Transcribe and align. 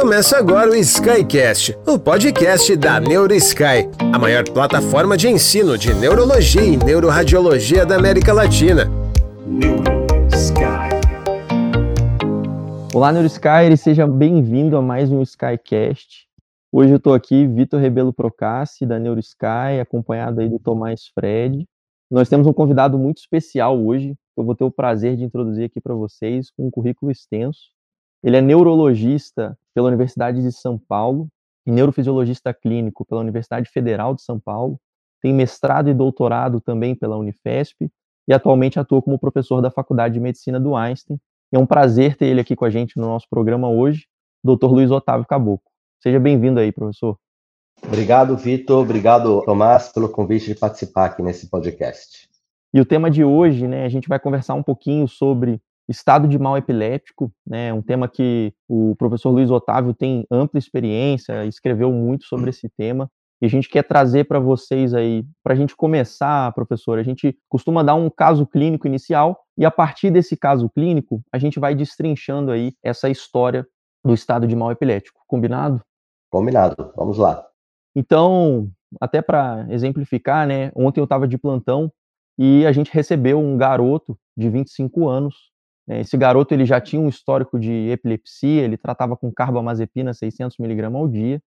Começa 0.00 0.38
agora 0.38 0.70
o 0.70 0.74
Skycast, 0.74 1.76
o 1.86 1.98
podcast 1.98 2.74
da 2.74 2.98
NeuroSky, 2.98 3.86
a 4.10 4.18
maior 4.18 4.48
plataforma 4.48 5.14
de 5.14 5.28
ensino 5.28 5.76
de 5.76 5.92
neurologia 5.92 6.62
e 6.62 6.74
neuroradiologia 6.78 7.84
da 7.84 7.96
América 7.96 8.32
Latina. 8.32 8.90
Olá, 12.94 13.12
NeuroSky, 13.12 13.76
seja 13.76 14.06
bem-vindo 14.06 14.74
a 14.74 14.80
mais 14.80 15.12
um 15.12 15.20
Skycast. 15.20 16.26
Hoje 16.72 16.92
eu 16.92 16.96
estou 16.96 17.12
aqui, 17.12 17.46
Vitor 17.46 17.78
Rebelo 17.78 18.10
Procassi, 18.10 18.86
da 18.86 18.98
NeuroSky, 18.98 19.80
acompanhado 19.82 20.40
aí 20.40 20.48
do 20.48 20.58
Tomás 20.58 21.08
Fred. 21.14 21.68
Nós 22.10 22.26
temos 22.26 22.46
um 22.46 22.54
convidado 22.54 22.98
muito 22.98 23.18
especial 23.18 23.78
hoje, 23.78 24.14
que 24.14 24.40
eu 24.40 24.44
vou 24.44 24.56
ter 24.56 24.64
o 24.64 24.70
prazer 24.70 25.14
de 25.14 25.24
introduzir 25.24 25.66
aqui 25.66 25.78
para 25.78 25.94
vocês, 25.94 26.50
com 26.50 26.68
um 26.68 26.70
currículo 26.70 27.12
extenso. 27.12 27.78
Ele 28.22 28.36
é 28.36 28.40
neurologista 28.40 29.58
pela 29.74 29.88
Universidade 29.88 30.42
de 30.42 30.52
São 30.52 30.78
Paulo, 30.78 31.28
neurofisiologista 31.66 32.52
clínico 32.52 33.04
pela 33.04 33.20
Universidade 33.20 33.68
Federal 33.70 34.14
de 34.14 34.22
São 34.22 34.38
Paulo, 34.38 34.78
tem 35.22 35.32
mestrado 35.32 35.88
e 35.88 35.94
doutorado 35.94 36.60
também 36.60 36.94
pela 36.94 37.16
Unifesp 37.16 37.90
e 38.28 38.32
atualmente 38.32 38.78
atua 38.78 39.02
como 39.02 39.18
professor 39.18 39.60
da 39.60 39.70
Faculdade 39.70 40.14
de 40.14 40.20
Medicina 40.20 40.58
do 40.58 40.74
Einstein. 40.74 41.18
É 41.52 41.58
um 41.58 41.66
prazer 41.66 42.16
ter 42.16 42.26
ele 42.26 42.40
aqui 42.40 42.54
com 42.54 42.64
a 42.64 42.70
gente 42.70 42.98
no 42.98 43.06
nosso 43.06 43.26
programa 43.28 43.68
hoje, 43.68 44.06
Dr. 44.42 44.66
Luiz 44.66 44.90
Otávio 44.90 45.26
Caboclo. 45.26 45.70
Seja 46.00 46.18
bem-vindo 46.18 46.60
aí, 46.60 46.72
professor. 46.72 47.18
Obrigado, 47.82 48.36
Vitor. 48.36 48.82
Obrigado, 48.82 49.42
Tomás, 49.44 49.88
pelo 49.88 50.08
convite 50.08 50.46
de 50.46 50.54
participar 50.54 51.06
aqui 51.06 51.22
nesse 51.22 51.48
podcast. 51.48 52.28
E 52.72 52.80
o 52.80 52.84
tema 52.84 53.10
de 53.10 53.24
hoje, 53.24 53.66
né, 53.66 53.84
a 53.84 53.88
gente 53.88 54.08
vai 54.08 54.18
conversar 54.18 54.54
um 54.54 54.62
pouquinho 54.62 55.08
sobre 55.08 55.60
estado 55.90 56.28
de 56.28 56.38
mal 56.38 56.56
epiléptico, 56.56 57.32
né, 57.46 57.72
um 57.72 57.82
tema 57.82 58.08
que 58.08 58.54
o 58.68 58.94
professor 58.96 59.30
Luiz 59.30 59.50
Otávio 59.50 59.92
tem 59.92 60.24
ampla 60.30 60.58
experiência, 60.58 61.44
escreveu 61.44 61.90
muito 61.90 62.24
sobre 62.26 62.50
esse 62.50 62.68
tema, 62.78 63.10
e 63.42 63.46
a 63.46 63.48
gente 63.48 63.68
quer 63.68 63.82
trazer 63.82 64.24
para 64.24 64.38
vocês 64.38 64.94
aí, 64.94 65.24
para 65.42 65.54
a 65.54 65.56
gente 65.56 65.74
começar, 65.74 66.52
professor, 66.52 66.98
a 66.98 67.02
gente 67.02 67.36
costuma 67.48 67.82
dar 67.82 67.94
um 67.94 68.08
caso 68.08 68.46
clínico 68.46 68.86
inicial, 68.86 69.40
e 69.58 69.64
a 69.64 69.70
partir 69.70 70.10
desse 70.10 70.36
caso 70.36 70.70
clínico, 70.70 71.22
a 71.32 71.38
gente 71.38 71.58
vai 71.58 71.74
destrinchando 71.74 72.52
aí 72.52 72.72
essa 72.84 73.08
história 73.08 73.66
do 74.04 74.14
estado 74.14 74.46
de 74.46 74.54
mal 74.54 74.70
epilético, 74.70 75.20
combinado? 75.26 75.82
Combinado, 76.30 76.92
vamos 76.96 77.18
lá. 77.18 77.44
Então, 77.96 78.70
até 79.00 79.20
para 79.20 79.66
exemplificar, 79.70 80.46
né, 80.46 80.70
ontem 80.76 81.00
eu 81.00 81.04
estava 81.04 81.26
de 81.26 81.36
plantão 81.36 81.90
e 82.38 82.64
a 82.64 82.72
gente 82.72 82.92
recebeu 82.92 83.40
um 83.40 83.56
garoto 83.56 84.16
de 84.36 84.48
25 84.48 85.08
anos 85.08 85.49
esse 85.98 86.16
garoto 86.16 86.54
ele 86.54 86.64
já 86.64 86.80
tinha 86.80 87.00
um 87.00 87.08
histórico 87.08 87.58
de 87.58 87.88
epilepsia, 87.90 88.62
ele 88.62 88.76
tratava 88.76 89.16
com 89.16 89.32
carbamazepina 89.32 90.14
600 90.14 90.58
mg 90.58 90.84
ao 90.94 91.08
dia, 91.08 91.42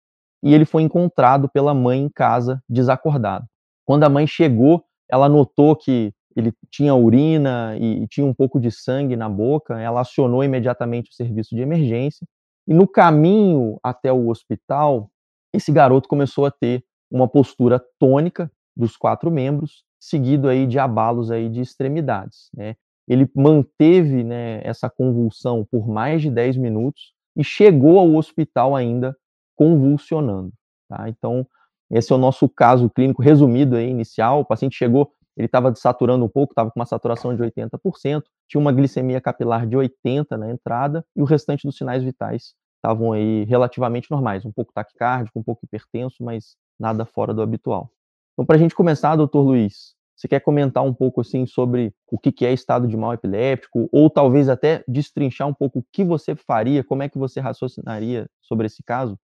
e 0.42 0.54
ele 0.54 0.66
foi 0.66 0.84
encontrado 0.84 1.50
pela 1.50 1.74
mãe 1.74 2.00
em 2.02 2.10
casa 2.10 2.64
desacordado. 2.70 3.46
Quando 3.86 4.04
a 4.04 4.10
mãe 4.10 4.26
chegou, 4.26 4.84
ela 5.10 5.28
notou 5.28 5.76
que 5.76 6.14
ele 6.36 6.54
tinha 6.72 6.96
urina 6.96 7.76
e 7.78 8.08
tinha 8.08 8.26
um 8.26 8.34
pouco 8.34 8.60
de 8.60 8.72
sangue 8.72 9.16
na 9.16 9.28
boca, 9.28 9.80
ela 9.80 10.02
acionou 10.02 10.44
imediatamente 10.44 11.10
o 11.12 11.14
serviço 11.14 11.56
de 11.56 11.62
emergência, 11.62 12.26
e 12.68 12.74
no 12.74 12.88
caminho 12.88 13.80
até 13.84 14.14
o 14.14 14.30
hospital, 14.30 15.10
esse 15.54 15.72
garoto 15.72 16.08
começou 16.08 16.46
a 16.46 16.52
ter 16.52 16.84
uma 17.12 17.28
postura 17.28 17.84
tônica 17.98 18.50
dos 18.78 18.96
quatro 18.96 19.32
membros, 19.32 19.84
seguido 20.00 20.48
aí 20.48 20.66
de 20.68 20.78
abalos 20.80 21.32
aí 21.32 21.50
de 21.50 21.60
extremidades, 21.60 22.50
né? 22.54 22.76
Ele 23.10 23.28
manteve 23.36 24.24
né, 24.24 24.62
essa 24.64 24.88
convulsão 24.88 25.66
por 25.70 25.88
mais 25.88 26.22
de 26.22 26.30
10 26.30 26.58
minutos 26.58 27.14
e 27.36 27.44
chegou 27.44 27.98
ao 27.98 28.16
hospital 28.16 28.76
ainda 28.76 29.18
convulsionando. 29.56 30.54
Tá? 30.88 31.10
Então, 31.10 31.46
esse 31.92 32.14
é 32.14 32.16
o 32.16 32.20
nosso 32.20 32.48
caso 32.48 32.90
clínico 32.90 33.22
resumido 33.22 33.76
aí, 33.76 33.90
inicial. 33.90 34.42
O 34.42 34.46
paciente 34.46 34.78
chegou, 34.78 35.12
ele 35.36 35.48
estava 35.48 35.74
saturando 35.74 36.24
um 36.24 36.30
pouco, 36.30 36.54
estava 36.54 36.70
com 36.70 36.80
uma 36.80 36.86
saturação 36.86 37.36
de 37.36 37.42
80%, 37.42 38.24
tinha 38.48 38.62
uma 38.62 38.72
glicemia 38.72 39.20
capilar 39.20 39.66
de 39.66 39.76
80 39.76 40.38
na 40.38 40.52
entrada 40.52 41.04
e 41.16 41.22
o 41.22 41.26
restante 41.26 41.66
dos 41.66 41.78
sinais 41.78 42.04
vitais 42.04 42.54
estavam 42.76 43.12
aí 43.12 43.44
relativamente 43.46 44.10
normais, 44.10 44.46
um 44.46 44.52
pouco 44.52 44.72
taquicárdico, 44.72 45.40
um 45.40 45.44
pouco 45.44 45.66
hipertenso, 45.66 46.24
mas 46.24 46.56
nada 46.80 47.06
fora 47.06 47.34
do 47.34 47.42
habitual. 47.42 47.92
Então, 48.34 48.46
para 48.46 48.56
a 48.56 48.60
gente 48.60 48.74
começar, 48.74 49.16
doutor 49.16 49.42
Luiz, 49.42 49.96
você 50.20 50.28
quer 50.28 50.42
comentar 50.42 50.84
um 50.84 50.94
pouco 50.94 51.22
assim 51.22 51.46
sobre 51.46 51.94
o 52.12 52.20
que 52.20 52.46
é 52.46 52.52
estado 52.52 52.90
de 52.90 52.98
mal 52.98 53.14
epiléptico, 53.14 53.88
ou 53.90 54.10
talvez 54.10 54.50
até 54.50 54.84
destrinchar 54.86 55.48
um 55.48 55.54
pouco 55.54 55.80
o 55.80 55.86
que 55.94 56.04
você 56.04 56.36
faria, 56.36 56.84
como 56.84 57.02
é 57.02 57.08
que 57.08 57.18
você 57.18 57.40
raciocinaria 57.40 58.28
sobre 58.42 58.68
esse 58.68 58.84
caso? 58.84 59.18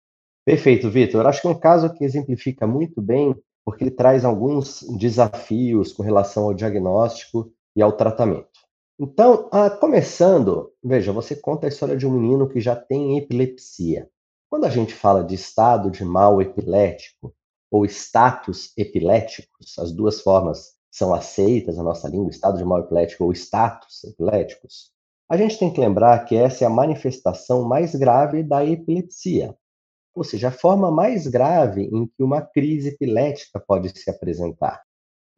Perfeito, 0.44 0.90
Vitor. 0.90 1.26
Acho 1.26 1.40
que 1.40 1.46
é 1.46 1.50
um 1.50 1.58
caso 1.58 1.90
que 1.94 2.04
exemplifica 2.04 2.66
muito 2.66 3.00
bem, 3.00 3.34
porque 3.64 3.84
ele 3.84 3.90
traz 3.90 4.22
alguns 4.22 4.82
desafios 4.98 5.92
com 5.92 6.02
relação 6.02 6.44
ao 6.44 6.54
diagnóstico 6.54 7.50
e 7.74 7.80
ao 7.80 7.92
tratamento. 7.92 8.50
Então, 9.00 9.48
ah, 9.50 9.70
começando, 9.70 10.70
veja, 10.84 11.10
você 11.10 11.34
conta 11.34 11.66
a 11.66 11.68
história 11.70 11.96
de 11.96 12.06
um 12.06 12.10
menino 12.10 12.46
que 12.46 12.60
já 12.60 12.76
tem 12.76 13.16
epilepsia. 13.16 14.10
Quando 14.50 14.66
a 14.66 14.68
gente 14.68 14.92
fala 14.92 15.24
de 15.24 15.34
estado 15.36 15.90
de 15.90 16.04
mal 16.04 16.42
epilético 16.42 17.34
ou 17.70 17.86
status 17.86 18.76
epiléticos, 18.76 19.78
as 19.78 19.90
duas 19.90 20.20
formas 20.20 20.74
são 20.92 21.14
aceitas 21.14 21.78
na 21.78 21.82
nossa 21.82 22.06
língua, 22.06 22.30
estado 22.30 22.58
de 22.58 22.64
mal 22.64 22.80
epilético 22.80 23.24
ou 23.24 23.32
status 23.32 24.04
epiléticos, 24.04 24.92
a 25.28 25.36
gente 25.38 25.58
tem 25.58 25.72
que 25.72 25.80
lembrar 25.80 26.26
que 26.26 26.36
essa 26.36 26.64
é 26.64 26.66
a 26.66 26.70
manifestação 26.70 27.64
mais 27.64 27.94
grave 27.94 28.42
da 28.42 28.64
epilepsia, 28.66 29.56
ou 30.14 30.22
seja, 30.22 30.48
a 30.48 30.52
forma 30.52 30.90
mais 30.90 31.26
grave 31.26 31.84
em 31.84 32.06
que 32.06 32.22
uma 32.22 32.42
crise 32.42 32.90
epilética 32.90 33.58
pode 33.58 33.88
se 33.98 34.10
apresentar. 34.10 34.82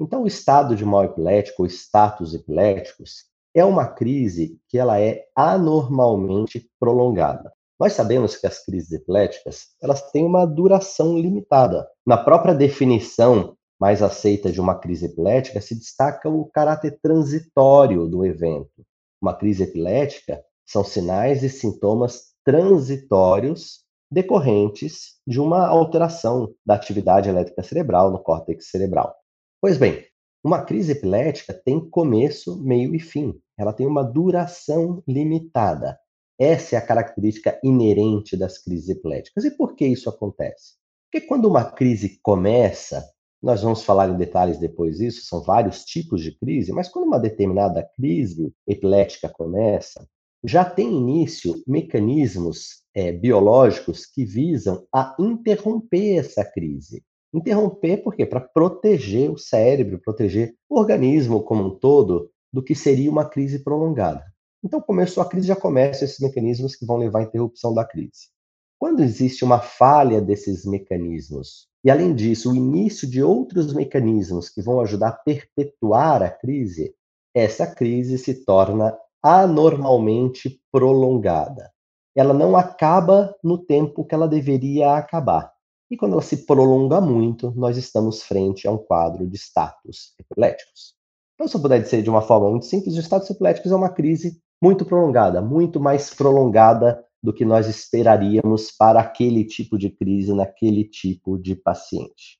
Então, 0.01 0.25
o 0.25 0.27
estado 0.27 0.75
de 0.75 0.85
mal 0.85 1.05
epilético, 1.05 1.63
ou 1.63 1.69
status 1.69 2.35
epiléticos, 2.35 3.27
é 3.55 3.65
uma 3.65 3.87
crise 3.87 4.59
que 4.69 4.77
ela 4.77 5.01
é 5.01 5.25
anormalmente 5.37 6.69
prolongada. 6.81 7.53
Nós 7.79 7.93
sabemos 7.93 8.37
que 8.37 8.49
as 8.49 8.65
crises 8.65 8.91
epiléticas, 8.91 9.69
elas 9.81 10.11
têm 10.11 10.27
uma 10.27 10.45
duração 10.45 11.17
limitada. 11.17 11.89
Na 12.05 12.17
própria 12.17 12.53
definição 12.55 13.57
mais 13.81 14.03
aceita 14.03 14.51
de 14.51 14.61
uma 14.61 14.79
crise 14.79 15.07
epilética, 15.07 15.61
se 15.61 15.75
destaca 15.75 16.29
o 16.29 16.47
caráter 16.47 16.99
transitório 17.03 18.07
do 18.07 18.25
evento. 18.25 18.85
Uma 19.21 19.35
crise 19.35 19.65
epilética 19.65 20.43
são 20.67 20.85
sinais 20.85 21.43
e 21.43 21.49
sintomas 21.49 22.35
transitórios 22.45 23.85
decorrentes 24.11 25.19
de 25.27 25.41
uma 25.41 25.67
alteração 25.67 26.55
da 26.65 26.75
atividade 26.75 27.29
elétrica 27.29 27.63
cerebral 27.63 28.11
no 28.11 28.23
córtex 28.23 28.71
cerebral. 28.71 29.15
Pois 29.61 29.77
bem, 29.77 30.05
uma 30.45 30.63
crise 30.63 30.93
epilética 30.93 31.55
tem 31.55 31.89
começo, 31.89 32.63
meio 32.63 32.95
e 32.95 33.01
fim. 33.01 33.35
Ela 33.59 33.73
tem 33.73 33.87
uma 33.87 34.05
duração 34.05 35.03
limitada. 35.09 35.99
Essa 36.39 36.77
é 36.77 36.79
a 36.79 36.87
característica 36.87 37.59
inerente 37.65 38.37
das 38.37 38.59
crises 38.59 38.89
epiléticas. 38.89 39.45
E 39.45 39.51
por 39.51 39.75
que 39.75 39.87
isso 39.87 40.09
acontece? 40.11 40.75
Porque 41.11 41.27
quando 41.27 41.47
uma 41.47 41.65
crise 41.65 42.19
começa, 42.23 43.09
nós 43.45 43.61
vamos 43.61 43.85
falar 43.85 44.09
em 44.09 44.17
detalhes 44.17 44.59
depois 44.59 44.97
disso, 44.97 45.27
são 45.27 45.43
vários 45.43 45.85
tipos 45.85 46.23
de 46.23 46.33
crise, 46.33 46.73
mas 46.73 46.89
quando 46.89 47.05
uma 47.05 47.21
determinada 47.21 47.87
crise 47.95 48.51
epilética 48.67 49.29
começa, 49.29 50.09
já 50.43 50.65
tem 50.65 50.91
início 50.91 51.63
mecanismos 51.67 52.83
é, 52.95 53.13
biológicos 53.13 54.07
que 54.07 54.25
visam 54.25 54.87
a 54.91 55.15
interromper 55.19 56.21
essa 56.21 56.43
crise. 56.43 57.05
Interromper 57.35 58.03
por 58.03 58.15
quê? 58.15 58.25
Para 58.25 58.41
proteger 58.41 59.31
o 59.31 59.37
cérebro, 59.37 60.01
proteger 60.03 60.55
o 60.67 60.79
organismo 60.79 61.43
como 61.43 61.65
um 61.65 61.79
todo 61.79 62.31
do 62.51 62.63
que 62.63 62.75
seria 62.75 63.11
uma 63.11 63.29
crise 63.29 63.63
prolongada. 63.63 64.25
Então, 64.65 64.81
começou 64.81 65.23
a 65.23 65.29
crise, 65.29 65.49
já 65.49 65.57
começam 65.57 66.07
esses 66.07 66.19
mecanismos 66.19 66.77
que 66.77 66.87
vão 66.87 66.97
levar 66.97 67.19
à 67.19 67.25
interrupção 67.25 67.75
da 67.75 67.85
crise. 67.85 68.31
Quando 68.79 69.03
existe 69.03 69.45
uma 69.45 69.61
falha 69.61 70.23
desses 70.23 70.65
mecanismos, 70.65 71.69
e 71.85 71.91
além 71.91 72.15
disso, 72.15 72.51
o 72.51 72.57
início 72.57 73.07
de 73.09 73.23
outros 73.23 73.75
mecanismos 73.75 74.49
que 74.49 74.63
vão 74.63 74.81
ajudar 74.81 75.09
a 75.09 75.13
perpetuar 75.13 76.23
a 76.23 76.31
crise, 76.31 76.95
essa 77.35 77.67
crise 77.67 78.17
se 78.17 78.45
torna 78.45 78.97
anormalmente 79.23 80.61
prolongada. 80.73 81.71
Ela 82.17 82.33
não 82.33 82.57
acaba 82.57 83.35
no 83.43 83.59
tempo 83.59 84.05
que 84.05 84.15
ela 84.15 84.27
deveria 84.27 84.97
acabar. 84.97 85.53
E 85.91 85.97
quando 85.97 86.13
ela 86.13 86.23
se 86.23 86.47
prolonga 86.47 87.01
muito, 87.01 87.53
nós 87.55 87.77
estamos 87.77 88.23
frente 88.23 88.67
a 88.67 88.71
um 88.71 88.79
quadro 88.79 89.27
de 89.27 89.37
status 89.37 90.15
epiléticos. 90.19 90.95
Então, 91.35 91.47
se 91.47 91.57
eu 91.57 91.61
puder 91.61 91.83
dizer 91.83 92.03
de 92.03 92.09
uma 92.09 92.23
forma 92.23 92.49
muito 92.49 92.65
simples, 92.65 92.97
o 92.97 93.01
status 93.01 93.29
epiléticos 93.29 93.71
é 93.71 93.77
uma 93.77 93.91
crise 93.91 94.41
muito 94.63 94.87
prolongada, 94.87 95.43
muito 95.43 95.79
mais 95.79 96.15
prolongada 96.15 97.05
do 97.25 97.33
que 97.33 97.43
nós 97.43 97.67
esperaríamos 97.67 98.71
para 98.71 99.01
aquele 99.01 99.47
tipo 99.47 99.79
de 99.79 99.89
crise 99.89 100.35
naquele 100.35 100.85
tipo 100.85 101.39
de 101.39 101.57
paciente. 101.57 102.39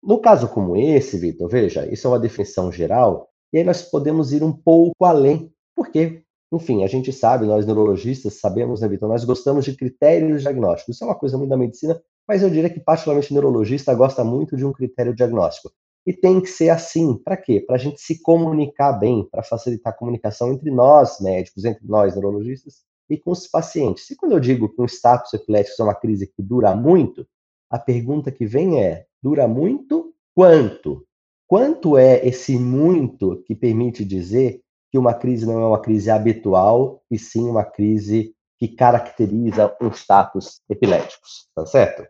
No 0.00 0.20
caso 0.20 0.46
como 0.46 0.76
esse, 0.76 1.18
Vitor, 1.18 1.48
veja, 1.48 1.92
isso 1.92 2.06
é 2.06 2.10
uma 2.10 2.20
definição 2.20 2.70
geral, 2.70 3.28
e 3.52 3.58
aí 3.58 3.64
nós 3.64 3.82
podemos 3.82 4.32
ir 4.32 4.44
um 4.44 4.52
pouco 4.52 5.04
além, 5.04 5.52
porque 5.74 6.22
enfim, 6.52 6.84
a 6.84 6.86
gente 6.86 7.12
sabe, 7.12 7.44
nós 7.44 7.66
neurologistas 7.66 8.34
sabemos, 8.40 8.80
né, 8.80 8.88
Vitor, 8.88 9.08
nós 9.08 9.24
gostamos 9.24 9.64
de 9.64 9.76
critérios 9.76 10.42
diagnósticos. 10.42 10.94
Isso 10.94 11.04
é 11.04 11.06
uma 11.08 11.18
coisa 11.18 11.36
muito 11.36 11.50
da 11.50 11.56
medicina, 11.56 12.00
mas 12.26 12.42
eu 12.42 12.50
diria 12.50 12.70
que 12.70 12.80
particularmente 12.80 13.32
neurologista 13.32 13.92
gosta 13.94 14.22
muito 14.22 14.56
de 14.56 14.64
um 14.64 14.72
critério 14.72 15.14
diagnóstico. 15.14 15.72
E 16.06 16.12
tem 16.12 16.40
que 16.40 16.48
ser 16.48 16.70
assim. 16.70 17.16
Para 17.16 17.36
quê? 17.36 17.60
Para 17.60 17.76
a 17.76 17.78
gente 17.78 18.00
se 18.00 18.20
comunicar 18.20 18.92
bem, 18.94 19.28
para 19.30 19.42
facilitar 19.42 19.92
a 19.92 19.96
comunicação 19.96 20.52
entre 20.52 20.70
nós, 20.70 21.20
médicos, 21.20 21.64
entre 21.64 21.86
nós, 21.86 22.14
neurologistas, 22.14 22.84
e 23.10 23.18
com 23.18 23.32
os 23.32 23.46
pacientes. 23.46 24.08
E 24.10 24.16
quando 24.16 24.32
eu 24.32 24.40
digo 24.40 24.68
que 24.68 24.80
um 24.80 24.86
status 24.86 25.34
epilético 25.34 25.82
é 25.82 25.84
uma 25.84 25.94
crise 25.94 26.26
que 26.26 26.42
dura 26.42 26.74
muito, 26.74 27.26
a 27.68 27.78
pergunta 27.78 28.30
que 28.30 28.46
vem 28.46 28.80
é: 28.82 29.06
dura 29.22 29.48
muito 29.48 30.14
quanto? 30.34 31.04
Quanto 31.46 31.98
é 31.98 32.24
esse 32.26 32.56
muito 32.56 33.42
que 33.44 33.56
permite 33.56 34.04
dizer 34.04 34.60
que 34.90 34.98
uma 34.98 35.14
crise 35.14 35.46
não 35.46 35.60
é 35.60 35.66
uma 35.66 35.80
crise 35.80 36.10
habitual, 36.10 37.02
e 37.10 37.18
sim 37.18 37.48
uma 37.48 37.64
crise 37.64 38.34
que 38.58 38.68
caracteriza 38.68 39.74
um 39.80 39.88
status 39.88 40.60
epiléticos, 40.68 41.48
tá 41.54 41.64
certo? 41.66 42.06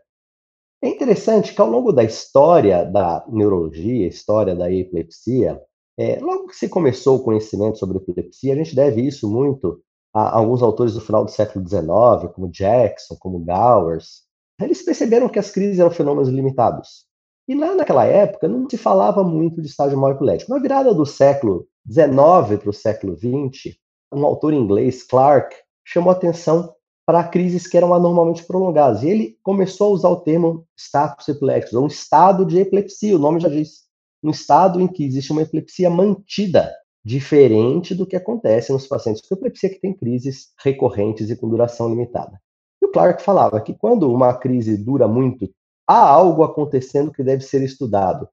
É 0.83 0.89
interessante 0.89 1.53
que 1.53 1.61
ao 1.61 1.69
longo 1.69 1.91
da 1.91 2.03
história 2.03 2.83
da 2.83 3.23
neurologia, 3.29 4.07
história 4.07 4.55
da 4.55 4.71
epilepsia, 4.71 5.61
é, 5.97 6.19
logo 6.19 6.47
que 6.47 6.55
se 6.55 6.67
começou 6.67 7.17
o 7.17 7.23
conhecimento 7.23 7.77
sobre 7.77 7.97
epilepsia, 7.97 8.53
a 8.53 8.57
gente 8.57 8.75
deve 8.75 9.01
isso 9.01 9.29
muito 9.31 9.81
a, 10.13 10.37
alguns 10.37 10.61
autores 10.61 10.93
do 10.93 11.01
final 11.01 11.25
do 11.25 11.31
século 11.31 11.67
XIX, 11.67 12.33
como 12.33 12.49
Jackson, 12.49 13.15
como 13.19 13.39
Gowers, 13.39 14.23
eles 14.59 14.83
perceberam 14.83 15.29
que 15.29 15.39
as 15.39 15.51
crises 15.51 15.79
eram 15.79 15.91
fenômenos 15.91 16.29
limitados. 16.29 17.05
E 17.47 17.55
lá 17.55 17.75
naquela 17.75 18.05
época 18.05 18.47
não 18.47 18.69
se 18.69 18.77
falava 18.77 19.23
muito 19.23 19.61
de 19.61 19.67
estágio 19.67 19.97
mal 19.97 20.11
epilético. 20.11 20.51
Na 20.51 20.59
virada 20.59 20.93
do 20.93 21.05
século 21.05 21.67
XIX 21.89 22.59
para 22.59 22.69
o 22.69 22.73
século 22.73 23.17
XX, 23.17 23.75
um 24.13 24.25
autor 24.25 24.53
inglês, 24.53 25.03
Clark, 25.03 25.55
chamou 25.83 26.11
atenção 26.11 26.73
para 27.05 27.23
crises 27.23 27.67
que 27.67 27.75
eram 27.75 27.93
anormalmente 27.93 28.43
prolongadas. 28.43 29.03
E 29.03 29.09
ele 29.09 29.37
começou 29.43 29.87
a 29.87 29.95
usar 29.95 30.09
o 30.09 30.21
termo 30.21 30.65
status 30.77 31.27
epiléticos, 31.27 31.73
ou 31.73 31.83
um 31.83 31.87
estado 31.87 32.45
de 32.45 32.59
epilepsia, 32.59 33.15
o 33.15 33.19
nome 33.19 33.39
já 33.39 33.49
diz. 33.49 33.81
Um 34.23 34.29
estado 34.29 34.79
em 34.79 34.87
que 34.87 35.03
existe 35.03 35.31
uma 35.31 35.41
epilepsia 35.41 35.89
mantida, 35.89 36.71
diferente 37.03 37.95
do 37.95 38.05
que 38.05 38.15
acontece 38.15 38.71
nos 38.71 38.87
pacientes 38.87 39.21
com 39.27 39.35
epilepsia 39.35 39.69
que 39.69 39.79
têm 39.79 39.93
crises 39.93 40.53
recorrentes 40.63 41.29
e 41.29 41.35
com 41.35 41.49
duração 41.49 41.89
limitada. 41.89 42.39
E 42.81 42.85
o 42.85 42.91
Clark 42.91 43.21
falava 43.21 43.59
que 43.61 43.73
quando 43.73 44.11
uma 44.11 44.33
crise 44.33 44.77
dura 44.77 45.07
muito, 45.07 45.49
há 45.87 45.99
algo 45.99 46.43
acontecendo 46.43 47.11
que 47.11 47.23
deve 47.23 47.43
ser 47.43 47.61
estudado. 47.63 48.29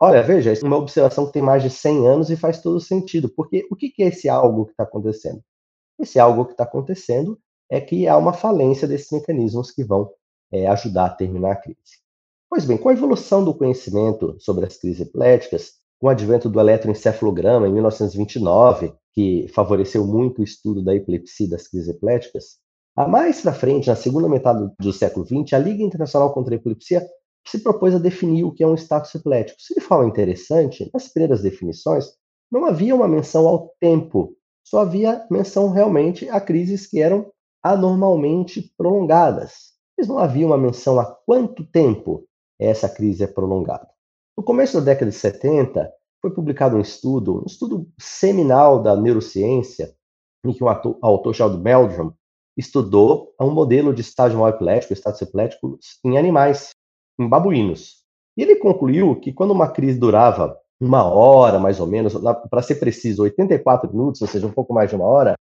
Olha, 0.00 0.22
veja, 0.22 0.52
é 0.52 0.64
uma 0.64 0.76
observação 0.76 1.26
que 1.26 1.32
tem 1.32 1.42
mais 1.42 1.62
de 1.62 1.70
100 1.70 2.06
anos 2.06 2.30
e 2.30 2.36
faz 2.36 2.62
todo 2.62 2.80
sentido, 2.80 3.28
porque 3.28 3.66
o 3.70 3.76
que 3.76 3.92
é 4.00 4.06
esse 4.06 4.28
algo 4.28 4.66
que 4.66 4.70
está 4.72 4.84
acontecendo? 4.84 5.42
Esse 5.98 6.20
algo 6.20 6.44
que 6.44 6.52
está 6.52 6.64
acontecendo 6.64 7.38
é 7.70 7.80
que 7.80 8.06
há 8.06 8.16
uma 8.16 8.32
falência 8.32 8.86
desses 8.86 9.10
mecanismos 9.10 9.72
que 9.72 9.82
vão 9.82 10.10
é, 10.52 10.66
ajudar 10.68 11.06
a 11.06 11.10
terminar 11.10 11.52
a 11.52 11.56
crise. 11.56 11.98
Pois 12.48 12.64
bem, 12.64 12.78
com 12.78 12.88
a 12.88 12.92
evolução 12.92 13.44
do 13.44 13.54
conhecimento 13.54 14.36
sobre 14.38 14.64
as 14.64 14.76
crises 14.76 15.06
epiléticas, 15.06 15.72
com 15.98 16.06
o 16.06 16.10
advento 16.10 16.48
do 16.48 16.60
eletroencefalograma 16.60 17.68
em 17.68 17.72
1929, 17.72 18.92
que 19.12 19.48
favoreceu 19.54 20.06
muito 20.06 20.40
o 20.40 20.44
estudo 20.44 20.82
da 20.82 20.94
epilepsia 20.94 21.46
e 21.46 21.50
das 21.50 21.66
crises 21.66 21.88
epiléticas, 21.88 22.58
a 22.98 23.06
mais 23.06 23.40
para 23.40 23.52
frente, 23.52 23.86
na 23.86 23.94
segunda 23.94 24.28
metade 24.28 24.68
do 24.76 24.92
século 24.92 25.24
XX, 25.24 25.52
a 25.52 25.58
Liga 25.60 25.84
Internacional 25.84 26.34
contra 26.34 26.52
a 26.52 26.56
Epilepsia 26.56 27.08
se 27.46 27.60
propôs 27.60 27.94
a 27.94 27.98
definir 27.98 28.42
o 28.42 28.52
que 28.52 28.64
é 28.64 28.66
um 28.66 28.74
status 28.74 29.14
epilético. 29.14 29.62
Se 29.62 29.72
de 29.72 29.80
forma 29.80 30.08
interessante, 30.08 30.90
nas 30.92 31.06
primeiras 31.06 31.40
definições, 31.40 32.06
não 32.50 32.64
havia 32.64 32.96
uma 32.96 33.06
menção 33.06 33.46
ao 33.46 33.72
tempo, 33.80 34.34
só 34.64 34.80
havia 34.80 35.24
menção 35.30 35.70
realmente 35.70 36.28
a 36.28 36.40
crises 36.40 36.88
que 36.88 37.00
eram 37.00 37.30
anormalmente 37.62 38.72
prolongadas. 38.76 39.74
Mas 39.96 40.08
não 40.08 40.18
havia 40.18 40.46
uma 40.46 40.58
menção 40.58 40.98
a 40.98 41.04
quanto 41.04 41.64
tempo 41.70 42.26
essa 42.58 42.88
crise 42.88 43.22
é 43.22 43.28
prolongada. 43.28 43.88
No 44.38 44.44
começo 44.44 44.78
da 44.78 44.84
década 44.84 45.10
de 45.10 45.16
70, 45.16 45.92
foi 46.22 46.32
publicado 46.32 46.76
um 46.76 46.80
estudo, 46.80 47.42
um 47.42 47.44
estudo 47.44 47.88
seminal 47.98 48.80
da 48.80 48.94
neurociência, 48.94 49.92
em 50.46 50.52
que 50.52 50.62
um 50.62 50.68
autor 51.02 51.34
chamado 51.34 51.58
Meldrum 51.58 52.12
estudou 52.56 53.34
um 53.40 53.50
modelo 53.50 53.92
de 53.92 54.00
estágio 54.00 54.38
mal 54.38 54.48
epilético, 54.48 54.92
estados 54.92 55.20
epiléticos, 55.20 55.98
em 56.04 56.16
animais, 56.16 56.70
em 57.18 57.28
babuínos. 57.28 58.04
E 58.36 58.42
ele 58.42 58.54
concluiu 58.54 59.18
que 59.18 59.32
quando 59.32 59.50
uma 59.50 59.68
crise 59.68 59.98
durava 59.98 60.56
uma 60.80 61.02
hora, 61.02 61.58
mais 61.58 61.80
ou 61.80 61.88
menos, 61.88 62.14
para 62.48 62.62
ser 62.62 62.76
preciso, 62.76 63.24
84 63.24 63.90
minutos, 63.90 64.22
ou 64.22 64.28
seja, 64.28 64.46
um 64.46 64.52
pouco 64.52 64.72
mais 64.72 64.88
de 64.88 64.94
uma 64.94 65.04
hora, 65.04 65.34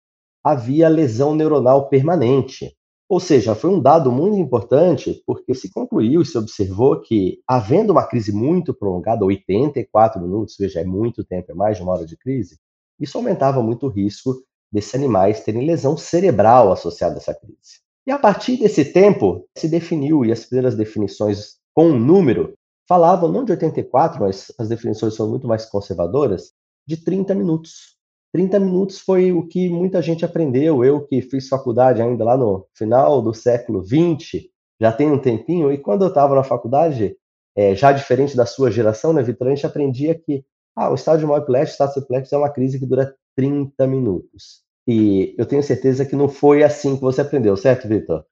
havia 0.43 0.89
lesão 0.89 1.35
neuronal 1.35 1.91
permanente. 1.91 2.75
Ou 3.09 3.21
seja, 3.21 3.55
foi 3.55 3.71
um 3.71 3.81
dado 3.81 4.11
muito 4.11 4.37
importante, 4.37 5.23
porque 5.25 5.55
se 5.55 5.71
concluiu 5.71 6.23
e 6.23 6.27
se 6.27 6.37
observou 6.37 7.01
que, 7.01 7.41
havendo 7.47 7.93
uma 7.93 8.05
crise 8.07 8.33
muito 8.33 8.75
prolongada, 8.75 9.25
84 9.25 10.21
minutos, 10.21 10.57
veja, 10.59 10.81
é 10.81 10.85
muito 10.85 11.23
tempo, 11.23 11.53
é 11.53 11.55
mais 11.55 11.77
de 11.77 11.85
uma 11.85 11.93
hora 11.93 12.05
de 12.05 12.17
crise, 12.17 12.59
isso 12.99 13.17
aumentava 13.17 13.63
muito 13.63 13.87
o 13.87 13.91
risco 13.91 14.35
desses 14.73 14.95
animais 14.95 15.45
terem 15.45 15.65
lesão 15.65 15.97
cerebral 15.97 16.73
associada 16.73 17.15
a 17.15 17.19
essa 17.19 17.35
crise. 17.35 17.81
E 18.07 18.11
a 18.11 18.19
partir 18.19 18.57
desse 18.57 18.85
tempo, 18.85 19.47
se 19.57 19.69
definiu, 19.69 20.25
e 20.25 20.33
as 20.33 20.45
primeiras 20.45 20.77
definições 20.77 21.57
com 21.75 21.91
um 21.91 21.99
número 21.99 22.55
falavam 22.89 23.31
não 23.31 23.45
de 23.45 23.53
84, 23.53 24.21
mas 24.21 24.53
as 24.59 24.69
definições 24.69 25.15
são 25.15 25.29
muito 25.29 25.47
mais 25.47 25.67
conservadoras, 25.67 26.53
de 26.87 26.97
30 26.97 27.35
minutos. 27.35 27.96
30 28.37 28.61
minutos 28.61 28.99
foi 28.99 29.33
o 29.33 29.47
que 29.47 29.67
muita 29.71 30.03
gente 30.03 30.23
aprendeu. 30.23 30.85
Eu 30.85 31.01
que 31.01 31.23
fiz 31.23 31.49
faculdade 31.49 32.03
ainda 32.03 32.23
lá 32.23 32.37
no 32.37 32.67
final 32.75 33.23
do 33.23 33.33
século 33.33 33.83
20, 33.83 34.51
já 34.79 34.93
tem 34.93 35.11
um 35.11 35.19
tempinho, 35.19 35.73
e 35.73 35.79
quando 35.79 36.03
eu 36.03 36.09
estava 36.09 36.35
na 36.35 36.45
faculdade, 36.45 37.17
é, 37.57 37.75
já 37.75 37.93
diferente 37.93 38.37
da 38.37 38.45
sua 38.45 38.71
geração, 38.71 39.15
né, 39.15 39.23
Vitor, 39.23 39.47
a 39.47 39.55
gente 39.55 39.65
aprendia 39.65 40.15
que 40.15 40.45
ah, 40.77 40.91
o 40.91 40.95
estádio 40.95 41.35
epilético, 41.35 41.73
estádio 41.73 42.03
epilético 42.03 42.35
é 42.35 42.39
uma 42.39 42.51
crise 42.51 42.79
que 42.79 42.85
dura 42.85 43.15
30 43.35 43.87
minutos. 43.87 44.61
E 44.87 45.35
eu 45.39 45.47
tenho 45.47 45.63
certeza 45.63 46.05
que 46.05 46.15
não 46.15 46.29
foi 46.29 46.63
assim 46.63 46.95
que 46.95 47.01
você 47.01 47.23
aprendeu, 47.23 47.57
certo, 47.57 47.89
Vitor? 47.89 48.23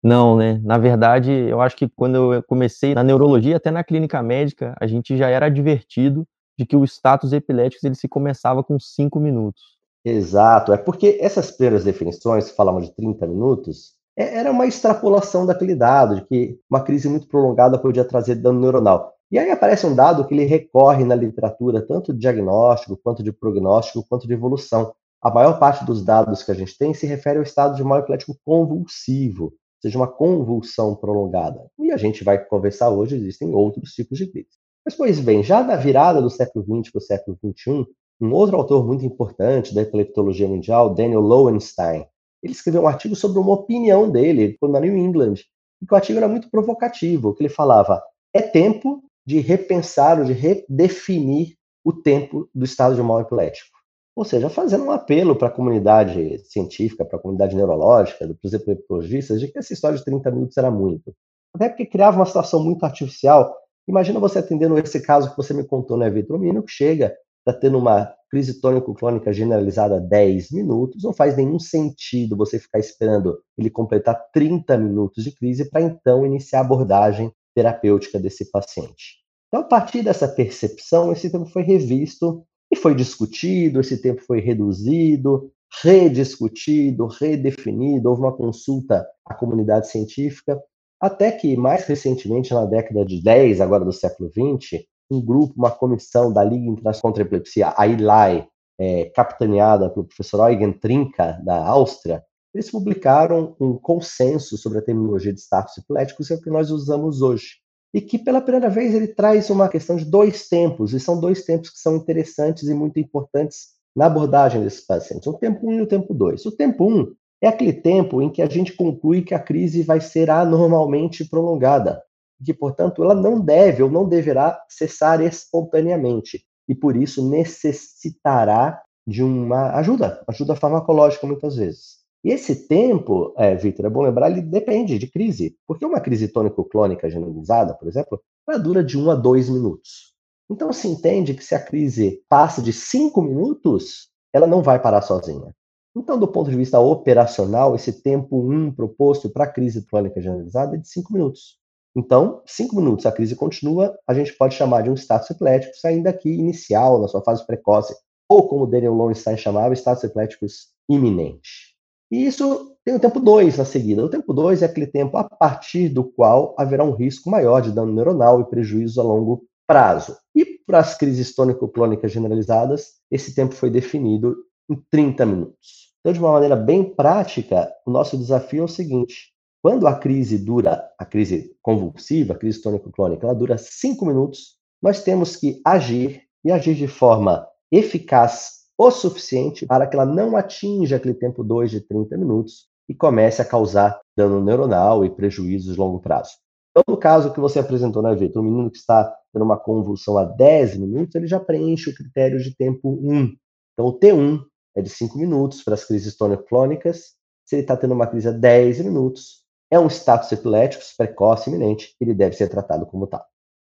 Não, 0.00 0.36
né? 0.36 0.60
Na 0.62 0.78
verdade, 0.78 1.32
eu 1.32 1.60
acho 1.60 1.76
que 1.76 1.88
quando 1.88 2.32
eu 2.32 2.44
comecei 2.44 2.94
na 2.94 3.02
neurologia, 3.02 3.56
até 3.56 3.72
na 3.72 3.82
clínica 3.82 4.22
médica, 4.22 4.76
a 4.80 4.86
gente 4.86 5.16
já 5.16 5.28
era 5.28 5.46
advertido 5.46 6.24
de 6.58 6.66
que 6.66 6.76
o 6.76 6.84
status 6.84 7.32
epilético 7.32 7.86
ele 7.86 7.94
se 7.94 8.08
começava 8.08 8.64
com 8.64 8.78
5 8.78 9.20
minutos. 9.20 9.78
Exato, 10.04 10.72
é 10.72 10.76
porque 10.76 11.18
essas 11.20 11.50
primeiras 11.50 11.84
definições, 11.84 12.50
falavam 12.50 12.80
de 12.80 12.94
30 12.94 13.26
minutos, 13.26 13.92
é, 14.16 14.38
era 14.38 14.50
uma 14.50 14.66
extrapolação 14.66 15.46
daquele 15.46 15.76
dado, 15.76 16.16
de 16.16 16.22
que 16.26 16.58
uma 16.68 16.80
crise 16.82 17.08
muito 17.08 17.28
prolongada 17.28 17.78
podia 17.78 18.04
trazer 18.04 18.34
dano 18.34 18.60
neuronal. 18.60 19.14
E 19.30 19.38
aí 19.38 19.50
aparece 19.50 19.86
um 19.86 19.94
dado 19.94 20.26
que 20.26 20.34
ele 20.34 20.44
recorre 20.44 21.04
na 21.04 21.14
literatura, 21.14 21.86
tanto 21.86 22.12
de 22.12 22.18
diagnóstico, 22.18 22.96
quanto 22.96 23.22
de 23.22 23.30
prognóstico, 23.30 24.04
quanto 24.08 24.26
de 24.26 24.32
evolução. 24.32 24.92
A 25.22 25.30
maior 25.30 25.58
parte 25.58 25.84
dos 25.84 26.02
dados 26.02 26.42
que 26.42 26.50
a 26.50 26.54
gente 26.54 26.76
tem 26.76 26.94
se 26.94 27.06
refere 27.06 27.38
ao 27.38 27.42
estado 27.44 27.76
de 27.76 27.84
mal 27.84 27.98
epilético 27.98 28.36
convulsivo, 28.44 29.44
ou 29.44 29.52
seja, 29.82 29.98
uma 29.98 30.08
convulsão 30.08 30.96
prolongada. 30.96 31.70
E 31.78 31.92
a 31.92 31.96
gente 31.96 32.24
vai 32.24 32.42
conversar 32.42 32.90
hoje, 32.90 33.16
existem 33.16 33.54
outros 33.54 33.92
tipos 33.92 34.18
de 34.18 34.26
crise. 34.26 34.48
Mas, 34.88 34.94
pois 34.94 35.20
bem, 35.20 35.42
já 35.42 35.62
na 35.62 35.76
virada 35.76 36.22
do 36.22 36.30
século 36.30 36.64
XX 36.64 36.90
para 36.90 36.98
o 36.98 37.02
século 37.02 37.38
XXI, 37.44 37.86
um 38.18 38.32
outro 38.32 38.56
autor 38.56 38.86
muito 38.86 39.04
importante 39.04 39.74
da 39.74 39.82
epileptologia 39.82 40.48
mundial, 40.48 40.94
Daniel 40.94 41.20
Lowenstein, 41.20 42.06
ele 42.42 42.54
escreveu 42.54 42.80
um 42.80 42.88
artigo 42.88 43.14
sobre 43.14 43.38
uma 43.38 43.52
opinião 43.52 44.10
dele, 44.10 44.56
na 44.62 44.80
New 44.80 44.96
England, 44.96 45.34
e 45.82 45.86
que 45.86 45.92
o 45.92 45.94
artigo 45.94 46.16
era 46.16 46.26
muito 46.26 46.50
provocativo, 46.50 47.34
que 47.34 47.42
ele 47.42 47.50
falava, 47.50 48.02
é 48.32 48.40
tempo 48.40 49.04
de 49.26 49.40
repensar 49.40 50.20
ou 50.20 50.24
de 50.24 50.32
redefinir 50.32 51.58
o 51.84 51.92
tempo 51.92 52.48
do 52.54 52.64
estado 52.64 52.94
de 52.94 53.02
mal 53.02 53.20
epilético. 53.20 53.76
Ou 54.16 54.24
seja, 54.24 54.48
fazendo 54.48 54.84
um 54.84 54.90
apelo 54.90 55.36
para 55.36 55.48
a 55.48 55.50
comunidade 55.50 56.38
científica, 56.46 57.04
para 57.04 57.18
a 57.18 57.20
comunidade 57.20 57.54
neurológica, 57.54 58.26
para 58.26 58.36
os 58.42 58.54
epileptologistas, 58.54 59.38
de 59.38 59.48
que 59.48 59.58
essa 59.58 59.74
história 59.74 59.98
de 59.98 60.04
30 60.06 60.30
minutos 60.30 60.56
era 60.56 60.70
muito. 60.70 61.14
Até 61.54 61.68
porque 61.68 61.84
criava 61.84 62.16
uma 62.16 62.24
situação 62.24 62.64
muito 62.64 62.84
artificial 62.84 63.54
Imagina 63.88 64.20
você 64.20 64.38
atendendo 64.38 64.78
esse 64.78 65.00
caso 65.00 65.30
que 65.30 65.36
você 65.36 65.54
me 65.54 65.64
contou, 65.64 65.96
né, 65.96 66.10
Vitor? 66.10 66.36
O 66.36 66.38
menino 66.38 66.62
que 66.62 66.70
chega, 66.70 67.16
está 67.38 67.58
tendo 67.58 67.78
uma 67.78 68.12
crise 68.30 68.60
tônico-clônica 68.60 69.32
generalizada 69.32 69.96
há 69.96 70.00
10 70.00 70.50
minutos, 70.50 71.02
não 71.02 71.14
faz 71.14 71.34
nenhum 71.34 71.58
sentido 71.58 72.36
você 72.36 72.58
ficar 72.58 72.78
esperando 72.78 73.38
ele 73.56 73.70
completar 73.70 74.14
30 74.32 74.76
minutos 74.76 75.24
de 75.24 75.32
crise 75.32 75.70
para 75.70 75.80
então 75.80 76.26
iniciar 76.26 76.58
a 76.58 76.62
abordagem 76.62 77.32
terapêutica 77.54 78.18
desse 78.18 78.50
paciente. 78.50 79.16
Então, 79.48 79.62
a 79.62 79.64
partir 79.64 80.02
dessa 80.02 80.28
percepção, 80.28 81.10
esse 81.10 81.30
tempo 81.30 81.46
foi 81.46 81.62
revisto 81.62 82.44
e 82.70 82.76
foi 82.76 82.94
discutido, 82.94 83.80
esse 83.80 83.96
tempo 84.02 84.20
foi 84.22 84.40
reduzido, 84.40 85.50
rediscutido, 85.82 87.06
redefinido, 87.06 88.10
houve 88.10 88.20
uma 88.20 88.36
consulta 88.36 89.06
à 89.24 89.34
comunidade 89.34 89.88
científica 89.88 90.60
até 91.00 91.30
que, 91.30 91.56
mais 91.56 91.84
recentemente, 91.84 92.52
na 92.52 92.64
década 92.64 93.04
de 93.04 93.22
10, 93.22 93.60
agora 93.60 93.84
do 93.84 93.92
século 93.92 94.30
20, 94.34 94.86
um 95.10 95.24
grupo, 95.24 95.54
uma 95.56 95.70
comissão 95.70 96.32
da 96.32 96.44
Liga 96.44 96.66
Internacional 96.66 97.02
contra 97.02 97.22
a 97.22 97.26
Epilepsia, 97.26 97.72
a 97.76 97.86
ILAI, 97.86 98.46
é, 98.78 99.06
capitaneada 99.14 99.90
pelo 99.90 100.06
professor 100.06 100.50
Eugen 100.50 100.72
Trinka, 100.72 101.40
da 101.44 101.66
Áustria, 101.66 102.22
eles 102.54 102.70
publicaram 102.70 103.56
um 103.60 103.76
consenso 103.76 104.56
sobre 104.56 104.78
a 104.78 104.82
terminologia 104.82 105.32
de 105.32 105.40
status 105.40 105.78
epiléticos, 105.78 106.28
que 106.28 106.34
é 106.34 106.36
o 106.36 106.40
que 106.40 106.50
nós 106.50 106.70
usamos 106.70 107.22
hoje. 107.22 107.56
E 107.92 108.00
que, 108.00 108.18
pela 108.18 108.40
primeira 108.40 108.68
vez, 108.68 108.94
ele 108.94 109.08
traz 109.08 109.50
uma 109.50 109.68
questão 109.68 109.96
de 109.96 110.04
dois 110.04 110.48
tempos, 110.48 110.92
e 110.92 111.00
são 111.00 111.20
dois 111.20 111.44
tempos 111.44 111.70
que 111.70 111.78
são 111.78 111.96
interessantes 111.96 112.68
e 112.68 112.74
muito 112.74 112.98
importantes 112.98 113.68
na 113.96 114.06
abordagem 114.06 114.62
desses 114.62 114.84
pacientes: 114.84 115.26
o 115.26 115.34
tempo 115.34 115.66
1 115.66 115.70
um 115.70 115.78
e 115.78 115.82
o 115.82 115.86
tempo 115.86 116.14
2. 116.14 116.46
O 116.46 116.52
tempo 116.52 116.84
1 116.84 116.98
um 116.98 117.14
é 117.40 117.48
aquele 117.48 117.72
tempo 117.72 118.20
em 118.20 118.30
que 118.30 118.42
a 118.42 118.48
gente 118.48 118.72
conclui 118.72 119.22
que 119.22 119.34
a 119.34 119.38
crise 119.38 119.82
vai 119.82 120.00
ser 120.00 120.30
anormalmente 120.30 121.28
prolongada, 121.28 122.02
e 122.40 122.44
que, 122.44 122.54
portanto, 122.54 123.02
ela 123.02 123.14
não 123.14 123.40
deve 123.40 123.82
ou 123.82 123.90
não 123.90 124.08
deverá 124.08 124.60
cessar 124.68 125.20
espontaneamente, 125.20 126.44
e 126.68 126.74
por 126.74 126.96
isso 126.96 127.28
necessitará 127.28 128.82
de 129.06 129.22
uma 129.22 129.72
ajuda, 129.76 130.22
ajuda 130.28 130.54
farmacológica 130.54 131.26
muitas 131.26 131.56
vezes. 131.56 131.98
E 132.24 132.30
esse 132.30 132.66
tempo, 132.66 133.32
é, 133.38 133.54
Victor, 133.54 133.86
é 133.86 133.90
bom 133.90 134.02
lembrar, 134.02 134.30
ele 134.30 134.42
depende 134.42 134.98
de 134.98 135.06
crise, 135.06 135.56
porque 135.66 135.86
uma 135.86 136.00
crise 136.00 136.28
tônico-clônica 136.28 137.08
generalizada, 137.08 137.74
por 137.74 137.88
exemplo, 137.88 138.20
ela 138.46 138.58
dura 138.58 138.82
de 138.82 138.98
1 138.98 139.10
a 139.10 139.14
2 139.14 139.48
minutos. 139.48 140.12
Então 140.50 140.72
se 140.72 140.88
entende 140.88 141.34
que 141.34 141.44
se 141.44 141.54
a 141.54 141.62
crise 141.64 142.22
passa 142.28 142.60
de 142.60 142.72
5 142.72 143.22
minutos, 143.22 144.08
ela 144.32 144.46
não 144.46 144.62
vai 144.62 144.80
parar 144.80 145.02
sozinha. 145.02 145.54
Então, 145.98 146.16
do 146.16 146.28
ponto 146.28 146.48
de 146.48 146.56
vista 146.56 146.78
operacional, 146.78 147.74
esse 147.74 147.92
tempo 147.92 148.38
1 148.38 148.70
proposto 148.70 149.28
para 149.28 149.44
a 149.44 149.52
crise 149.52 149.84
crônica 149.84 150.20
generalizada 150.20 150.76
é 150.76 150.78
de 150.78 150.88
5 150.88 151.12
minutos. 151.12 151.58
Então, 151.96 152.40
5 152.46 152.76
minutos 152.76 153.04
a 153.04 153.10
crise 153.10 153.34
continua, 153.34 153.98
a 154.06 154.14
gente 154.14 154.32
pode 154.32 154.54
chamar 154.54 154.82
de 154.82 154.90
um 154.90 154.94
status 154.94 155.28
epilético, 155.28 155.74
ainda 155.84 156.12
que 156.12 156.30
inicial, 156.30 157.00
na 157.00 157.08
sua 157.08 157.20
fase 157.20 157.44
precoce, 157.44 157.96
ou 158.28 158.46
como 158.46 158.64
Daniel 158.64 158.94
Lowenstein 158.94 159.36
chamava, 159.36 159.74
status 159.74 160.04
epiléticos 160.04 160.68
iminente. 160.88 161.74
E 162.12 162.26
isso 162.26 162.76
tem 162.84 162.94
o 162.94 163.00
tempo 163.00 163.18
2 163.18 163.58
na 163.58 163.64
seguida. 163.64 164.04
O 164.04 164.08
tempo 164.08 164.32
2 164.32 164.62
é 164.62 164.66
aquele 164.66 164.86
tempo 164.86 165.16
a 165.16 165.24
partir 165.24 165.88
do 165.88 166.04
qual 166.04 166.54
haverá 166.56 166.84
um 166.84 166.92
risco 166.92 167.28
maior 167.28 167.60
de 167.60 167.72
dano 167.72 167.92
neuronal 167.92 168.40
e 168.40 168.48
prejuízo 168.48 169.00
a 169.00 169.04
longo 169.04 169.44
prazo. 169.66 170.16
E 170.32 170.44
para 170.64 170.78
as 170.78 170.96
crises 170.96 171.34
tônico-clônicas 171.34 172.12
generalizadas, 172.12 172.92
esse 173.10 173.34
tempo 173.34 173.56
foi 173.56 173.68
definido 173.68 174.36
em 174.70 174.80
30 174.90 175.26
minutos. 175.26 175.87
Então, 176.00 176.12
de 176.12 176.18
uma 176.18 176.32
maneira 176.32 176.56
bem 176.56 176.84
prática, 176.84 177.72
o 177.86 177.90
nosso 177.90 178.16
desafio 178.16 178.62
é 178.62 178.64
o 178.64 178.68
seguinte: 178.68 179.32
quando 179.62 179.86
a 179.86 179.98
crise 179.98 180.38
dura, 180.38 180.88
a 180.98 181.04
crise 181.04 181.56
convulsiva, 181.62 182.34
a 182.34 182.36
crise 182.36 182.62
tônico-clônica, 182.62 183.26
ela 183.26 183.34
dura 183.34 183.58
5 183.58 184.06
minutos, 184.06 184.56
nós 184.82 185.02
temos 185.02 185.36
que 185.36 185.60
agir 185.64 186.22
e 186.44 186.52
agir 186.52 186.74
de 186.74 186.86
forma 186.86 187.46
eficaz 187.70 188.58
o 188.78 188.90
suficiente 188.90 189.66
para 189.66 189.86
que 189.86 189.96
ela 189.96 190.06
não 190.06 190.36
atinja 190.36 190.96
aquele 190.96 191.14
tempo 191.14 191.42
2 191.42 191.70
de 191.70 191.80
30 191.80 192.16
minutos 192.16 192.68
e 192.88 192.94
comece 192.94 193.42
a 193.42 193.44
causar 193.44 194.00
dano 194.16 194.42
neuronal 194.42 195.04
e 195.04 195.10
prejuízos 195.10 195.74
de 195.74 195.80
longo 195.80 196.00
prazo. 196.00 196.30
Então, 196.70 196.94
no 196.94 196.96
caso 196.96 197.32
que 197.32 197.40
você 197.40 197.58
apresentou, 197.58 198.02
né, 198.02 198.14
Vitor, 198.14 198.40
um 198.40 198.44
menino 198.44 198.70
que 198.70 198.78
está 198.78 199.12
tendo 199.32 199.44
uma 199.44 199.58
convulsão 199.58 200.16
a 200.16 200.24
10 200.24 200.76
minutos, 200.76 201.14
ele 201.16 201.26
já 201.26 201.40
preenche 201.40 201.90
o 201.90 201.94
critério 201.94 202.38
de 202.38 202.54
tempo 202.54 202.88
1. 202.88 203.34
Então, 203.72 203.86
o 203.86 203.98
T1 203.98 204.42
é 204.78 204.82
de 204.82 204.88
5 204.88 205.18
minutos 205.18 205.62
para 205.62 205.74
as 205.74 205.84
crises 205.84 206.16
tônico-clônicas. 206.16 207.14
Se 207.44 207.56
ele 207.56 207.62
está 207.62 207.76
tendo 207.76 207.94
uma 207.94 208.06
crise 208.06 208.28
a 208.28 208.32
10 208.32 208.84
minutos, 208.84 209.42
é 209.70 209.78
um 209.78 209.88
status 209.88 210.30
epilético 210.30 210.84
precoce 210.96 211.50
iminente, 211.50 211.94
ele 212.00 212.14
deve 212.14 212.36
ser 212.36 212.48
tratado 212.48 212.86
como 212.86 213.06
tal. 213.06 213.24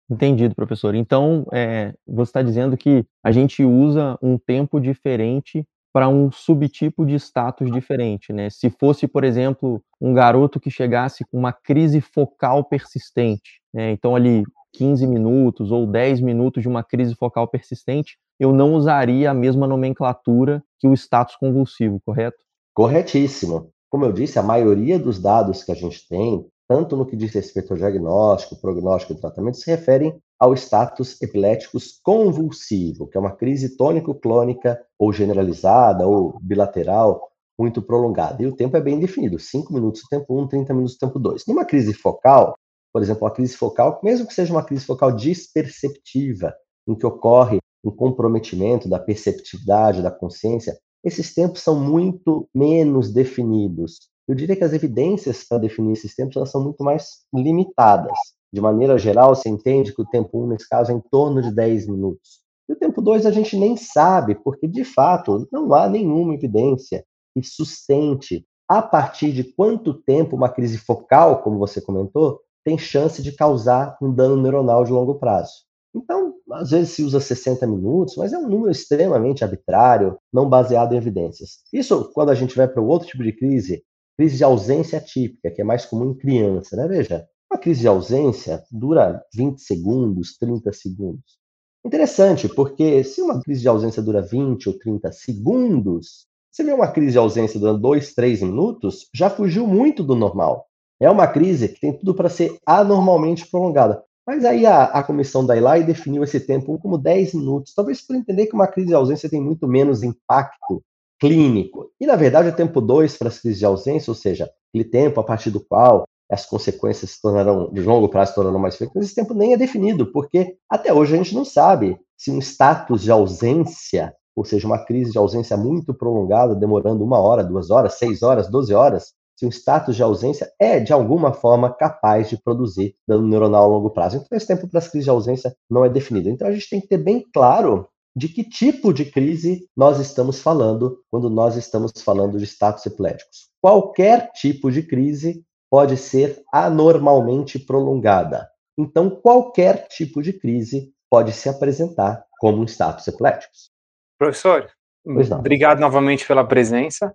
Entendido, 0.10 0.56
professor. 0.56 0.96
Então, 0.96 1.46
é, 1.52 1.94
você 2.06 2.30
está 2.30 2.42
dizendo 2.42 2.78
que 2.78 3.06
a 3.24 3.32
gente 3.32 3.64
usa 3.64 4.18
um 4.22 4.38
tempo 4.38 4.80
diferente 4.80 5.66
para 5.94 6.08
um 6.08 6.32
subtipo 6.32 7.06
de 7.06 7.16
status 7.16 7.72
diferente, 7.72 8.32
né? 8.32 8.50
Se 8.50 8.70
fosse, 8.70 9.08
por 9.08 9.24
exemplo, 9.24 9.82
um 10.00 10.14
garoto 10.14 10.60
que 10.60 10.70
chegasse 10.70 11.26
com 11.26 11.38
uma 11.38 11.52
crise 11.52 12.00
focal 12.00 12.64
persistente, 12.64 13.62
né? 13.74 13.92
então 13.92 14.16
ali 14.16 14.44
15 14.74 15.08
minutos 15.08 15.72
ou 15.72 15.88
10 15.88 16.22
minutos 16.22 16.62
de 16.62 16.70
uma 16.70 16.84
crise 16.84 17.16
focal 17.16 17.48
persistente, 17.48 18.18
eu 18.40 18.54
não 18.54 18.76
usaria 18.76 19.32
a 19.32 19.34
mesma 19.34 19.66
nomenclatura 19.66 20.64
que 20.80 20.88
o 20.88 20.94
status 20.94 21.36
convulsivo, 21.36 22.02
correto? 22.06 22.38
Corretíssimo. 22.74 23.72
Como 23.90 24.06
eu 24.06 24.12
disse, 24.12 24.38
a 24.38 24.44
maioria 24.44 25.00
dos 25.00 25.20
dados 25.20 25.64
que 25.64 25.72
a 25.72 25.76
gente 25.76 26.08
tem, 26.08 26.46
tanto 26.68 26.96
no 26.96 27.06
que 27.06 27.16
diz 27.16 27.34
respeito 27.34 27.72
ao 27.72 27.78
diagnóstico, 27.78 28.60
prognóstico 28.60 29.14
e 29.14 29.22
tratamento, 29.22 29.58
se 29.58 29.70
referem 29.70 30.20
ao 30.40 30.54
status 30.54 31.20
epiléticos 31.22 32.00
convulsivo, 32.04 33.08
que 33.08 33.18
é 33.18 33.20
uma 33.20 33.36
crise 33.36 33.76
tônico-clônica 33.76 34.80
ou 35.00 35.12
generalizada 35.12 36.06
ou 36.06 36.38
bilateral 36.42 37.32
muito 37.58 37.82
prolongada. 37.82 38.44
E 38.44 38.46
o 38.46 38.56
tempo 38.56 38.78
é 38.78 38.82
bem 38.82 39.00
definido, 39.00 39.40
5 39.40 39.74
minutos 39.74 40.04
o 40.04 40.08
tempo 40.10 40.38
1, 40.38 40.42
um, 40.42 40.48
30 40.48 40.74
minutos 40.74 40.96
o 40.96 41.00
tempo 41.00 41.18
2. 41.18 41.46
Numa 41.48 41.66
crise 41.66 41.94
focal, 41.94 42.56
por 42.94 43.02
exemplo, 43.02 43.24
uma 43.24 43.34
crise 43.34 43.58
focal, 43.58 44.00
mesmo 44.04 44.28
que 44.28 44.34
seja 44.34 44.54
uma 44.54 44.64
crise 44.64 44.86
focal 44.86 45.12
disperceptiva, 45.12 46.54
em 46.88 46.96
que 46.96 47.06
ocorre 47.06 47.58
um 47.84 47.92
comprometimento 47.92 48.90
da 48.90 49.00
perceptividade, 49.00 50.02
da 50.02 50.12
consciência, 50.12 50.78
esses 51.04 51.34
tempos 51.34 51.62
são 51.62 51.80
muito 51.80 52.50
menos 52.54 53.14
definidos. 53.14 54.10
Eu 54.28 54.36
diria 54.36 54.56
que 54.56 54.64
as 54.64 54.74
evidências 54.74 55.44
para 55.44 55.58
definir 55.58 55.94
esses 55.94 56.14
tempos 56.16 56.36
elas 56.36 56.52
são 56.52 56.64
muito 56.64 56.84
mais 56.84 57.26
limitadas. 57.34 58.18
De 58.52 58.60
maneira 58.60 58.98
geral, 58.98 59.36
você 59.36 59.50
entende 59.50 59.94
que 59.94 60.02
o 60.02 60.06
tempo 60.06 60.44
1, 60.44 60.48
nesse 60.48 60.68
caso, 60.68 60.92
é 60.92 60.96
em 60.96 61.02
torno 61.12 61.42
de 61.42 61.54
10 61.54 61.88
minutos. 61.88 62.42
E 62.68 62.74
o 62.74 62.76
tempo 62.76 63.02
2 63.02 63.26
a 63.26 63.32
gente 63.32 63.58
nem 63.58 63.78
sabe, 63.78 64.36
porque 64.36 64.68
de 64.68 64.84
fato 64.84 65.48
não 65.52 65.74
há 65.74 65.88
nenhuma 65.88 66.34
evidência 66.34 67.06
que 67.34 67.42
sustente 67.42 68.46
a 68.68 68.82
partir 68.82 69.32
de 69.32 69.44
quanto 69.44 69.94
tempo 69.94 70.36
uma 70.36 70.50
crise 70.50 70.78
focal, 70.78 71.42
como 71.42 71.58
você 71.58 71.80
comentou, 71.80 72.42
tem 72.66 72.78
chance 72.78 73.24
de 73.24 73.32
causar 73.32 73.98
um 74.02 74.14
dano 74.14 74.36
neuronal 74.36 74.84
de 74.84 74.92
longo 74.92 75.16
prazo. 75.16 75.54
Então, 75.96 76.34
às 76.52 76.72
vezes 76.72 76.92
se 76.92 77.04
usa 77.04 77.20
60 77.20 77.66
minutos, 77.68 78.16
mas 78.18 78.34
é 78.34 78.38
um 78.38 78.48
número 78.48 78.72
extremamente 78.72 79.44
arbitrário, 79.44 80.18
não 80.32 80.50
baseado 80.50 80.94
em 80.94 80.98
evidências. 80.98 81.60
Isso 81.72 82.12
quando 82.14 82.30
a 82.30 82.36
gente 82.36 82.56
vai 82.56 82.68
para 82.68 82.82
o 82.82 82.88
outro 82.88 83.08
tipo 83.08 83.24
de 83.24 83.34
crise, 83.34 83.84
crise 84.18 84.38
de 84.38 84.44
ausência 84.44 85.00
típica, 85.00 85.52
que 85.52 85.62
é 85.62 85.64
mais 85.64 85.86
comum 85.86 86.12
em 86.12 86.18
criança, 86.18 86.76
né? 86.76 86.88
Veja, 86.88 87.28
uma 87.52 87.60
crise 87.60 87.82
de 87.82 87.88
ausência 87.88 88.64
dura 88.72 89.24
20 89.34 89.62
segundos, 89.62 90.38
30 90.38 90.74
segundos. 90.74 91.38
Interessante, 91.86 92.50
porque 92.50 93.04
se 93.04 93.22
uma 93.22 93.42
crise 93.42 93.62
de 93.62 93.68
ausência 93.68 94.02
dura 94.02 94.22
20 94.22 94.68
ou 94.68 94.78
30 94.78 95.12
segundos, 95.12 96.28
se 96.52 96.64
vê 96.64 96.74
uma 96.74 96.92
crise 96.92 97.14
de 97.14 97.18
ausência 97.18 97.60
durando 97.60 97.80
2, 97.80 98.14
3 98.14 98.42
minutos, 98.42 99.08
já 99.14 99.30
fugiu 99.30 99.68
muito 99.68 100.04
do 100.04 100.16
normal. 100.16 100.68
É 101.00 101.10
uma 101.10 101.28
crise 101.28 101.70
que 101.70 101.80
tem 101.80 101.94
tudo 101.94 102.16
para 102.16 102.30
ser 102.30 102.58
anormalmente 102.66 103.48
prolongada. 103.50 104.04
Mas 104.28 104.44
aí 104.44 104.66
a, 104.66 104.84
a 104.84 105.02
comissão 105.02 105.46
da 105.46 105.56
ILAI 105.56 105.84
definiu 105.86 106.22
esse 106.22 106.42
tempo 106.42 106.78
como 106.80 106.98
10 106.98 107.34
minutos, 107.34 107.74
talvez 107.74 108.06
por 108.06 108.14
entender 108.14 108.48
que 108.48 108.54
uma 108.54 108.68
crise 108.68 108.90
de 108.90 108.94
ausência 108.94 109.30
tem 109.30 109.42
muito 109.42 109.66
menos 109.66 110.04
impacto 110.04 110.84
clínico. 111.18 111.90
E, 111.98 112.06
na 112.06 112.18
verdade, 112.18 112.50
o 112.50 112.56
tempo 112.56 112.82
2 112.82 113.18
para 113.18 113.30
as 113.30 113.40
crises 113.40 113.58
de 113.58 113.66
ausência, 113.66 114.12
ou 114.12 114.16
seja, 114.16 114.50
aquele 114.70 114.84
tempo 114.84 115.22
a 115.22 115.24
partir 115.24 115.50
do 115.50 115.62
qual 115.62 116.04
as 116.30 116.46
consequências 116.46 117.12
se 117.12 117.22
tornarão, 117.22 117.72
de 117.72 117.82
longo 117.82 118.10
prazo, 118.10 118.32
se 118.32 118.36
tornarão 118.36 118.60
mais 118.60 118.76
frequentes, 118.76 119.08
esse 119.08 119.16
tempo 119.16 119.34
nem 119.34 119.54
é 119.54 119.58
definido, 119.58 120.12
porque 120.12 120.58
até 120.70 120.94
hoje 120.94 121.14
a 121.14 121.18
gente 121.18 121.34
não 121.34 121.46
sabe 121.46 121.98
se 122.18 122.30
um 122.30 122.40
status 122.40 123.04
de 123.04 123.10
ausência, 123.10 124.14
ou 124.36 124.44
seja, 124.44 124.68
uma 124.68 124.84
crise 124.84 125.12
de 125.12 125.18
ausência 125.18 125.56
muito 125.56 125.94
prolongada, 125.94 126.54
demorando 126.54 127.02
uma 127.02 127.18
hora, 127.18 127.46
duas 127.46 127.72
horas, 127.72 127.94
seis 127.94 128.22
horas, 128.22 128.50
doze 128.50 128.74
horas, 128.74 129.14
se 129.38 129.46
um 129.46 129.50
status 129.50 129.96
de 129.96 130.02
ausência 130.02 130.52
é, 130.60 130.80
de 130.80 130.92
alguma 130.92 131.32
forma, 131.32 131.72
capaz 131.72 132.28
de 132.28 132.42
produzir 132.42 132.96
dano 133.08 133.28
neuronal 133.28 133.66
a 133.66 133.68
longo 133.68 133.92
prazo. 133.92 134.18
Então, 134.18 134.36
esse 134.36 134.48
tempo 134.48 134.68
para 134.68 134.80
as 134.80 134.88
crises 134.88 135.06
de 135.06 135.12
ausência 135.12 135.56
não 135.70 135.86
é 135.86 135.90
definido. 135.90 136.28
Então, 136.28 136.48
a 136.48 136.52
gente 136.52 136.68
tem 136.68 136.82
que 136.82 136.88
ter 136.88 136.98
bem 136.98 137.24
claro 137.32 137.88
de 138.16 138.28
que 138.28 138.44
tipo 138.44 138.92
de 138.92 139.06
crise 139.06 139.70
nós 139.78 140.00
estamos 140.00 140.42
falando 140.42 141.00
quando 141.12 141.30
nós 141.30 141.56
estamos 141.56 141.92
falando 142.04 142.40
de 142.40 142.46
status 142.46 142.84
epiléticos. 142.88 143.50
Qualquer 143.62 144.32
tipo 144.32 144.72
de 144.72 144.82
crise 144.82 145.46
pode 145.70 145.98
ser 145.98 146.42
anormalmente 146.52 147.60
prolongada. 147.60 148.50
Então, 148.76 149.08
qualquer 149.08 149.88
tipo 149.88 150.20
de 150.20 150.34
crise 150.34 150.92
pode 151.12 151.32
se 151.32 151.48
apresentar 151.48 152.26
como 152.40 152.60
um 152.60 152.66
status 152.66 153.08
epiléticos. 153.08 153.70
Professor, 154.18 154.68
obrigado 155.06 155.80
novamente 155.80 156.26
pela 156.26 156.44
presença. 156.44 157.14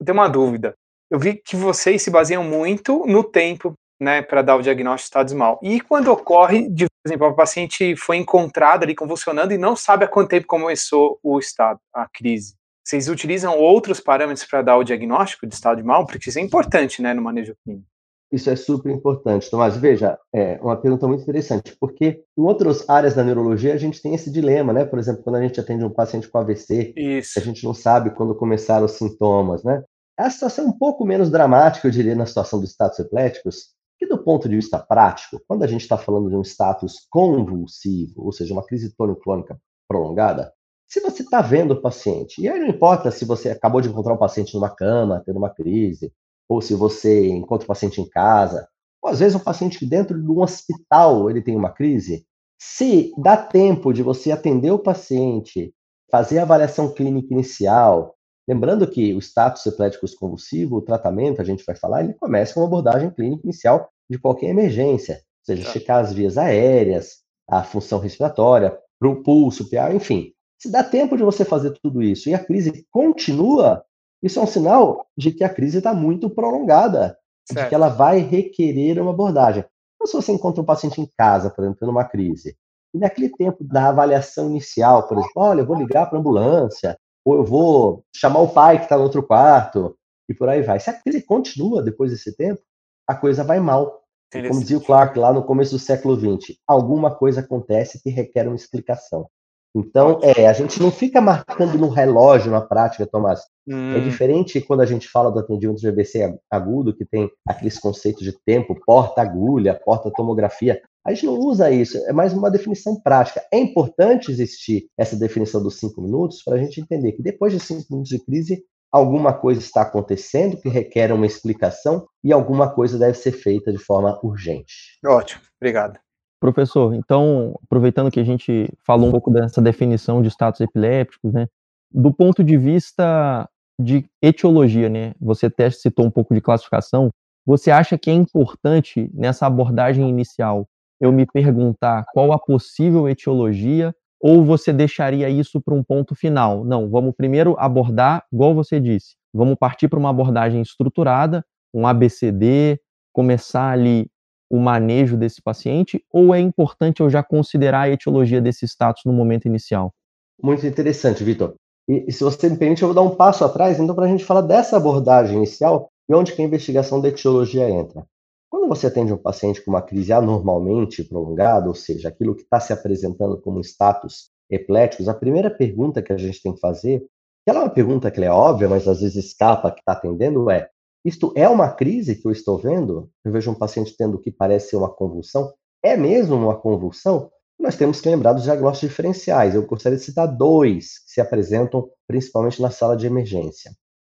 Eu 0.00 0.06
tenho 0.06 0.18
uma 0.18 0.28
dúvida 0.28 0.74
eu 1.10 1.18
vi 1.18 1.34
que 1.34 1.56
vocês 1.56 2.02
se 2.02 2.10
baseiam 2.10 2.44
muito 2.44 3.04
no 3.06 3.24
tempo, 3.24 3.74
né, 4.00 4.22
para 4.22 4.42
dar 4.42 4.56
o 4.56 4.62
diagnóstico 4.62 5.04
de 5.04 5.08
estado 5.08 5.26
desmal. 5.26 5.60
E 5.62 5.80
quando 5.80 6.08
ocorre, 6.08 6.68
de, 6.70 6.86
por 6.86 7.08
exemplo, 7.08 7.26
a 7.26 7.34
paciente 7.34 7.96
foi 7.96 8.16
encontrada 8.16 8.84
ali 8.84 8.94
convulsionando 8.94 9.52
e 9.52 9.58
não 9.58 9.74
sabe 9.74 10.04
há 10.04 10.08
quanto 10.08 10.30
tempo 10.30 10.46
começou 10.46 11.18
o 11.22 11.38
estado, 11.38 11.80
a 11.92 12.08
crise. 12.08 12.54
Vocês 12.82 13.08
utilizam 13.08 13.58
outros 13.58 14.00
parâmetros 14.00 14.46
para 14.46 14.62
dar 14.62 14.76
o 14.76 14.84
diagnóstico 14.84 15.46
de 15.46 15.54
estado 15.54 15.78
de 15.78 15.82
mal? 15.82 16.06
Porque 16.06 16.30
isso 16.30 16.38
é 16.38 16.42
importante, 16.42 17.02
né, 17.02 17.12
no 17.12 17.22
manejo 17.22 17.54
clínico. 17.62 17.86
Isso 18.32 18.48
é 18.48 18.54
super 18.54 18.90
importante, 18.92 19.50
Tomás. 19.50 19.76
Veja, 19.76 20.16
é 20.32 20.58
uma 20.62 20.76
pergunta 20.76 21.06
muito 21.08 21.22
interessante, 21.22 21.76
porque 21.80 22.22
em 22.38 22.42
outras 22.42 22.88
áreas 22.88 23.14
da 23.14 23.24
neurologia 23.24 23.74
a 23.74 23.76
gente 23.76 24.00
tem 24.00 24.14
esse 24.14 24.30
dilema, 24.30 24.72
né? 24.72 24.84
Por 24.84 25.00
exemplo, 25.00 25.22
quando 25.24 25.36
a 25.36 25.42
gente 25.42 25.58
atende 25.58 25.84
um 25.84 25.90
paciente 25.90 26.28
com 26.28 26.38
AVC, 26.38 26.94
Isso. 26.96 27.38
a 27.38 27.42
gente 27.42 27.64
não 27.64 27.74
sabe 27.74 28.10
quando 28.10 28.34
começaram 28.36 28.86
os 28.86 28.92
sintomas, 28.92 29.64
né? 29.64 29.82
A 30.20 30.28
situação 30.28 30.66
é 30.66 30.68
um 30.68 30.72
pouco 30.72 31.02
menos 31.06 31.30
dramática, 31.30 31.88
eu 31.88 31.90
diria, 31.90 32.14
na 32.14 32.26
situação 32.26 32.60
dos 32.60 32.72
status 32.72 32.98
epiléticos, 32.98 33.70
que 33.98 34.06
do 34.06 34.22
ponto 34.22 34.50
de 34.50 34.56
vista 34.56 34.78
prático, 34.78 35.40
quando 35.48 35.62
a 35.62 35.66
gente 35.66 35.80
está 35.80 35.96
falando 35.96 36.28
de 36.28 36.36
um 36.36 36.42
status 36.42 37.06
convulsivo, 37.10 38.26
ou 38.26 38.30
seja, 38.30 38.52
uma 38.52 38.62
crise 38.62 38.94
tônico-clônica 38.94 39.58
prolongada, 39.88 40.52
se 40.86 41.00
você 41.00 41.22
está 41.22 41.40
vendo 41.40 41.70
o 41.70 41.80
paciente, 41.80 42.42
e 42.42 42.50
aí 42.50 42.60
não 42.60 42.68
importa 42.68 43.10
se 43.10 43.24
você 43.24 43.48
acabou 43.48 43.80
de 43.80 43.88
encontrar 43.88 44.12
um 44.12 44.18
paciente 44.18 44.52
numa 44.54 44.68
cama, 44.68 45.22
tendo 45.24 45.38
uma 45.38 45.48
crise, 45.48 46.12
ou 46.46 46.60
se 46.60 46.74
você 46.74 47.26
encontra 47.28 47.64
o 47.64 47.68
paciente 47.68 47.98
em 48.02 48.08
casa, 48.08 48.68
ou 49.02 49.10
às 49.10 49.20
vezes 49.20 49.34
um 49.34 49.42
paciente 49.42 49.78
que 49.78 49.86
dentro 49.86 50.22
de 50.22 50.30
um 50.30 50.42
hospital 50.42 51.30
ele 51.30 51.40
tem 51.40 51.56
uma 51.56 51.70
crise, 51.70 52.26
se 52.60 53.10
dá 53.16 53.38
tempo 53.38 53.90
de 53.90 54.02
você 54.02 54.32
atender 54.32 54.70
o 54.70 54.78
paciente, 54.78 55.74
fazer 56.10 56.40
a 56.40 56.42
avaliação 56.42 56.92
clínica 56.92 57.32
inicial, 57.32 58.18
lembrando 58.50 58.84
que 58.84 59.14
o 59.14 59.20
status 59.20 59.64
eplético 59.64 60.06
convulsivo, 60.18 60.76
o 60.76 60.82
tratamento, 60.82 61.40
a 61.40 61.44
gente 61.44 61.64
vai 61.64 61.76
falar, 61.76 62.02
ele 62.02 62.14
começa 62.14 62.52
com 62.52 62.60
uma 62.60 62.66
abordagem 62.66 63.08
clínica 63.10 63.42
inicial 63.44 63.88
de 64.10 64.18
qualquer 64.18 64.48
emergência, 64.48 65.14
ou 65.14 65.54
seja, 65.54 65.64
tá. 65.64 65.70
checar 65.70 66.00
as 66.00 66.12
vias 66.12 66.36
aéreas, 66.36 67.18
a 67.48 67.62
função 67.62 68.00
respiratória, 68.00 68.76
o 69.00 69.22
pulso, 69.22 69.70
PA, 69.70 69.92
enfim. 69.92 70.32
Se 70.58 70.68
dá 70.68 70.82
tempo 70.82 71.16
de 71.16 71.22
você 71.22 71.44
fazer 71.44 71.78
tudo 71.80 72.02
isso 72.02 72.28
e 72.28 72.34
a 72.34 72.44
crise 72.44 72.84
continua, 72.90 73.84
isso 74.20 74.40
é 74.40 74.42
um 74.42 74.46
sinal 74.46 75.06
de 75.16 75.30
que 75.30 75.44
a 75.44 75.48
crise 75.48 75.78
está 75.78 75.94
muito 75.94 76.28
prolongada, 76.28 77.16
certo. 77.46 77.62
de 77.62 77.68
que 77.68 77.74
ela 77.74 77.88
vai 77.88 78.18
requerer 78.18 79.00
uma 79.00 79.12
abordagem. 79.12 79.64
Então, 79.94 80.06
se 80.06 80.12
você 80.12 80.32
encontra 80.32 80.60
um 80.60 80.66
paciente 80.66 81.00
em 81.00 81.08
casa, 81.16 81.50
por 81.50 81.62
exemplo, 81.62 81.78
tendo 81.78 81.92
uma 81.92 82.04
crise, 82.04 82.56
e 82.92 82.98
naquele 82.98 83.28
tempo 83.28 83.62
da 83.62 83.90
avaliação 83.90 84.50
inicial, 84.50 85.06
por 85.06 85.18
exemplo, 85.18 85.32
olha, 85.36 85.60
eu 85.60 85.66
vou 85.66 85.76
ligar 85.76 86.06
para 86.06 86.18
a 86.18 86.20
ambulância, 86.20 86.98
ou 87.24 87.36
eu 87.36 87.44
vou 87.44 88.04
chamar 88.14 88.40
o 88.40 88.48
pai 88.48 88.78
que 88.78 88.84
está 88.84 88.96
no 88.96 89.02
outro 89.02 89.22
quarto, 89.22 89.96
e 90.28 90.34
por 90.34 90.48
aí 90.48 90.62
vai. 90.62 90.78
Se 90.78 90.88
a 90.90 90.92
crise 90.92 91.22
continua 91.22 91.82
depois 91.82 92.12
desse 92.12 92.36
tempo, 92.36 92.60
a 93.06 93.14
coisa 93.14 93.42
vai 93.42 93.58
mal. 93.58 94.00
Como 94.32 94.60
dizia 94.60 94.78
o 94.78 94.80
Clark 94.80 95.18
lá 95.18 95.32
no 95.32 95.42
começo 95.42 95.72
do 95.72 95.78
século 95.80 96.16
XX, 96.16 96.56
alguma 96.64 97.12
coisa 97.12 97.40
acontece 97.40 98.00
que 98.00 98.10
requer 98.10 98.46
uma 98.46 98.54
explicação. 98.54 99.28
Então, 99.74 100.20
é, 100.22 100.46
a 100.46 100.52
gente 100.52 100.80
não 100.80 100.90
fica 100.90 101.20
marcando 101.20 101.78
no 101.78 101.88
relógio 101.88 102.50
na 102.50 102.60
prática, 102.60 103.06
Tomás. 103.06 103.40
É 103.68 103.74
hum. 103.74 103.96
É 103.96 104.00
diferente 104.00 104.60
quando 104.60 104.80
a 104.80 104.86
gente 104.86 105.08
fala 105.08 105.30
do 105.30 105.38
atendimento 105.38 105.80
de 105.80 105.88
AVC 105.88 106.38
agudo, 106.50 106.94
que 106.94 107.04
tem 107.04 107.30
aqueles 107.46 107.78
conceitos 107.78 108.22
de 108.22 108.32
tempo, 108.44 108.80
porta-agulha, 108.84 109.74
porta-tomografia. 109.84 110.80
A 111.04 111.14
gente 111.14 111.26
não 111.26 111.38
usa 111.38 111.70
isso, 111.70 111.96
é 112.06 112.12
mais 112.12 112.34
uma 112.34 112.50
definição 112.50 113.00
prática. 113.00 113.42
É 113.50 113.58
importante 113.58 114.30
existir 114.30 114.86
essa 114.98 115.16
definição 115.16 115.62
dos 115.62 115.78
cinco 115.78 116.02
minutos 116.02 116.42
para 116.44 116.56
a 116.56 116.58
gente 116.58 116.80
entender 116.80 117.12
que 117.12 117.22
depois 117.22 117.52
de 117.52 117.58
cinco 117.60 117.86
minutos 117.90 118.10
de 118.10 118.22
crise, 118.22 118.62
alguma 118.92 119.32
coisa 119.32 119.60
está 119.60 119.82
acontecendo 119.82 120.58
que 120.58 120.68
requer 120.68 121.10
uma 121.10 121.24
explicação 121.24 122.06
e 122.22 122.32
alguma 122.32 122.68
coisa 122.68 122.98
deve 122.98 123.16
ser 123.16 123.32
feita 123.32 123.72
de 123.72 123.78
forma 123.78 124.18
urgente. 124.22 124.98
Ótimo, 125.04 125.42
obrigado. 125.58 125.98
Professor, 126.38 126.94
então, 126.94 127.58
aproveitando 127.64 128.10
que 128.10 128.20
a 128.20 128.24
gente 128.24 128.70
falou 128.84 129.08
um 129.08 129.10
pouco 129.10 129.30
dessa 129.30 129.60
definição 129.60 130.20
de 130.20 130.28
status 130.28 130.60
epilépticos, 130.60 131.32
né? 131.32 131.46
Do 131.92 132.12
ponto 132.12 132.44
de 132.44 132.56
vista 132.56 133.48
de 133.80 134.04
etiologia, 134.22 134.88
né? 134.88 135.14
Você 135.20 135.46
até 135.46 135.70
citou 135.70 136.04
um 136.04 136.10
pouco 136.10 136.34
de 136.34 136.40
classificação. 136.40 137.10
Você 137.46 137.70
acha 137.70 137.98
que 137.98 138.10
é 138.10 138.14
importante 138.14 139.10
nessa 139.14 139.46
abordagem 139.46 140.08
inicial 140.08 140.66
eu 141.00 141.10
me 141.12 141.26
perguntar 141.26 142.04
qual 142.12 142.32
a 142.32 142.38
possível 142.38 143.08
etiologia 143.08 143.94
ou 144.20 144.44
você 144.44 144.72
deixaria 144.72 145.30
isso 145.30 145.60
para 145.60 145.74
um 145.74 145.82
ponto 145.82 146.14
final? 146.14 146.62
Não, 146.64 146.88
vamos 146.90 147.14
primeiro 147.16 147.56
abordar, 147.58 148.24
igual 148.30 148.54
você 148.54 148.78
disse, 148.78 149.16
vamos 149.32 149.56
partir 149.56 149.88
para 149.88 149.98
uma 149.98 150.10
abordagem 150.10 150.60
estruturada, 150.60 151.44
um 151.72 151.86
ABCD, 151.86 152.78
começar 153.12 153.70
ali 153.70 154.10
o 154.50 154.58
manejo 154.58 155.16
desse 155.16 155.40
paciente, 155.40 156.04
ou 156.12 156.34
é 156.34 156.40
importante 156.40 157.00
eu 157.00 157.08
já 157.08 157.22
considerar 157.22 157.82
a 157.82 157.90
etiologia 157.90 158.40
desse 158.40 158.66
status 158.66 159.02
no 159.06 159.12
momento 159.12 159.46
inicial? 159.46 159.94
Muito 160.42 160.66
interessante, 160.66 161.22
Vitor. 161.22 161.54
E, 161.88 162.06
e, 162.08 162.12
se 162.12 162.24
você 162.24 162.48
me 162.48 162.56
permite, 162.56 162.82
eu 162.82 162.88
vou 162.88 162.94
dar 162.94 163.02
um 163.02 163.14
passo 163.14 163.44
atrás, 163.44 163.78
então, 163.78 163.94
para 163.94 164.06
a 164.06 164.08
gente 164.08 164.24
falar 164.24 164.42
dessa 164.42 164.76
abordagem 164.76 165.36
inicial 165.36 165.88
e 166.08 166.14
onde 166.14 166.32
que 166.32 166.42
a 166.42 166.44
investigação 166.44 167.00
da 167.00 167.08
etiologia 167.08 167.70
entra. 167.70 168.04
Quando 168.50 168.68
você 168.68 168.88
atende 168.88 169.12
um 169.12 169.16
paciente 169.16 169.64
com 169.64 169.70
uma 169.70 169.80
crise 169.80 170.12
anormalmente 170.12 171.04
prolongada, 171.04 171.68
ou 171.68 171.74
seja, 171.74 172.08
aquilo 172.08 172.34
que 172.34 172.42
está 172.42 172.58
se 172.58 172.72
apresentando 172.72 173.40
como 173.40 173.60
status 173.60 174.30
epiléticos, 174.50 175.08
a 175.08 175.14
primeira 175.14 175.48
pergunta 175.48 176.02
que 176.02 176.12
a 176.12 176.16
gente 176.16 176.42
tem 176.42 176.52
que 176.52 176.60
fazer, 176.60 177.00
que 177.00 177.50
ela 177.50 177.60
é 177.60 177.62
uma 177.62 177.70
pergunta 177.70 178.10
que 178.10 178.22
é 178.22 178.30
óbvia, 178.30 178.68
mas 178.68 178.88
às 178.88 179.00
vezes 179.00 179.24
escapa 179.24 179.70
que 179.70 179.80
está 179.80 179.92
atendendo, 179.92 180.50
é 180.50 180.68
isto 181.04 181.32
é 181.34 181.48
uma 181.48 181.70
crise 181.70 182.14
que 182.14 182.26
eu 182.26 182.32
estou 182.32 182.58
vendo? 182.58 183.10
Eu 183.24 183.32
vejo 183.32 183.50
um 183.50 183.54
paciente 183.54 183.96
tendo 183.96 184.16
o 184.16 184.20
que 184.20 184.30
parece 184.30 184.70
ser 184.70 184.76
uma 184.76 184.92
convulsão. 184.92 185.50
É 185.82 185.96
mesmo 185.96 186.36
uma 186.36 186.60
convulsão? 186.60 187.30
Nós 187.58 187.76
temos 187.76 188.00
que 188.00 188.08
lembrar 188.08 188.34
dos 188.34 188.42
diagnósticos 188.42 188.90
diferenciais. 188.90 189.54
Eu 189.54 189.66
gostaria 189.66 189.96
de 189.96 190.04
citar 190.04 190.26
dois 190.26 190.98
que 190.98 191.12
se 191.12 191.20
apresentam 191.20 191.88
principalmente 192.06 192.60
na 192.60 192.70
sala 192.70 192.96
de 192.96 193.06
emergência. 193.06 193.72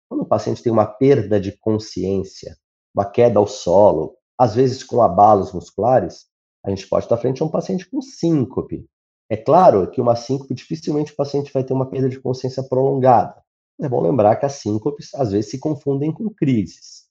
Quando 0.09 0.23
o 0.23 0.27
paciente 0.27 0.63
tem 0.63 0.73
uma 0.73 0.87
perda 0.87 1.39
de 1.39 1.53
consciência, 1.59 2.57
uma 2.95 3.05
queda 3.05 3.39
ao 3.39 3.47
solo, 3.47 4.17
às 4.41 4.55
vezes 4.55 4.83
com 4.83 5.03
abalos 5.03 5.53
musculares, 5.53 6.25
a 6.65 6.71
gente 6.71 6.89
pode 6.89 7.05
estar 7.05 7.19
frente 7.19 7.43
a 7.43 7.45
um 7.45 7.51
paciente 7.51 7.87
com 7.87 8.01
síncope. 8.01 8.87
É 9.29 9.37
claro 9.37 9.91
que 9.91 10.01
uma 10.01 10.17
síncope 10.17 10.55
dificilmente 10.55 11.13
o 11.13 11.17
paciente 11.17 11.53
vai 11.53 11.63
ter 11.63 11.75
uma 11.75 11.91
perda 11.91 12.09
de 12.09 12.19
consciência 12.19 12.63
prolongada. 12.63 13.37
É 13.79 13.87
bom 13.87 14.01
lembrar 14.01 14.37
que 14.37 14.47
as 14.47 14.55
síncopes 14.55 15.15
às 15.15 15.33
vezes 15.33 15.51
se 15.51 15.59
confundem 15.59 16.11
com 16.11 16.31
crises. 16.31 17.05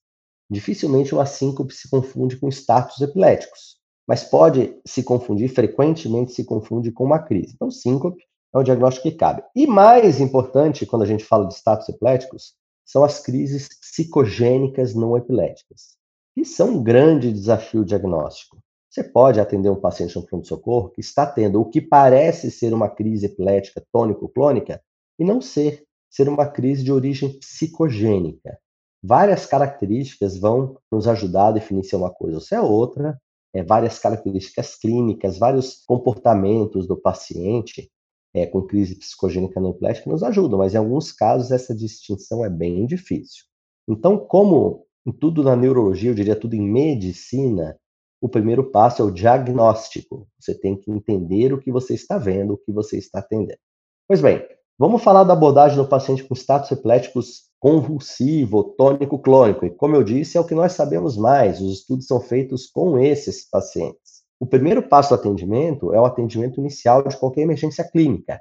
Dificilmente 0.49 1.13
uma 1.13 1.27
síncope 1.27 1.71
se 1.71 1.87
confunde 1.87 2.35
com 2.35 2.49
status 2.49 2.99
epiléticos, 2.99 3.77
mas 4.07 4.23
pode 4.23 4.75
se 4.83 5.03
confundir, 5.03 5.49
frequentemente 5.49 6.31
se 6.31 6.43
confunde 6.43 6.91
com 6.91 7.03
uma 7.03 7.19
crise. 7.19 7.53
Então, 7.53 7.69
síncope 7.69 8.23
é 8.55 8.57
o 8.57 8.63
diagnóstico 8.63 9.07
que 9.07 9.15
cabe. 9.15 9.43
E 9.55 9.67
mais 9.67 10.19
importante, 10.19 10.83
quando 10.83 11.03
a 11.03 11.05
gente 11.05 11.23
fala 11.23 11.47
de 11.47 11.53
status 11.53 11.87
epiléticos, 11.89 12.55
são 12.83 13.03
as 13.03 13.19
crises 13.19 13.69
psicogênicas 13.79 14.95
não 14.95 15.15
epiléticas, 15.15 15.98
que 16.33 16.45
são 16.45 16.77
um 16.77 16.83
grande 16.83 17.31
desafio 17.31 17.83
diagnóstico. 17.83 18.57
Você 18.89 19.03
pode 19.03 19.39
atender 19.39 19.69
um 19.69 19.79
paciente 19.79 20.15
no 20.15 20.25
pronto-socorro 20.25 20.89
que 20.89 21.01
está 21.01 21.25
tendo 21.25 21.61
o 21.61 21.69
que 21.69 21.79
parece 21.79 22.49
ser 22.49 22.73
uma 22.73 22.89
crise 22.89 23.27
epilética 23.27 23.83
tônico-clônica 23.91 24.81
e 25.19 25.23
não 25.23 25.41
ser 25.41 25.83
ser 26.09 26.27
uma 26.27 26.47
crise 26.47 26.83
de 26.83 26.91
origem 26.91 27.37
psicogênica. 27.37 28.57
Várias 29.01 29.45
características 29.45 30.37
vão 30.37 30.77
nos 30.91 31.07
ajudar 31.07 31.49
a 31.49 31.51
definir 31.51 31.83
se 31.83 31.93
é 31.93 31.97
uma 31.97 32.11
coisa 32.11 32.37
ou 32.37 32.41
se 32.41 32.55
é 32.55 32.59
outra, 32.59 33.21
é, 33.53 33.63
várias 33.63 33.99
características 33.99 34.75
clínicas, 34.75 35.37
vários 35.37 35.83
comportamentos 35.85 36.87
do 36.87 36.99
paciente 36.99 37.89
é, 38.33 38.45
com 38.45 38.61
crise 38.61 38.95
psicogênica 38.95 39.59
neoplética 39.59 40.09
nos 40.09 40.23
ajudam, 40.23 40.59
mas 40.59 40.73
em 40.73 40.77
alguns 40.77 41.11
casos 41.11 41.51
essa 41.51 41.75
distinção 41.75 42.43
é 42.43 42.49
bem 42.49 42.85
difícil. 42.85 43.45
Então, 43.87 44.17
como 44.17 44.85
em 45.09 45.11
tudo 45.11 45.43
na 45.43 45.55
neurologia, 45.55 46.11
eu 46.11 46.15
diria 46.15 46.35
tudo 46.35 46.55
em 46.55 46.61
medicina, 46.61 47.77
o 48.21 48.29
primeiro 48.29 48.71
passo 48.71 49.01
é 49.01 49.05
o 49.05 49.11
diagnóstico. 49.11 50.27
Você 50.39 50.53
tem 50.53 50.75
que 50.75 50.91
entender 50.91 51.53
o 51.53 51.59
que 51.59 51.71
você 51.71 51.93
está 51.93 52.17
vendo, 52.17 52.53
o 52.53 52.57
que 52.57 52.71
você 52.71 52.97
está 52.97 53.19
atendendo. 53.19 53.59
Pois 54.07 54.21
bem, 54.21 54.45
Vamos 54.79 55.03
falar 55.03 55.25
da 55.25 55.33
abordagem 55.33 55.75
do 55.75 55.85
paciente 55.85 56.23
com 56.23 56.33
status 56.33 56.71
epiléticos 56.71 57.49
convulsivo, 57.59 58.63
tônico 58.63 59.19
clônico. 59.19 59.65
E 59.65 59.69
como 59.69 59.93
eu 59.93 60.05
disse, 60.05 60.37
é 60.37 60.39
o 60.39 60.45
que 60.45 60.55
nós 60.55 60.71
sabemos 60.71 61.17
mais. 61.17 61.59
Os 61.59 61.79
estudos 61.79 62.07
são 62.07 62.21
feitos 62.21 62.65
com 62.65 62.97
esses 62.97 63.43
pacientes. 63.49 64.23
O 64.39 64.45
primeiro 64.45 64.81
passo 64.81 65.09
do 65.09 65.15
atendimento 65.15 65.93
é 65.93 65.99
o 65.99 66.05
atendimento 66.05 66.61
inicial 66.61 67.03
de 67.03 67.17
qualquer 67.17 67.41
emergência 67.41 67.83
clínica, 67.83 68.39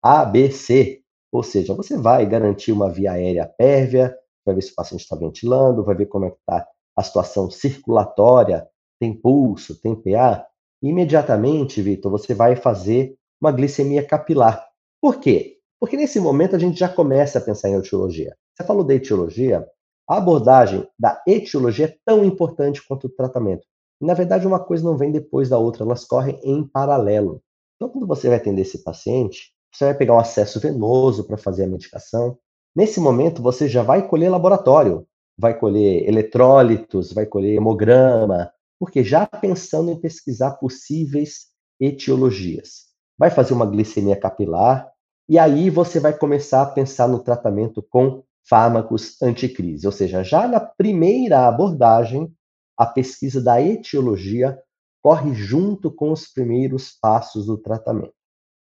A, 0.00 0.24
B, 0.24 0.52
C. 0.52 1.00
Ou 1.32 1.42
seja, 1.42 1.74
você 1.74 1.96
vai 1.96 2.24
garantir 2.24 2.70
uma 2.70 2.88
via 2.88 3.10
aérea 3.10 3.52
pérvia, 3.58 4.16
vai 4.44 4.54
ver 4.54 4.62
se 4.62 4.72
o 4.72 4.74
paciente 4.74 5.02
está 5.02 5.16
ventilando, 5.16 5.84
vai 5.84 5.94
ver 5.94 6.06
como 6.06 6.24
é 6.24 6.28
está 6.28 6.66
a 6.96 7.02
situação 7.02 7.50
circulatória, 7.50 8.66
tem 9.00 9.14
pulso, 9.14 9.80
tem 9.80 9.94
PA. 9.94 10.46
Imediatamente, 10.82 11.80
Vitor, 11.80 12.10
você 12.10 12.34
vai 12.34 12.56
fazer 12.56 13.16
uma 13.40 13.52
glicemia 13.52 14.06
capilar. 14.06 14.66
Por 15.00 15.18
quê? 15.18 15.58
Porque 15.78 15.96
nesse 15.96 16.20
momento 16.20 16.54
a 16.54 16.58
gente 16.58 16.78
já 16.78 16.88
começa 16.88 17.38
a 17.38 17.42
pensar 17.42 17.70
em 17.70 17.74
etiologia. 17.74 18.36
Você 18.54 18.64
falou 18.64 18.84
da 18.84 18.94
etiologia, 18.94 19.66
a 20.08 20.16
abordagem 20.16 20.86
da 20.98 21.22
etiologia 21.26 21.86
é 21.86 21.96
tão 22.04 22.24
importante 22.24 22.86
quanto 22.86 23.06
o 23.06 23.10
tratamento. 23.10 23.66
Na 24.00 24.12
verdade, 24.12 24.46
uma 24.46 24.58
coisa 24.58 24.84
não 24.84 24.96
vem 24.96 25.12
depois 25.12 25.48
da 25.48 25.58
outra, 25.58 25.84
elas 25.84 26.04
correm 26.04 26.38
em 26.42 26.66
paralelo. 26.66 27.42
Então, 27.76 27.88
quando 27.88 28.06
você 28.06 28.28
vai 28.28 28.36
atender 28.36 28.62
esse 28.62 28.82
paciente, 28.82 29.52
você 29.72 29.84
vai 29.86 29.94
pegar 29.94 30.14
um 30.14 30.18
acesso 30.18 30.60
venoso 30.60 31.24
para 31.24 31.38
fazer 31.38 31.64
a 31.64 31.68
medicação. 31.68 32.38
Nesse 32.74 33.00
momento, 33.00 33.42
você 33.42 33.68
já 33.68 33.82
vai 33.82 34.06
colher 34.06 34.30
laboratório. 34.30 35.06
vai 35.40 35.58
colher 35.58 36.06
eletrólitos, 36.06 37.12
vai 37.12 37.24
colher 37.24 37.56
hemograma, 37.56 38.52
porque 38.78 39.02
já 39.02 39.24
pensando 39.26 39.90
em 39.90 39.98
pesquisar 39.98 40.52
possíveis 40.52 41.46
etiologias. 41.80 42.90
Vai 43.18 43.30
fazer 43.30 43.54
uma 43.54 43.64
glicemia 43.64 44.16
capilar, 44.16 44.90
e 45.28 45.38
aí 45.38 45.70
você 45.70 45.98
vai 45.98 46.12
começar 46.16 46.62
a 46.62 46.66
pensar 46.66 47.08
no 47.08 47.20
tratamento 47.20 47.82
com 47.88 48.22
fármacos 48.46 49.20
anticrise, 49.22 49.86
ou 49.86 49.92
seja, 49.92 50.22
já 50.22 50.46
na 50.46 50.60
primeira 50.60 51.46
abordagem, 51.48 52.30
a 52.76 52.84
pesquisa 52.84 53.42
da 53.42 53.62
etiologia 53.62 54.58
corre 55.02 55.34
junto 55.34 55.90
com 55.90 56.12
os 56.12 56.26
primeiros 56.26 56.98
passos 57.00 57.46
do 57.46 57.56
tratamento. 57.56 58.12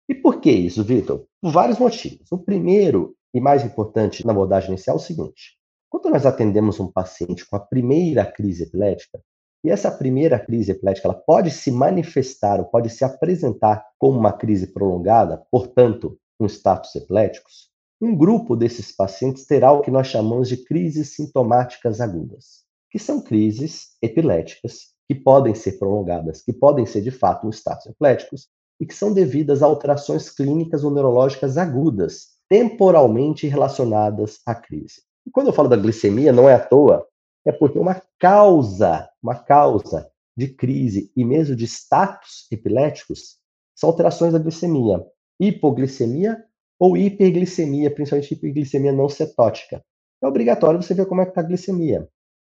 E 0.09 0.15
por 0.15 0.41
que 0.41 0.51
isso, 0.51 0.83
Vitor? 0.83 1.25
Por 1.41 1.51
vários 1.51 1.79
motivos. 1.79 2.31
O 2.31 2.37
primeiro 2.37 3.15
e 3.35 3.41
mais 3.41 3.65
importante 3.65 4.25
na 4.25 4.31
abordagem 4.31 4.69
inicial 4.69 4.95
é 4.95 4.99
o 4.99 5.03
seguinte: 5.03 5.57
quando 5.89 6.09
nós 6.09 6.25
atendemos 6.25 6.79
um 6.79 6.89
paciente 6.89 7.45
com 7.45 7.57
a 7.57 7.59
primeira 7.59 8.25
crise 8.25 8.63
epilética, 8.63 9.21
e 9.61 9.69
essa 9.69 9.91
primeira 9.91 10.39
crise 10.39 10.71
epilética 10.71 11.09
ela 11.09 11.17
pode 11.17 11.51
se 11.51 11.69
manifestar 11.69 12.59
ou 12.59 12.65
pode 12.65 12.89
se 12.89 13.03
apresentar 13.03 13.85
como 13.99 14.17
uma 14.17 14.31
crise 14.31 14.67
prolongada, 14.67 15.45
portanto, 15.51 16.17
com 16.39 16.45
status 16.45 16.95
epiléticos, 16.95 17.69
um 18.01 18.15
grupo 18.15 18.55
desses 18.55 18.95
pacientes 18.95 19.45
terá 19.45 19.71
o 19.71 19.81
que 19.81 19.91
nós 19.91 20.07
chamamos 20.07 20.47
de 20.47 20.57
crises 20.57 21.15
sintomáticas 21.15 21.99
agudas, 21.99 22.63
que 22.89 22.99
são 22.99 23.21
crises 23.21 23.97
epiléticas 24.01 24.93
que 25.09 25.15
podem 25.15 25.53
ser 25.53 25.73
prolongadas, 25.73 26.41
que 26.41 26.53
podem 26.53 26.85
ser 26.85 27.01
de 27.01 27.11
fato 27.11 27.47
um 27.47 27.49
status 27.49 27.87
epiléticos 27.87 28.47
e 28.79 28.85
que 28.85 28.93
são 28.93 29.13
devidas 29.13 29.61
a 29.61 29.65
alterações 29.65 30.29
clínicas 30.29 30.83
ou 30.83 30.91
neurológicas 30.91 31.57
agudas, 31.57 32.34
temporalmente 32.49 33.47
relacionadas 33.47 34.39
à 34.45 34.53
crise. 34.53 35.01
E 35.25 35.31
quando 35.31 35.47
eu 35.47 35.53
falo 35.53 35.69
da 35.69 35.75
glicemia, 35.75 36.31
não 36.31 36.47
é 36.47 36.53
à 36.53 36.59
toa, 36.59 37.05
é 37.45 37.51
porque 37.51 37.79
uma 37.79 38.01
causa, 38.19 39.09
uma 39.21 39.35
causa 39.35 40.09
de 40.37 40.47
crise 40.47 41.11
e 41.15 41.23
mesmo 41.23 41.55
de 41.55 41.65
status 41.65 42.47
epiléticos 42.51 43.37
são 43.75 43.89
alterações 43.89 44.33
da 44.33 44.39
glicemia 44.39 45.03
hipoglicemia 45.39 46.43
ou 46.79 46.97
hiperglicemia, 46.97 47.93
principalmente 47.93 48.33
hiperglicemia 48.33 48.91
não 48.91 49.07
cetótica. 49.07 49.83
É 50.21 50.27
obrigatório 50.27 50.81
você 50.81 50.93
ver 50.93 51.05
como 51.05 51.21
é 51.21 51.25
que 51.25 51.31
está 51.31 51.41
a 51.41 51.45
glicemia. 51.45 52.07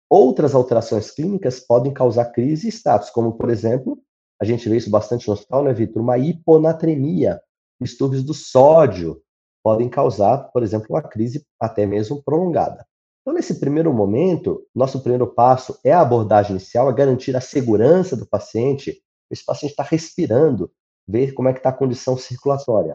Outras 0.10 0.54
alterações 0.54 1.10
clínicas 1.12 1.60
podem 1.60 1.94
causar 1.94 2.26
crise 2.26 2.68
e 2.68 2.72
status, 2.72 3.10
como, 3.10 3.34
por 3.34 3.50
exemplo, 3.50 3.98
a 4.40 4.46
gente 4.46 4.68
vê 4.68 4.78
isso 4.78 4.90
bastante 4.90 5.28
no 5.28 5.34
hospital, 5.34 5.64
né, 5.64 5.74
Vitor? 5.74 6.02
Uma 6.02 6.18
hiponatremia, 6.18 7.42
distúrbios 7.80 8.24
do 8.24 8.34
sódio, 8.34 9.22
podem 9.64 9.90
causar, 9.90 10.50
por 10.52 10.64
exemplo, 10.64 10.88
uma 10.90 11.02
crise 11.02 11.46
até 11.60 11.86
mesmo 11.86 12.22
prolongada. 12.24 12.86
Então, 13.22 13.34
nesse 13.34 13.60
primeiro 13.60 13.94
momento, 13.94 14.66
nosso 14.74 15.00
primeiro 15.00 15.28
passo 15.28 15.78
é 15.84 15.92
a 15.92 16.02
abordagem 16.02 16.52
inicial, 16.52 16.90
é 16.90 16.94
garantir 16.94 17.36
a 17.36 17.42
segurança 17.42 18.18
do 18.18 18.26
paciente. 18.26 19.00
Esse 19.30 19.46
paciente 19.46 19.72
está 19.72 19.84
respirando, 19.84 20.72
ver 21.08 21.34
como 21.34 21.48
é 21.48 21.54
que 21.54 21.60
está 21.60 21.70
a 21.70 21.74
condição 21.74 22.18
circulatória. 22.18 22.94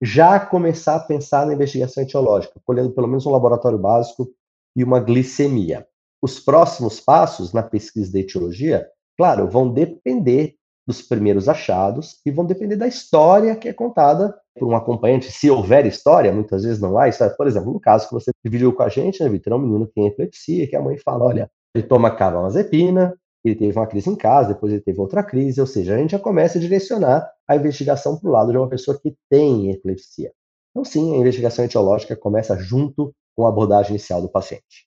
Já 0.00 0.40
começar 0.40 0.96
a 0.96 1.00
pensar 1.00 1.46
na 1.46 1.54
investigação 1.54 2.02
etiológica, 2.02 2.60
colhendo 2.64 2.90
pelo 2.92 3.06
menos 3.06 3.26
um 3.26 3.30
laboratório 3.30 3.78
básico 3.78 4.28
e 4.74 4.82
uma 4.82 5.00
glicemia. 5.00 5.86
Os 6.22 6.40
próximos 6.40 6.98
passos 6.98 7.52
na 7.52 7.62
pesquisa 7.62 8.10
de 8.10 8.20
etiologia, 8.20 8.88
claro, 9.16 9.48
vão 9.48 9.70
depender 9.70 10.54
dos 10.86 11.02
primeiros 11.02 11.48
achados 11.48 12.20
e 12.24 12.30
vão 12.30 12.44
depender 12.44 12.76
da 12.76 12.86
história 12.86 13.56
que 13.56 13.68
é 13.68 13.72
contada 13.72 14.34
por 14.56 14.68
um 14.68 14.76
acompanhante. 14.76 15.30
Se 15.30 15.50
houver 15.50 15.84
história, 15.84 16.32
muitas 16.32 16.62
vezes 16.62 16.80
não 16.80 16.96
há 16.96 17.08
história. 17.08 17.34
Por 17.36 17.46
exemplo, 17.46 17.72
no 17.72 17.80
caso 17.80 18.06
que 18.06 18.14
você 18.14 18.30
dividiu 18.44 18.72
com 18.72 18.82
a 18.82 18.88
gente, 18.88 19.22
né, 19.22 19.28
Vitor, 19.28 19.52
é 19.52 19.56
um 19.56 19.60
menino 19.60 19.86
que 19.86 19.94
tem 19.94 20.06
epilepsia, 20.06 20.68
que 20.68 20.76
a 20.76 20.80
mãe 20.80 20.96
fala, 20.98 21.24
olha, 21.24 21.50
ele 21.74 21.86
toma 21.86 22.10
carbamazepina, 22.10 23.14
ele 23.44 23.54
teve 23.54 23.78
uma 23.78 23.86
crise 23.86 24.10
em 24.10 24.16
casa, 24.16 24.54
depois 24.54 24.72
ele 24.72 24.82
teve 24.82 25.00
outra 25.00 25.22
crise, 25.22 25.60
ou 25.60 25.66
seja, 25.66 25.94
a 25.94 25.98
gente 25.98 26.12
já 26.12 26.18
começa 26.18 26.58
a 26.58 26.60
direcionar 26.60 27.28
a 27.48 27.56
investigação 27.56 28.16
para 28.18 28.28
o 28.28 28.32
lado 28.32 28.50
de 28.50 28.58
uma 28.58 28.68
pessoa 28.68 28.98
que 28.98 29.14
tem 29.28 29.70
epilepsia. 29.70 30.32
Então, 30.70 30.84
sim, 30.84 31.14
a 31.14 31.18
investigação 31.18 31.64
etiológica 31.64 32.16
começa 32.16 32.56
junto 32.56 33.12
com 33.36 33.46
a 33.46 33.48
abordagem 33.48 33.92
inicial 33.92 34.20
do 34.20 34.28
paciente. 34.28 34.86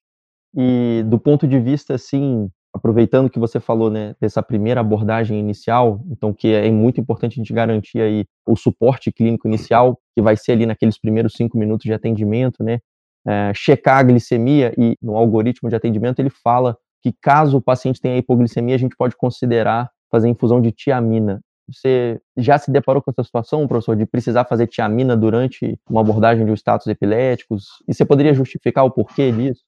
E 0.56 1.04
do 1.08 1.20
ponto 1.20 1.48
de 1.48 1.60
vista, 1.60 1.94
assim, 1.96 2.50
aproveitando 2.74 3.30
que 3.30 3.40
você 3.40 3.60
falou, 3.60 3.90
né, 3.90 4.16
dessa 4.22 4.44
primeira 4.44 4.82
abordagem 4.82 5.40
inicial, 5.40 6.02
então 6.10 6.34
que 6.34 6.54
é 6.54 6.70
muito 6.72 7.02
importante 7.02 7.34
a 7.34 7.36
gente 7.42 7.54
garantir 7.54 8.00
aí 8.00 8.26
o 8.48 8.56
suporte 8.56 9.12
clínico 9.12 9.48
inicial, 9.48 10.00
que 10.16 10.22
vai 10.22 10.36
ser 10.36 10.54
ali 10.54 10.66
naqueles 10.66 11.00
primeiros 11.00 11.34
cinco 11.34 11.58
minutos 11.58 11.84
de 11.84 11.94
atendimento, 11.94 12.64
né, 12.64 12.80
é, 13.28 13.52
checar 13.54 13.98
a 13.98 14.04
glicemia 14.04 14.74
e 14.78 14.96
no 15.02 15.16
algoritmo 15.16 15.70
de 15.70 15.76
atendimento 15.76 16.20
ele 16.20 16.30
fala 16.30 16.78
que 17.02 17.14
caso 17.22 17.58
o 17.58 17.62
paciente 17.62 18.00
tenha 18.00 18.18
hipoglicemia, 18.18 18.76
a 18.76 18.80
gente 18.80 18.96
pode 18.96 19.16
considerar 19.16 19.90
fazer 20.12 20.28
infusão 20.28 20.62
de 20.62 20.72
tiamina. 20.72 21.40
Você 21.72 22.20
já 22.36 22.58
se 22.58 22.72
deparou 22.72 23.02
com 23.02 23.12
essa 23.12 23.24
situação, 23.24 23.68
professor, 23.68 23.96
de 23.96 24.06
precisar 24.06 24.46
fazer 24.46 24.68
tiamina 24.68 25.16
durante 25.16 25.80
uma 25.90 26.02
abordagem 26.02 26.46
de 26.46 26.52
status 26.54 26.88
epiléticos? 26.88 27.66
E 27.88 27.94
você 27.94 28.04
poderia 28.04 28.34
justificar 28.34 28.86
o 28.86 28.92
porquê 28.92 29.32
disso? 29.32 29.62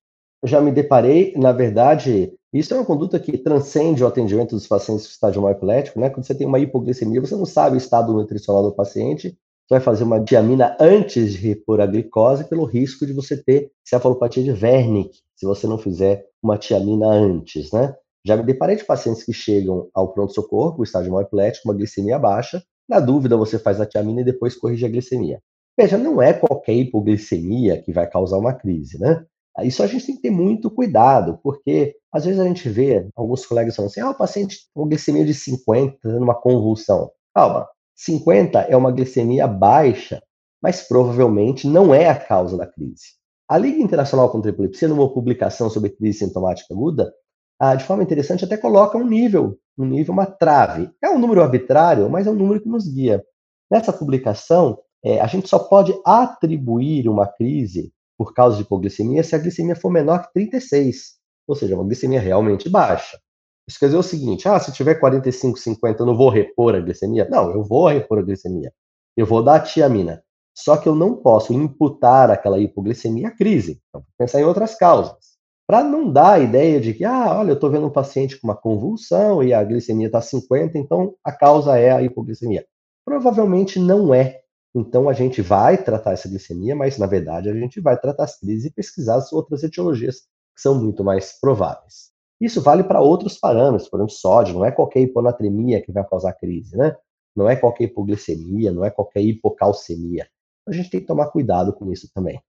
Já 0.44 0.60
me 0.60 0.72
deparei, 0.72 1.34
na 1.38 1.52
verdade, 1.52 2.34
isso 2.52 2.74
é 2.74 2.78
uma 2.78 2.86
conduta 2.86 3.20
que 3.20 3.38
transcende 3.38 4.04
o 4.04 4.08
atendimento 4.08 4.56
dos 4.56 4.68
pacientes 4.68 5.06
com 5.06 5.12
estágio 5.12 5.48
epilético, 5.50 6.00
né? 6.00 6.10
Quando 6.10 6.26
você 6.26 6.34
tem 6.34 6.48
uma 6.48 6.60
hipoglicemia, 6.60 7.22
você 7.22 7.36
não 7.36 7.46
sabe 7.46 7.76
o 7.76 7.78
estado 7.78 8.12
nutricional 8.14 8.64
do 8.64 8.76
paciente, 8.76 9.30
você 9.30 9.76
vai 9.76 9.80
fazer 9.80 10.04
uma 10.04 10.24
tiamina 10.24 10.76
antes 10.80 11.34
de 11.34 11.48
repor 11.48 11.80
a 11.80 11.86
glicose 11.86 12.44
pelo 12.50 12.66
risco 12.66 13.06
de 13.06 13.14
você 13.14 13.42
ter 13.42 13.72
cefalopatia 13.88 14.44
de 14.44 14.52
Wernicke, 14.52 15.20
se 15.36 15.46
você 15.46 15.68
não 15.68 15.78
fizer 15.78 16.26
uma 16.42 16.58
tiamina 16.58 17.08
antes, 17.08 17.72
né? 17.72 17.96
Já 18.26 18.36
me 18.36 18.44
deparei 18.44 18.76
de 18.76 18.84
pacientes 18.84 19.24
que 19.24 19.34
chegam 19.34 19.90
ao 19.94 20.12
pronto-socorro 20.12 20.76
com 20.76 20.84
estágio 20.84 21.20
epilético, 21.22 21.70
uma 21.70 21.76
glicemia 21.76 22.20
baixa. 22.20 22.62
Na 22.90 23.00
dúvida, 23.00 23.38
você 23.38 23.58
faz 23.58 23.80
a 23.80 23.86
tiamina 23.86 24.22
e 24.22 24.26
depois 24.26 24.56
corrige 24.56 24.86
a 24.86 24.90
glicemia. 24.90 25.40
Veja, 25.80 25.98
não 25.98 26.22
é 26.22 26.34
qualquer 26.34 26.74
hipoglicemia 26.74 27.82
que 27.82 27.94
vai 27.94 28.08
causar 28.10 28.38
uma 28.38 28.54
crise, 28.54 29.00
né? 29.00 29.24
Isso 29.64 29.84
a 29.84 29.88
gente 29.88 30.06
tem 30.06 30.16
que 30.16 30.22
ter 30.22 30.30
muito 30.30 30.72
cuidado, 30.72 31.40
porque 31.44 31.96
às 32.12 32.26
vezes 32.26 32.40
a 32.40 32.46
gente 32.46 32.68
vê 32.70 33.08
alguns 33.16 33.46
colegas 33.46 33.76
falando 33.76 33.92
assim: 33.92 34.02
ah, 34.02 34.12
o 34.12 34.18
paciente 34.18 34.58
com 34.74 34.88
glicemia 34.88 35.26
de 35.26 35.34
50, 35.34 35.98
tendo 36.02 36.24
uma 36.24 36.36
convulsão. 36.36 37.12
Calma, 37.36 37.68
50 37.96 38.60
é 38.62 38.76
uma 38.76 38.92
glicemia 38.92 39.48
baixa, 39.48 40.22
mas 40.62 40.82
provavelmente 40.82 41.68
não 41.68 41.94
é 41.94 42.10
a 42.10 42.16
causa 42.16 42.58
da 42.58 42.66
crise. 42.66 43.20
A 43.50 43.58
Liga 43.58 43.82
Internacional 43.82 44.30
contra 44.30 44.50
a 44.50 44.54
Epilepsia, 44.54 44.88
numa 44.88 45.14
publicação 45.14 45.70
sobre 45.70 45.90
crise 45.90 46.20
sintomática 46.20 46.74
aguda, 46.74 47.12
ah, 47.60 47.76
de 47.76 47.84
forma 47.84 48.02
interessante, 48.02 48.46
até 48.46 48.58
coloca 48.58 48.98
um 48.98 49.06
nível, 49.06 49.58
um 49.78 49.86
nível, 49.86 50.14
uma 50.14 50.26
trave. 50.26 50.90
É 51.04 51.10
um 51.10 51.20
número 51.20 51.44
arbitrário, 51.44 52.10
mas 52.10 52.26
é 52.26 52.32
um 52.32 52.36
número 52.36 52.62
que 52.62 52.70
nos 52.70 52.88
guia. 52.88 53.24
Nessa 53.70 53.94
publicação, 53.94 54.80
é, 55.04 55.20
a 55.20 55.28
gente 55.28 55.48
só 55.48 55.60
pode 55.60 55.94
atribuir 56.06 57.08
uma 57.08 57.28
crise 57.28 57.92
por 58.22 58.36
causa 58.36 58.56
de 58.56 58.62
hipoglicemia 58.62 59.24
se 59.24 59.36
a 59.36 59.40
glicemia 59.40 59.76
for 59.76 59.90
menor 59.90 60.22
que 60.22 60.32
36, 60.34 61.16
ou 61.48 61.56
seja, 61.56 61.74
uma 61.74 61.84
glicemia 61.84 62.20
realmente 62.20 62.70
baixa. 62.70 63.20
Isso 63.68 63.80
quer 63.80 63.88
dizer 63.88 63.98
o 63.98 64.04
seguinte: 64.04 64.48
ah, 64.48 64.60
se 64.60 64.72
tiver 64.72 64.94
45, 64.94 65.58
50, 65.58 66.04
eu 66.04 66.06
não 66.06 66.16
vou 66.16 66.30
repor 66.30 66.76
a 66.76 66.80
glicemia? 66.80 67.28
Não, 67.32 67.50
eu 67.50 67.64
vou 67.64 67.88
repor 67.88 68.20
a 68.20 68.22
glicemia. 68.22 68.72
Eu 69.18 69.26
vou 69.26 69.42
dar 69.42 69.56
a 69.56 69.60
tiamina. 69.60 70.24
Só 70.56 70.78
que 70.78 70.88
eu 70.88 70.94
não 70.94 71.16
posso 71.16 71.52
imputar 71.52 72.30
aquela 72.30 72.60
hipoglicemia 72.60 73.30
à 73.30 73.32
crise. 73.32 73.82
Então, 73.90 74.06
pensar 74.20 74.40
em 74.40 74.44
outras 74.44 74.76
causas. 74.76 75.32
Para 75.68 75.84
não 75.84 76.12
dar 76.12 76.34
a 76.34 76.40
ideia 76.40 76.80
de 76.80 76.94
que, 76.94 77.04
ah, 77.04 77.40
olha, 77.40 77.50
eu 77.50 77.56
estou 77.56 77.72
vendo 77.72 77.88
um 77.88 77.92
paciente 77.92 78.40
com 78.40 78.48
uma 78.48 78.56
convulsão 78.56 79.42
e 79.42 79.52
a 79.52 79.64
glicemia 79.64 80.06
está 80.06 80.22
50, 80.22 80.78
então 80.78 81.16
a 81.24 81.32
causa 81.32 81.76
é 81.76 81.90
a 81.90 82.04
hipoglicemia. 82.04 82.68
Provavelmente 83.04 83.80
não 83.80 84.14
é. 84.14 84.41
Então 84.74 85.10
a 85.10 85.14
gente 85.14 85.42
vai 85.42 85.82
tratar 85.82 86.14
essa 86.14 86.30
glicemia, 86.30 86.76
mas 86.76 86.98
na 86.98 87.06
verdade 87.06 87.50
a 87.50 87.54
gente 87.54 87.82
vai 87.82 88.00
tratar 88.00 88.24
as 88.24 88.40
crises 88.40 88.66
e 88.66 88.74
pesquisar 88.74 89.16
as 89.16 89.34
outras 89.34 89.64
etiologias 89.64 90.22
que 90.56 90.62
são 90.62 90.82
muito 90.82 91.04
mais 91.04 91.40
prováveis. 91.40 92.12
Isso 92.40 92.62
vale 92.62 92.84
para 92.84 93.02
outros 93.02 93.38
parâmetros, 93.38 93.90
por 93.90 93.98
exemplo, 93.98 94.14
sódio, 94.14 94.54
não 94.56 94.66
é 94.66 94.72
qualquer 94.72 95.02
hiponatremia 95.02 95.82
que 95.82 95.92
vai 95.92 96.08
causar 96.08 96.34
crise, 96.34 96.76
né? 96.76 96.96
Não 97.36 97.50
é 97.50 97.56
qualquer 97.56 97.86
hipoglicemia, 97.86 98.72
não 98.72 98.84
é 98.84 98.90
qualquer 98.90 99.22
hipocalcemia. 99.22 100.28
A 100.68 100.72
gente 100.72 100.90
tem 100.90 101.02
que 101.02 101.08
tomar 101.08 101.28
cuidado 101.28 101.74
com 101.74 101.92
isso 101.92 102.10
também. 102.14 102.42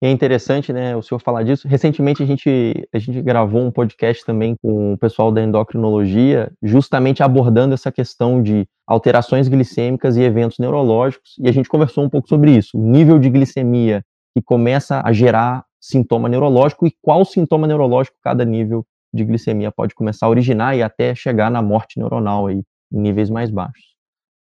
É 0.00 0.08
interessante, 0.12 0.72
né, 0.72 0.94
o 0.94 1.02
senhor 1.02 1.18
falar 1.18 1.42
disso. 1.42 1.66
Recentemente 1.66 2.22
a 2.22 2.26
gente, 2.26 2.88
a 2.94 2.98
gente 3.00 3.20
gravou 3.20 3.62
um 3.62 3.70
podcast 3.70 4.24
também 4.24 4.54
com 4.62 4.92
o 4.92 4.98
pessoal 4.98 5.32
da 5.32 5.42
endocrinologia, 5.42 6.52
justamente 6.62 7.20
abordando 7.20 7.74
essa 7.74 7.90
questão 7.90 8.40
de 8.40 8.64
alterações 8.86 9.48
glicêmicas 9.48 10.16
e 10.16 10.22
eventos 10.22 10.58
neurológicos, 10.60 11.34
e 11.40 11.48
a 11.48 11.52
gente 11.52 11.68
conversou 11.68 12.04
um 12.04 12.08
pouco 12.08 12.28
sobre 12.28 12.52
isso, 12.56 12.78
o 12.78 12.80
nível 12.80 13.18
de 13.18 13.28
glicemia 13.28 14.04
que 14.36 14.40
começa 14.40 15.02
a 15.04 15.12
gerar 15.12 15.64
sintoma 15.80 16.28
neurológico 16.28 16.86
e 16.86 16.94
qual 17.02 17.24
sintoma 17.24 17.66
neurológico 17.66 18.16
cada 18.22 18.44
nível 18.44 18.86
de 19.12 19.24
glicemia 19.24 19.72
pode 19.72 19.96
começar 19.96 20.26
a 20.26 20.28
originar 20.28 20.76
e 20.76 20.82
até 20.82 21.12
chegar 21.12 21.50
na 21.50 21.60
morte 21.60 21.98
neuronal 21.98 22.46
aí, 22.46 22.62
em 22.92 23.00
níveis 23.00 23.30
mais 23.30 23.50
baixos. 23.50 23.96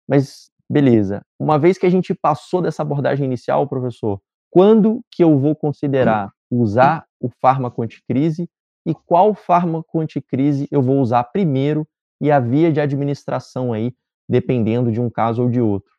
Mas, 0.08 0.52
beleza. 0.70 1.24
Uma 1.39 1.58
vez 1.58 1.80
que 1.80 1.86
a 1.88 1.89
gente 1.89 2.13
passou 2.13 2.62
dessa 2.62 2.84
abordagem 2.84 3.26
inicial, 3.26 3.67
professor, 3.67 4.20
quando 4.58 5.02
que 5.12 5.24
eu 5.24 5.38
vou 5.38 5.56
considerar 5.56 6.32
usar 6.50 7.06
o 7.22 7.30
fármaco 7.39 7.84
anticrise 7.84 8.50
e 8.88 8.96
qual 9.06 9.36
fármaco 9.36 10.00
anticrise 10.00 10.67
eu 10.72 10.82
vou 10.82 11.00
usar 11.00 11.26
primeiro 11.26 11.88
e 12.20 12.32
a 12.32 12.39
via 12.39 12.74
de 12.74 12.82
administração 12.82 13.72
aí, 13.72 13.93
dependendo 14.28 14.91
de 14.91 15.00
um 15.00 15.12
caso 15.12 15.43
ou 15.43 15.50
de 15.52 15.62
outro. 15.62 15.91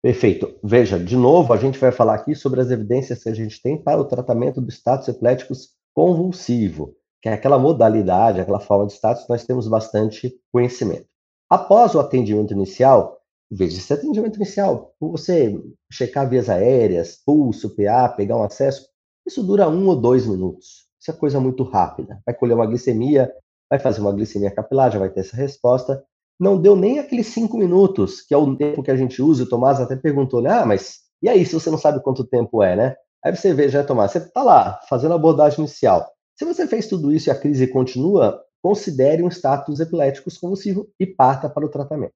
Perfeito. 0.00 0.54
Veja, 0.62 0.96
de 0.96 1.16
novo, 1.16 1.52
a 1.52 1.56
gente 1.56 1.76
vai 1.76 1.90
falar 1.90 2.14
aqui 2.14 2.36
sobre 2.36 2.60
as 2.60 2.70
evidências 2.70 3.20
que 3.20 3.28
a 3.28 3.34
gente 3.34 3.60
tem 3.60 3.82
para 3.82 4.00
o 4.00 4.04
tratamento 4.04 4.60
do 4.60 4.70
status 4.70 5.08
epiléticos 5.08 5.70
convulsivo, 5.92 6.94
que 7.20 7.28
é 7.28 7.32
aquela 7.32 7.58
modalidade, 7.58 8.40
aquela 8.40 8.60
forma 8.60 8.86
de 8.86 8.92
status, 8.92 9.26
nós 9.28 9.44
temos 9.44 9.66
bastante 9.66 10.32
conhecimento. 10.52 11.08
Após 11.50 11.96
o 11.96 11.98
atendimento 11.98 12.54
inicial, 12.54 13.18
veja 13.50 13.76
esse 13.76 13.92
atendimento 13.92 14.36
inicial, 14.36 14.94
você 15.00 15.60
checar 15.90 16.28
vias 16.28 16.48
aéreas, 16.48 17.18
pulso, 17.24 17.74
PA, 17.76 18.08
pegar 18.08 18.36
um 18.36 18.42
acesso, 18.42 18.86
isso 19.26 19.42
dura 19.42 19.68
um 19.68 19.86
ou 19.86 19.96
dois 19.96 20.26
minutos. 20.26 20.84
Isso 21.00 21.10
é 21.10 21.14
coisa 21.14 21.40
muito 21.40 21.62
rápida. 21.62 22.20
Vai 22.24 22.34
colher 22.34 22.54
uma 22.54 22.66
glicemia, 22.66 23.32
vai 23.70 23.78
fazer 23.78 24.00
uma 24.00 24.12
glicemia 24.12 24.50
capilar, 24.50 24.90
já 24.90 24.98
vai 24.98 25.10
ter 25.10 25.20
essa 25.20 25.36
resposta. 25.36 26.02
Não 26.38 26.60
deu 26.60 26.74
nem 26.74 26.98
aqueles 26.98 27.28
cinco 27.28 27.56
minutos, 27.56 28.20
que 28.20 28.34
é 28.34 28.36
o 28.36 28.56
tempo 28.56 28.82
que 28.82 28.90
a 28.90 28.96
gente 28.96 29.22
usa. 29.22 29.44
O 29.44 29.48
Tomás 29.48 29.80
até 29.80 29.96
perguntou, 29.96 30.42
né? 30.42 30.50
Ah, 30.50 30.66
mas 30.66 31.04
e 31.22 31.28
aí, 31.28 31.46
se 31.46 31.54
você 31.54 31.70
não 31.70 31.78
sabe 31.78 32.02
quanto 32.02 32.22
tempo 32.24 32.62
é, 32.62 32.76
né? 32.76 32.96
Aí 33.24 33.34
você 33.34 33.54
vê, 33.54 33.68
já, 33.68 33.82
Tomás, 33.82 34.12
você 34.12 34.18
está 34.18 34.42
lá, 34.42 34.78
fazendo 34.88 35.12
a 35.12 35.14
abordagem 35.14 35.60
inicial. 35.60 36.06
Se 36.36 36.44
você 36.44 36.66
fez 36.66 36.86
tudo 36.86 37.10
isso 37.12 37.28
e 37.28 37.30
a 37.30 37.38
crise 37.38 37.66
continua, 37.66 38.44
considere 38.62 39.22
um 39.22 39.28
status 39.28 39.80
epilético 39.80 40.28
convulsivo 40.38 40.86
e 41.00 41.06
parta 41.06 41.48
para 41.48 41.64
o 41.64 41.68
tratamento. 41.70 42.12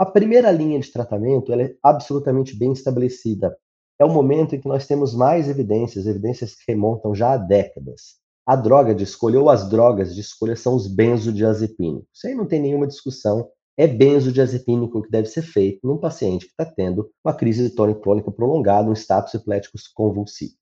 A 0.00 0.06
primeira 0.06 0.52
linha 0.52 0.78
de 0.78 0.92
tratamento 0.92 1.52
é 1.52 1.74
absolutamente 1.82 2.56
bem 2.56 2.70
estabelecida. 2.70 3.58
É 3.98 4.04
o 4.04 4.08
momento 4.08 4.54
em 4.54 4.60
que 4.60 4.68
nós 4.68 4.86
temos 4.86 5.12
mais 5.12 5.48
evidências, 5.48 6.06
evidências 6.06 6.54
que 6.54 6.70
remontam 6.70 7.12
já 7.12 7.32
a 7.32 7.36
décadas. 7.36 8.14
A 8.46 8.54
droga 8.54 8.94
de 8.94 9.02
escolha 9.02 9.40
ou 9.40 9.50
as 9.50 9.68
drogas 9.68 10.14
de 10.14 10.20
escolha 10.20 10.54
são 10.54 10.76
os 10.76 10.86
benzodiazepínicos. 10.86 12.06
Isso 12.14 12.28
aí 12.28 12.34
não 12.36 12.46
tem 12.46 12.62
nenhuma 12.62 12.86
discussão. 12.86 13.50
É 13.76 13.88
benzodiazepínico 13.88 15.02
que 15.02 15.10
deve 15.10 15.26
ser 15.26 15.42
feito 15.42 15.84
num 15.84 15.98
paciente 15.98 16.46
que 16.46 16.52
está 16.52 16.64
tendo 16.64 17.10
uma 17.24 17.34
crise 17.34 17.68
de 17.68 17.74
tônico 17.74 18.00
crônica 18.00 18.30
prolongada, 18.30 18.88
um 18.88 18.92
status 18.92 19.34
epilético 19.34 19.76
convulsivo. 19.96 20.54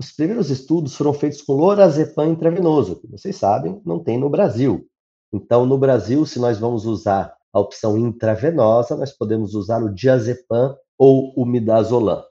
Os 0.00 0.12
primeiros 0.12 0.48
estudos 0.48 0.96
foram 0.96 1.12
feitos 1.12 1.42
com 1.42 1.52
lorazepam 1.52 2.26
intravenoso, 2.26 2.98
que 2.98 3.06
vocês 3.06 3.36
sabem, 3.36 3.82
não 3.84 4.02
tem 4.02 4.18
no 4.18 4.30
Brasil. 4.30 4.88
Então, 5.30 5.66
no 5.66 5.76
Brasil, 5.76 6.24
se 6.24 6.38
nós 6.38 6.58
vamos 6.58 6.86
usar 6.86 7.36
a 7.52 7.60
opção 7.60 7.98
intravenosa, 7.98 8.96
nós 8.96 9.12
podemos 9.12 9.54
usar 9.54 9.82
o 9.82 9.92
diazepam 9.92 10.76
ou 10.98 11.32
o 11.36 11.44
midazolam. 11.44 12.24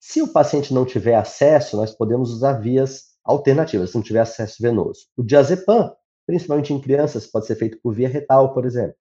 Se 0.00 0.22
o 0.22 0.28
paciente 0.28 0.72
não 0.72 0.84
tiver 0.84 1.14
acesso, 1.14 1.76
nós 1.76 1.92
podemos 1.92 2.30
usar 2.30 2.54
vias 2.54 3.08
alternativas, 3.24 3.90
se 3.90 3.96
não 3.96 4.02
tiver 4.02 4.20
acesso 4.20 4.56
venoso. 4.60 5.06
O 5.16 5.22
diazepam, 5.22 5.92
principalmente 6.26 6.72
em 6.72 6.80
crianças, 6.80 7.26
pode 7.26 7.46
ser 7.46 7.56
feito 7.56 7.78
por 7.82 7.92
via 7.92 8.08
retal, 8.08 8.54
por 8.54 8.64
exemplo. 8.64 8.94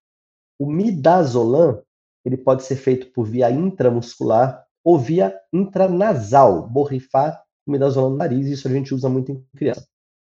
O 0.60 0.66
midazolam, 0.66 1.82
ele 2.26 2.38
pode 2.38 2.64
ser 2.64 2.78
feito 2.78 3.12
por 3.14 3.26
via 3.26 3.52
intramuscular 3.52 4.66
ou 4.84 4.98
via 4.98 5.38
intranasal, 5.54 6.68
borrifar 6.68 7.44
o 7.68 7.72
midazolam 7.72 8.12
no 8.12 8.18
nariz, 8.18 8.48
isso 8.48 8.68
a 8.68 8.72
gente 8.72 8.94
usa 8.94 9.08
muito 9.08 9.32
em 9.32 9.46
criança. 9.56 9.88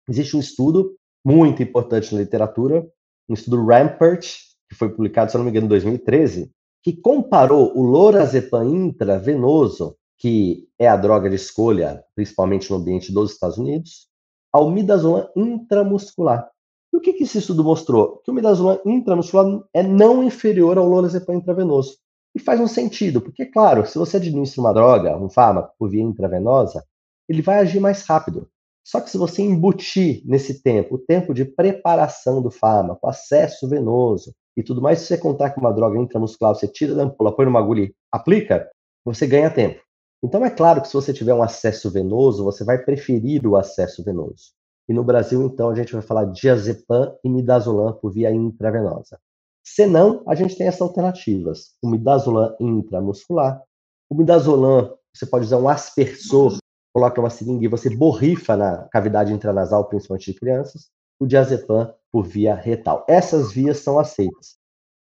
Existe 0.08 0.36
um 0.36 0.40
estudo 0.40 0.94
muito 1.24 1.62
importante 1.62 2.14
na 2.14 2.20
literatura, 2.20 2.86
um 3.28 3.34
estudo 3.34 3.64
Rampart, 3.64 4.51
que 4.72 4.78
foi 4.78 4.88
publicado, 4.88 5.30
se 5.30 5.36
não 5.36 5.44
me 5.44 5.50
engano, 5.50 5.66
em 5.66 5.68
2013, 5.68 6.50
que 6.82 6.94
comparou 6.94 7.76
o 7.76 7.82
lorazepam 7.82 8.64
intravenoso, 8.64 9.96
que 10.18 10.66
é 10.78 10.88
a 10.88 10.96
droga 10.96 11.28
de 11.28 11.36
escolha, 11.36 12.02
principalmente 12.14 12.70
no 12.70 12.78
ambiente 12.78 13.12
dos 13.12 13.32
Estados 13.32 13.58
Unidos, 13.58 14.08
ao 14.50 14.70
midazolam 14.70 15.28
intramuscular. 15.36 16.48
E 16.92 16.96
o 16.96 17.00
que, 17.00 17.12
que 17.12 17.24
esse 17.24 17.38
estudo 17.38 17.62
mostrou? 17.62 18.18
Que 18.24 18.30
o 18.30 18.34
midazolam 18.34 18.80
intramuscular 18.86 19.46
é 19.74 19.82
não 19.82 20.24
inferior 20.24 20.78
ao 20.78 20.88
lorazepam 20.88 21.34
intravenoso. 21.34 21.98
E 22.34 22.40
faz 22.40 22.58
um 22.58 22.66
sentido, 22.66 23.20
porque, 23.20 23.44
claro, 23.44 23.86
se 23.86 23.98
você 23.98 24.16
administra 24.16 24.60
uma 24.60 24.72
droga, 24.72 25.18
um 25.18 25.28
fármaco 25.28 25.74
por 25.78 25.90
via 25.90 26.02
intravenosa, 26.02 26.82
ele 27.28 27.42
vai 27.42 27.58
agir 27.58 27.78
mais 27.78 28.02
rápido. 28.06 28.48
Só 28.82 29.00
que 29.00 29.10
se 29.10 29.18
você 29.18 29.42
embutir 29.42 30.22
nesse 30.24 30.62
tempo, 30.62 30.94
o 30.94 30.98
tempo 30.98 31.34
de 31.34 31.44
preparação 31.44 32.42
do 32.42 32.50
fármaco, 32.50 33.06
acesso 33.06 33.68
venoso 33.68 34.34
e 34.56 34.62
tudo 34.62 34.82
mais, 34.82 35.00
se 35.00 35.06
você 35.06 35.18
contar 35.18 35.50
com 35.50 35.60
uma 35.60 35.72
droga 35.72 35.98
intramuscular, 35.98 36.54
você 36.54 36.68
tira 36.68 36.94
da 36.94 37.04
ampola, 37.04 37.34
põe 37.34 37.46
numa 37.46 37.58
agulha 37.58 37.84
e 37.84 37.94
aplica, 38.10 38.70
você 39.04 39.26
ganha 39.26 39.50
tempo. 39.50 39.80
Então 40.22 40.44
é 40.44 40.50
claro 40.50 40.80
que 40.80 40.88
se 40.88 40.94
você 40.94 41.12
tiver 41.12 41.34
um 41.34 41.42
acesso 41.42 41.90
venoso, 41.90 42.44
você 42.44 42.64
vai 42.64 42.78
preferir 42.78 43.46
o 43.46 43.56
acesso 43.56 44.04
venoso. 44.04 44.52
E 44.88 44.92
no 44.92 45.02
Brasil, 45.02 45.42
então, 45.42 45.70
a 45.70 45.74
gente 45.74 45.92
vai 45.92 46.02
falar 46.02 46.24
diazepam 46.24 47.16
e 47.24 47.28
midazolam 47.28 47.92
por 47.94 48.12
via 48.12 48.30
intravenosa. 48.30 49.18
Se 49.64 49.86
não, 49.86 50.22
a 50.26 50.34
gente 50.34 50.56
tem 50.56 50.66
essas 50.66 50.82
alternativas. 50.82 51.74
O 51.82 51.88
midazolam 51.88 52.54
intramuscular. 52.60 53.62
O 54.10 54.14
midazolam, 54.14 54.96
você 55.14 55.24
pode 55.24 55.44
usar 55.44 55.58
um 55.58 55.68
aspersor 55.68 56.58
coloca 56.92 57.20
uma 57.20 57.30
seringa 57.30 57.64
e 57.64 57.68
você 57.68 57.88
borrifa 57.88 58.56
na 58.56 58.86
cavidade 58.88 59.32
intranasal, 59.32 59.88
principalmente 59.88 60.32
de 60.32 60.38
crianças, 60.38 60.90
o 61.18 61.26
diazepam 61.26 61.92
por 62.12 62.24
via 62.24 62.54
retal. 62.54 63.04
Essas 63.08 63.52
vias 63.52 63.78
são 63.78 63.98
aceitas. 63.98 64.56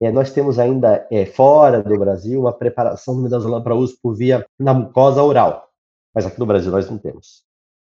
É, 0.03 0.11
nós 0.13 0.33
temos 0.33 0.59
ainda 0.59 1.07
é, 1.11 1.27
fora 1.27 1.83
do 1.83 1.99
Brasil 1.99 2.41
uma 2.41 2.53
preparação 2.53 3.17
do 3.17 3.23
midazolam 3.23 3.63
para 3.63 3.75
uso 3.75 3.97
por 4.03 4.15
via 4.15 4.47
na 4.59 4.73
mucosa 4.73 5.23
oral, 5.23 5.69
mas 6.15 6.27
aqui 6.27 6.39
no 6.39 6.47
Brasil 6.47 6.71
nós 6.71 6.89
não 6.89 6.97
temos. 6.97 7.43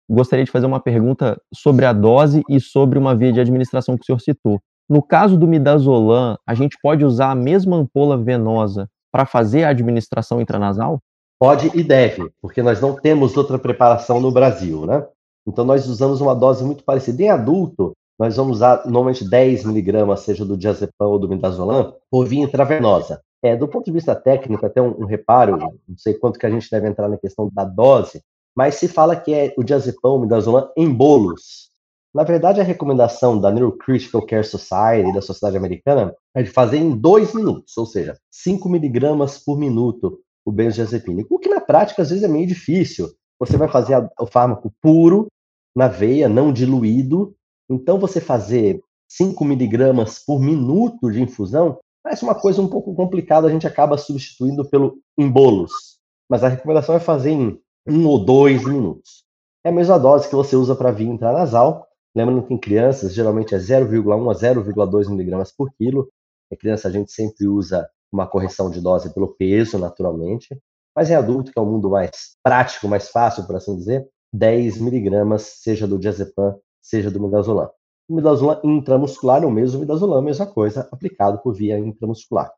Gostaria 0.09 0.45
de 0.45 0.51
fazer 0.51 0.67
uma 0.67 0.81
pergunta 0.81 1.41
sobre 1.53 1.87
a 1.87 1.93
dose 1.93 2.43
e 2.49 2.61
sobre 2.61 2.99
uma 2.99 3.17
via 3.17 3.33
de 3.33 3.41
administração 3.41 3.97
que 3.97 4.03
o 4.03 4.07
senhor 4.07 4.21
citou. 4.21 4.61
No 4.89 5.03
caso 5.03 5.37
do 5.37 5.49
midazolam, 5.49 6.37
a 6.47 6.55
gente 6.55 6.77
pode 6.83 7.05
usar 7.05 7.31
a 7.31 7.35
mesma 7.35 7.77
ampola 7.77 8.17
venosa 8.17 8.89
para 9.11 9.25
fazer 9.25 9.65
a 9.65 9.71
administração 9.71 10.41
intranasal? 10.41 11.01
Pode 11.41 11.71
e 11.75 11.83
deve, 11.83 12.31
porque 12.41 12.63
nós 12.63 12.81
não 12.81 12.95
temos 12.95 13.37
outra 13.37 13.59
preparação 13.59 14.21
no 14.21 14.31
Brasil, 14.31 14.87
né? 14.87 15.07
Então 15.47 15.65
nós 15.65 15.87
usamos 15.87 16.21
uma 16.21 16.35
dose 16.35 16.65
muito 16.65 16.85
parecida. 16.85 17.23
Em 17.23 17.31
adulto, 17.31 17.93
nós 18.19 18.37
vamos 18.37 18.59
usar 18.59 18.85
normalmente 18.85 19.29
10 19.29 19.65
miligramas, 19.65 20.21
seja 20.21 20.45
do 20.45 20.57
diazepam 20.57 21.09
ou 21.09 21.19
do 21.19 21.29
midazolam, 21.29 21.95
por 22.11 22.27
via 22.27 22.43
intravenosa. 22.43 23.21
É, 23.43 23.57
do 23.57 23.69
ponto 23.69 23.85
de 23.85 23.93
vista 23.93 24.15
técnico, 24.15 24.65
até 24.65 24.81
um, 24.81 25.03
um, 25.03 25.05
reparo, 25.05 25.59
não 25.59 25.99
sei 25.99 26.15
quanto 26.15 26.39
que 26.39 26.47
a 26.47 26.51
gente 26.51 26.71
deve 26.71 26.89
entrar 26.89 27.09
na 27.09 27.19
questão 27.19 27.51
da 27.53 27.65
dose, 27.65 28.23
mas 28.57 28.77
se 28.77 28.89
fala 28.89 29.17
que 29.17 29.35
é 29.35 29.53
o 29.59 29.63
diazepam, 29.63 30.15
o 30.15 30.21
midazolam 30.21 30.71
em 30.77 30.89
bolos. 30.89 31.69
Na 32.15 32.23
verdade, 32.23 32.61
a 32.61 32.65
recomendação 32.65 33.41
da 33.41 33.51
Neurocritical 33.51 34.25
Care 34.25 34.45
Society, 34.45 35.13
da 35.13 35.21
Sociedade 35.21 35.57
Americana, 35.57 36.15
é 36.33 36.43
de 36.43 36.51
fazer 36.51 36.79
em 36.79 36.97
2 36.97 37.35
minutos, 37.35 37.77
ou 37.77 37.85
seja, 37.85 38.17
5 38.31 38.69
miligramas 38.69 39.37
por 39.37 39.59
minuto 39.59 40.21
o 40.45 40.53
benzodiazepínico, 40.53 41.35
o 41.35 41.39
que 41.39 41.49
na 41.49 41.61
prática 41.61 42.03
às 42.03 42.11
vezes 42.11 42.23
é 42.23 42.29
meio 42.29 42.47
difícil. 42.47 43.11
Você 43.39 43.57
vai 43.57 43.67
fazer 43.67 43.95
a, 43.95 44.09
o 44.21 44.27
fármaco 44.27 44.73
puro 44.81 45.27
na 45.75 45.89
veia, 45.89 46.29
não 46.29 46.53
diluído, 46.53 47.35
então 47.69 47.99
você 47.99 48.21
fazer 48.21 48.83
5 49.09 49.45
miligramas 49.45 50.19
por 50.19 50.41
minuto 50.41 51.11
de 51.11 51.23
infusão 51.23 51.79
parece 52.03 52.23
uma 52.23 52.35
coisa 52.35 52.61
um 52.61 52.69
pouco 52.69 52.95
complicada, 52.95 53.47
a 53.47 53.51
gente 53.51 53.67
acaba 53.67 53.97
substituindo 53.97 54.69
pelo 54.69 54.99
em 55.17 55.29
bolos. 55.29 55.99
Mas 56.29 56.45
a 56.45 56.49
recomendação 56.49 56.95
é 56.95 57.01
fazer 57.01 57.31
em 57.31 57.59
um 57.87 58.07
ou 58.07 58.23
dois 58.23 58.65
minutos. 58.65 59.25
É 59.65 59.71
a 59.71 59.73
mesma 59.73 59.99
dose 59.99 60.29
que 60.29 60.35
você 60.35 60.55
usa 60.57 60.75
para 60.75 60.91
via 60.91 61.09
intranasal. 61.09 61.87
Lembrando 62.15 62.47
que 62.47 62.55
em 62.55 62.59
crianças 62.59 63.15
geralmente 63.15 63.55
é 63.55 63.59
0,1 63.59 64.31
a 64.31 64.35
0,2 64.35 65.09
miligramas 65.09 65.51
por 65.51 65.73
quilo. 65.75 66.11
Em 66.53 66.57
criança 66.57 66.89
a 66.89 66.91
gente 66.91 67.11
sempre 67.11 67.47
usa 67.47 67.89
uma 68.13 68.27
correção 68.27 68.71
de 68.71 68.81
dose 68.81 69.13
pelo 69.13 69.35
peso, 69.35 69.79
naturalmente. 69.79 70.57
Mas 70.95 71.11
em 71.11 71.15
adulto, 71.15 71.51
que 71.51 71.59
é 71.59 71.63
um 71.63 71.67
mundo 71.67 71.91
mais 71.91 72.37
prático, 72.43 72.87
mais 72.87 73.09
fácil, 73.09 73.45
por 73.47 73.57
assim 73.57 73.77
dizer, 73.77 74.07
10 74.33 74.79
miligramas, 74.79 75.43
seja 75.63 75.89
do 75.89 75.99
diazepam, 75.99 76.57
seja 76.85 77.11
do 77.11 77.21
midazolam. 77.21 77.71
O 78.09 78.15
midazolam 78.15 78.61
intramuscular 78.63 79.43
é 79.43 79.47
o 79.47 79.51
mesmo 79.51 79.81
midazolam, 79.81 80.19
a 80.19 80.23
mesma 80.23 80.47
coisa, 80.47 80.87
aplicado 80.93 81.39
por 81.39 81.55
via 81.55 81.79
intramuscular. 81.79 82.53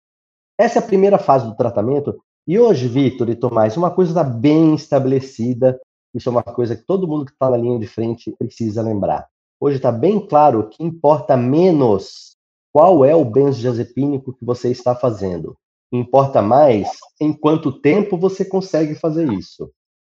Essa 0.59 0.81
é 0.81 0.83
a 0.83 0.87
primeira 0.87 1.19
fase 1.19 1.47
do 1.47 1.55
tratamento. 1.55 2.21
E 2.47 2.59
hoje, 2.59 2.89
Vitor 2.89 3.29
e 3.29 3.37
Tomás, 3.37 3.77
uma 3.77 3.91
coisa 3.91 4.11
está 4.11 4.25
bem 4.25 4.75
estabelecida, 4.75 5.81
isso 6.13 6.29
é 6.29 6.33
uma 6.33 6.43
coisa 6.43 6.75
que 6.75 6.85
todo 6.85 7.07
mundo 7.07 7.25
que 7.25 7.33
está 7.33 7.49
na 7.49 7.57
linha 7.57 7.79
de 7.79 7.87
frente 7.87 8.35
precisa 8.37 8.83
lembrar. 8.83 9.29
Hoje 9.61 9.77
está 9.77 9.93
bem 9.93 10.19
claro 10.27 10.69
que 10.69 10.83
importa 10.83 11.37
menos 11.37 12.37
qual 12.73 13.05
é 13.05 13.15
o 13.15 13.25
benzodiazepínico 13.25 14.33
que 14.33 14.45
você 14.45 14.71
está 14.71 14.95
fazendo. 14.95 15.57
Importa 15.93 16.43
mais 16.43 16.89
em 17.21 17.33
quanto 17.33 17.81
tempo 17.81 18.19
você 18.19 18.45
consegue 18.45 18.95
fazer 18.95 19.33
isso. 19.33 19.71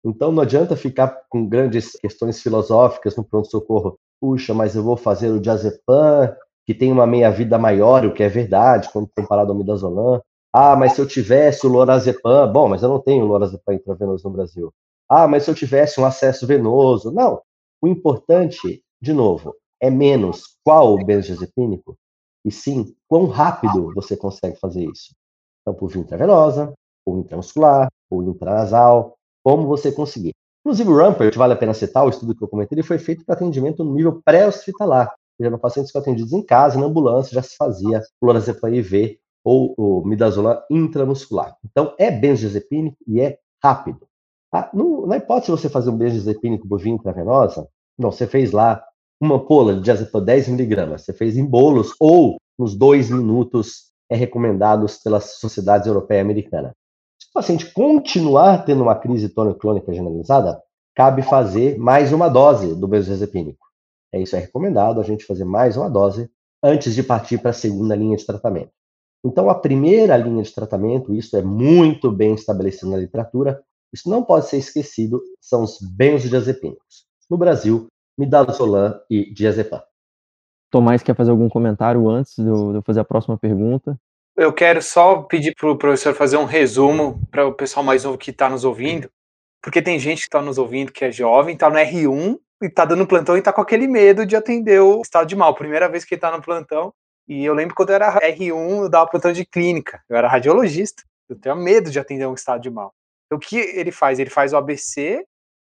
Então 0.03 0.31
não 0.31 0.43
adianta 0.43 0.75
ficar 0.75 1.23
com 1.29 1.47
grandes 1.47 1.91
questões 1.93 2.41
filosóficas 2.41 3.15
no 3.15 3.23
pronto-socorro. 3.23 3.97
Puxa, 4.21 4.53
mas 4.53 4.75
eu 4.75 4.83
vou 4.83 4.97
fazer 4.97 5.29
o 5.29 5.39
diazepam, 5.39 6.33
que 6.65 6.73
tem 6.73 6.91
uma 6.91 7.07
meia-vida 7.07 7.57
maior, 7.57 8.05
o 8.05 8.13
que 8.13 8.23
é 8.23 8.29
verdade, 8.29 8.89
quando 8.91 9.09
comparado 9.15 9.51
ao 9.51 9.57
midazolam. 9.57 10.21
Ah, 10.53 10.75
mas 10.75 10.93
se 10.93 11.01
eu 11.01 11.07
tivesse 11.07 11.65
o 11.65 11.69
lorazepam, 11.69 12.51
bom, 12.51 12.67
mas 12.67 12.83
eu 12.83 12.89
não 12.89 12.99
tenho 12.99 13.25
lorazepam 13.25 13.73
intravenoso 13.75 14.27
no 14.27 14.33
Brasil. 14.33 14.73
Ah, 15.09 15.27
mas 15.27 15.43
se 15.43 15.51
eu 15.51 15.55
tivesse 15.55 15.99
um 15.99 16.05
acesso 16.05 16.45
venoso. 16.47 17.11
Não. 17.11 17.41
O 17.81 17.87
importante, 17.87 18.83
de 19.01 19.13
novo, 19.13 19.55
é 19.81 19.89
menos 19.89 20.57
qual 20.63 20.97
benzodiazepínico, 20.97 21.97
e 22.45 22.51
sim 22.51 22.93
quão 23.07 23.25
rápido 23.27 23.93
você 23.93 24.15
consegue 24.17 24.57
fazer 24.59 24.83
isso. 24.83 25.15
Então, 25.61 25.73
por 25.73 25.89
via 25.89 26.01
intravenosa, 26.01 26.73
ou 27.05 27.19
intramuscular, 27.19 27.89
ou 28.09 28.23
intranasal, 28.23 29.15
como 29.43 29.67
você 29.67 29.91
conseguir. 29.91 30.33
Inclusive, 30.65 30.89
o 30.89 30.97
Rampart, 30.97 31.35
vale 31.35 31.53
a 31.53 31.57
pena 31.57 31.73
citar, 31.73 32.05
o 32.05 32.09
estudo 32.09 32.35
que 32.35 32.43
eu 32.43 32.47
comentei, 32.47 32.75
ele 32.75 32.85
foi 32.85 32.97
feito 32.97 33.25
para 33.25 33.35
atendimento 33.35 33.83
no 33.83 33.93
nível 33.93 34.21
pré-hospitalar. 34.23 35.13
Já 35.39 35.49
no 35.49 35.57
pacientes 35.57 35.91
que 35.91 35.97
atendidos 35.97 36.33
em 36.33 36.43
casa, 36.45 36.77
na 36.77 36.85
ambulância, 36.85 37.33
já 37.33 37.41
se 37.41 37.55
fazia 37.55 38.01
clorazepam 38.19 38.73
IV 38.73 39.17
ou 39.43 39.73
o 39.77 40.05
midazolam 40.05 40.61
intramuscular. 40.69 41.55
Então, 41.63 41.95
é 41.97 42.11
benzodiazepínico 42.11 42.97
e 43.07 43.21
é 43.21 43.37
rápido. 43.63 44.05
Ah, 44.51 44.69
no, 44.73 45.07
na 45.07 45.17
hipótese 45.17 45.45
de 45.45 45.51
você 45.51 45.69
fazer 45.69 45.89
um 45.89 45.97
benzodiazepínico 45.97 46.77
via 46.77 46.91
intravenosa, 46.91 47.67
não, 47.97 48.11
você 48.11 48.27
fez 48.27 48.51
lá 48.51 48.83
uma 49.21 49.35
ampola 49.35 49.75
de 49.75 49.81
diazepam 49.81 50.23
10 50.23 50.49
miligramas, 50.49 51.03
você 51.03 51.13
fez 51.13 51.37
em 51.37 51.45
bolos 51.45 51.93
ou 51.99 52.37
nos 52.57 52.75
dois 52.75 53.09
minutos 53.09 53.89
é 54.09 54.15
recomendados 54.15 54.97
pelas 54.97 55.39
sociedades 55.39 55.87
europeia 55.87 56.19
e 56.19 56.21
americana. 56.21 56.75
O 57.29 57.33
paciente 57.33 57.71
continuar 57.71 58.65
tendo 58.65 58.81
uma 58.81 58.95
crise 58.95 59.29
tônico-clônica 59.29 59.93
generalizada, 59.93 60.61
cabe 60.95 61.21
fazer 61.21 61.77
mais 61.77 62.11
uma 62.11 62.27
dose 62.27 62.75
do 62.75 62.87
benzodiazepínico. 62.87 63.67
É 64.11 64.19
isso 64.19 64.35
é 64.35 64.39
recomendado 64.39 64.99
a 64.99 65.03
gente 65.03 65.25
fazer 65.25 65.45
mais 65.45 65.77
uma 65.77 65.87
dose 65.89 66.29
antes 66.63 66.95
de 66.95 67.03
partir 67.03 67.37
para 67.37 67.51
a 67.51 67.53
segunda 67.53 67.95
linha 67.95 68.17
de 68.17 68.25
tratamento. 68.25 68.71
Então, 69.23 69.47
a 69.47 69.55
primeira 69.55 70.17
linha 70.17 70.41
de 70.41 70.51
tratamento, 70.51 71.13
isso 71.13 71.37
é 71.37 71.41
muito 71.41 72.11
bem 72.11 72.33
estabelecido 72.33 72.89
na 72.89 72.97
literatura, 72.97 73.61
isso 73.93 74.09
não 74.09 74.23
pode 74.23 74.47
ser 74.47 74.57
esquecido, 74.57 75.21
são 75.39 75.63
os 75.63 75.77
benzodiazepínicos. 75.81 77.05
No 77.29 77.37
Brasil, 77.37 77.87
midazolam 78.17 78.99
e 79.07 79.31
diazepam. 79.31 79.81
Tomás 80.71 81.03
quer 81.03 81.15
fazer 81.15 81.29
algum 81.29 81.47
comentário 81.47 82.09
antes 82.09 82.35
de 82.35 82.47
eu 82.47 82.81
fazer 82.83 83.01
a 83.01 83.05
próxima 83.05 83.37
pergunta? 83.37 83.99
Eu 84.39 84.53
quero 84.53 84.81
só 84.81 85.23
pedir 85.23 85.53
para 85.53 85.69
o 85.69 85.77
professor 85.77 86.15
fazer 86.15 86.37
um 86.37 86.45
resumo 86.45 87.19
para 87.29 87.45
o 87.45 87.53
pessoal 87.53 87.83
mais 87.83 88.05
novo 88.05 88.17
que 88.17 88.31
está 88.31 88.49
nos 88.49 88.63
ouvindo, 88.63 89.11
porque 89.61 89.81
tem 89.81 89.99
gente 89.99 90.19
que 90.19 90.27
está 90.27 90.41
nos 90.41 90.57
ouvindo 90.57 90.93
que 90.93 91.03
é 91.03 91.11
jovem, 91.11 91.55
está 91.55 91.69
no 91.69 91.75
R1 91.75 92.39
e 92.61 92.67
está 92.67 92.85
dando 92.85 93.05
plantão 93.05 93.35
e 93.35 93.39
está 93.39 93.51
com 93.51 93.59
aquele 93.59 93.85
medo 93.85 94.25
de 94.25 94.37
atender 94.37 94.79
o 94.79 95.01
estado 95.01 95.27
de 95.27 95.35
mal. 95.35 95.53
Primeira 95.53 95.89
vez 95.89 96.05
que 96.05 96.13
ele 96.13 96.19
está 96.19 96.31
no 96.31 96.41
plantão. 96.41 96.93
E 97.27 97.43
eu 97.43 97.53
lembro 97.53 97.75
quando 97.75 97.89
eu 97.89 97.95
era 97.95 98.17
R1, 98.17 98.83
eu 98.83 98.89
dava 98.89 99.09
plantão 99.09 99.33
de 99.33 99.45
clínica. 99.45 100.01
Eu 100.07 100.15
era 100.15 100.29
radiologista. 100.29 101.03
Eu 101.27 101.35
tenho 101.35 101.57
medo 101.57 101.91
de 101.91 101.99
atender 101.99 102.25
um 102.25 102.33
estado 102.33 102.61
de 102.61 102.69
mal. 102.69 102.93
Então, 103.25 103.37
o 103.37 103.41
que 103.41 103.57
ele 103.57 103.91
faz? 103.91 104.19
Ele 104.19 104.29
faz 104.29 104.53
o 104.53 104.57
ABC, 104.57 105.21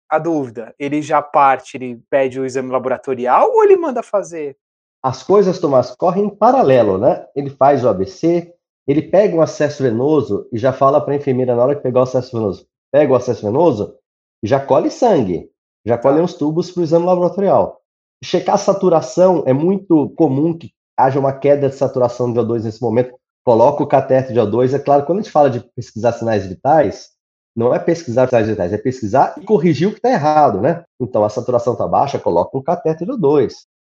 a 0.09 0.17
dúvida, 0.17 0.73
ele 0.79 1.03
já 1.03 1.21
parte, 1.21 1.77
ele 1.77 2.01
pede 2.09 2.39
o 2.39 2.47
exame 2.47 2.71
laboratorial 2.71 3.51
ou 3.51 3.65
ele 3.65 3.77
manda 3.77 4.01
fazer? 4.01 4.57
As 5.03 5.23
coisas, 5.23 5.59
Tomás, 5.59 5.91
correm 5.91 6.27
em 6.27 6.31
paralelo, 6.31 6.99
né? 6.99 7.27
Ele 7.35 7.51
faz 7.51 7.85
o 7.85 7.89
ABC, 7.89 8.55
ele 8.91 9.03
pega 9.03 9.37
um 9.37 9.41
acesso 9.41 9.83
venoso 9.83 10.49
e 10.53 10.59
já 10.59 10.73
fala 10.73 11.01
para 11.01 11.15
a 11.15 11.17
enfermeira 11.17 11.55
na 11.55 11.63
hora 11.63 11.77
que 11.77 11.83
pegar 11.83 12.01
o 12.01 12.03
acesso 12.03 12.37
venoso, 12.37 12.67
pega 12.91 13.13
o 13.13 13.15
acesso 13.15 13.43
venoso 13.43 13.95
e 14.43 14.49
já 14.49 14.59
colhe 14.59 14.91
sangue, 14.91 15.49
já 15.87 15.97
colhe 15.97 16.17
tá. 16.17 16.25
uns 16.25 16.35
tubos 16.35 16.73
para 16.73 16.81
o 16.81 16.83
exame 16.83 17.07
laboratorial. 17.07 17.81
Checar 18.23 18.57
a 18.57 18.59
saturação 18.59 19.45
é 19.47 19.53
muito 19.53 20.11
comum 20.11 20.57
que 20.57 20.73
haja 20.99 21.21
uma 21.21 21.33
queda 21.33 21.69
de 21.69 21.77
saturação 21.77 22.33
de 22.33 22.41
O2 22.41 22.65
nesse 22.65 22.83
momento. 22.83 23.15
Coloca 23.45 23.83
o 23.83 23.87
cateter 23.87 24.33
de 24.33 24.41
O2. 24.41 24.75
É 24.75 24.79
claro, 24.79 25.07
quando 25.07 25.21
a 25.21 25.23
gente 25.23 25.33
fala 25.33 25.49
de 25.49 25.61
pesquisar 25.75 26.13
sinais 26.13 26.45
vitais, 26.47 27.11
não 27.57 27.73
é 27.73 27.79
pesquisar 27.79 28.29
sinais 28.29 28.49
vitais, 28.49 28.73
é 28.73 28.79
pesquisar 28.79 29.35
e 29.39 29.45
corrigir 29.45 29.89
o 29.89 29.93
que 29.93 29.99
está 29.99 30.11
errado, 30.11 30.61
né? 30.61 30.85
Então, 31.01 31.25
a 31.25 31.29
saturação 31.29 31.73
está 31.73 31.87
baixa, 31.87 32.19
coloca 32.19 32.59
um 32.59 32.63
cateter 32.63 33.07
de 33.07 33.13
O2. 33.13 33.53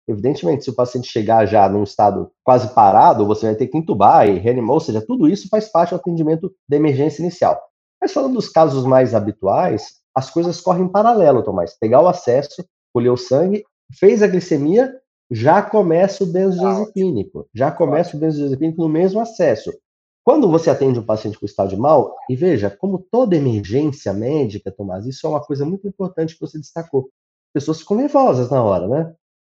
Evidentemente, 0.08 0.64
se 0.64 0.70
o 0.70 0.74
paciente 0.74 1.08
chegar 1.08 1.46
já 1.46 1.68
num 1.68 1.82
estado 1.82 2.30
quase 2.44 2.68
parado, 2.74 3.26
você 3.26 3.46
vai 3.46 3.54
ter 3.56 3.66
que 3.66 3.76
intubar 3.76 4.28
e 4.28 4.38
reanimar, 4.38 4.74
ou 4.74 4.80
seja, 4.80 5.04
tudo 5.04 5.28
isso 5.28 5.48
faz 5.48 5.68
parte 5.68 5.90
do 5.90 5.96
atendimento 5.96 6.52
de 6.68 6.76
emergência 6.76 7.22
inicial. 7.22 7.60
Mas 8.00 8.12
falando 8.12 8.34
dos 8.34 8.48
casos 8.48 8.84
mais 8.84 9.14
habituais, 9.14 9.96
as 10.14 10.30
coisas 10.30 10.60
correm 10.60 10.84
em 10.84 10.88
paralelo, 10.88 11.42
Tomás. 11.42 11.76
Pegar 11.78 12.00
o 12.00 12.08
acesso, 12.08 12.64
colher 12.92 13.10
o 13.10 13.16
sangue, 13.16 13.64
fez 13.98 14.22
a 14.22 14.26
glicemia, 14.26 14.94
já 15.30 15.60
começa 15.60 16.22
o 16.22 16.26
benzodiazepínico. 16.26 17.48
Já 17.54 17.70
começa 17.72 18.16
o 18.16 18.20
benzodiazepínico 18.20 18.80
no 18.80 18.88
mesmo 18.88 19.20
acesso. 19.20 19.72
Quando 20.24 20.48
você 20.48 20.70
atende 20.70 20.98
um 20.98 21.06
paciente 21.06 21.38
com 21.38 21.46
estado 21.46 21.70
de 21.70 21.76
mal, 21.76 22.14
e 22.28 22.34
veja, 22.34 22.70
como 22.70 22.98
toda 23.10 23.36
emergência 23.36 24.12
médica, 24.12 24.72
Tomás, 24.72 25.06
isso 25.06 25.26
é 25.26 25.30
uma 25.30 25.40
coisa 25.40 25.64
muito 25.64 25.86
importante 25.86 26.34
que 26.34 26.40
você 26.40 26.58
destacou. 26.58 27.10
Pessoas 27.52 27.80
ficam 27.80 27.96
nervosas 27.96 28.50
na 28.50 28.62
hora, 28.62 28.88
né? 28.88 29.14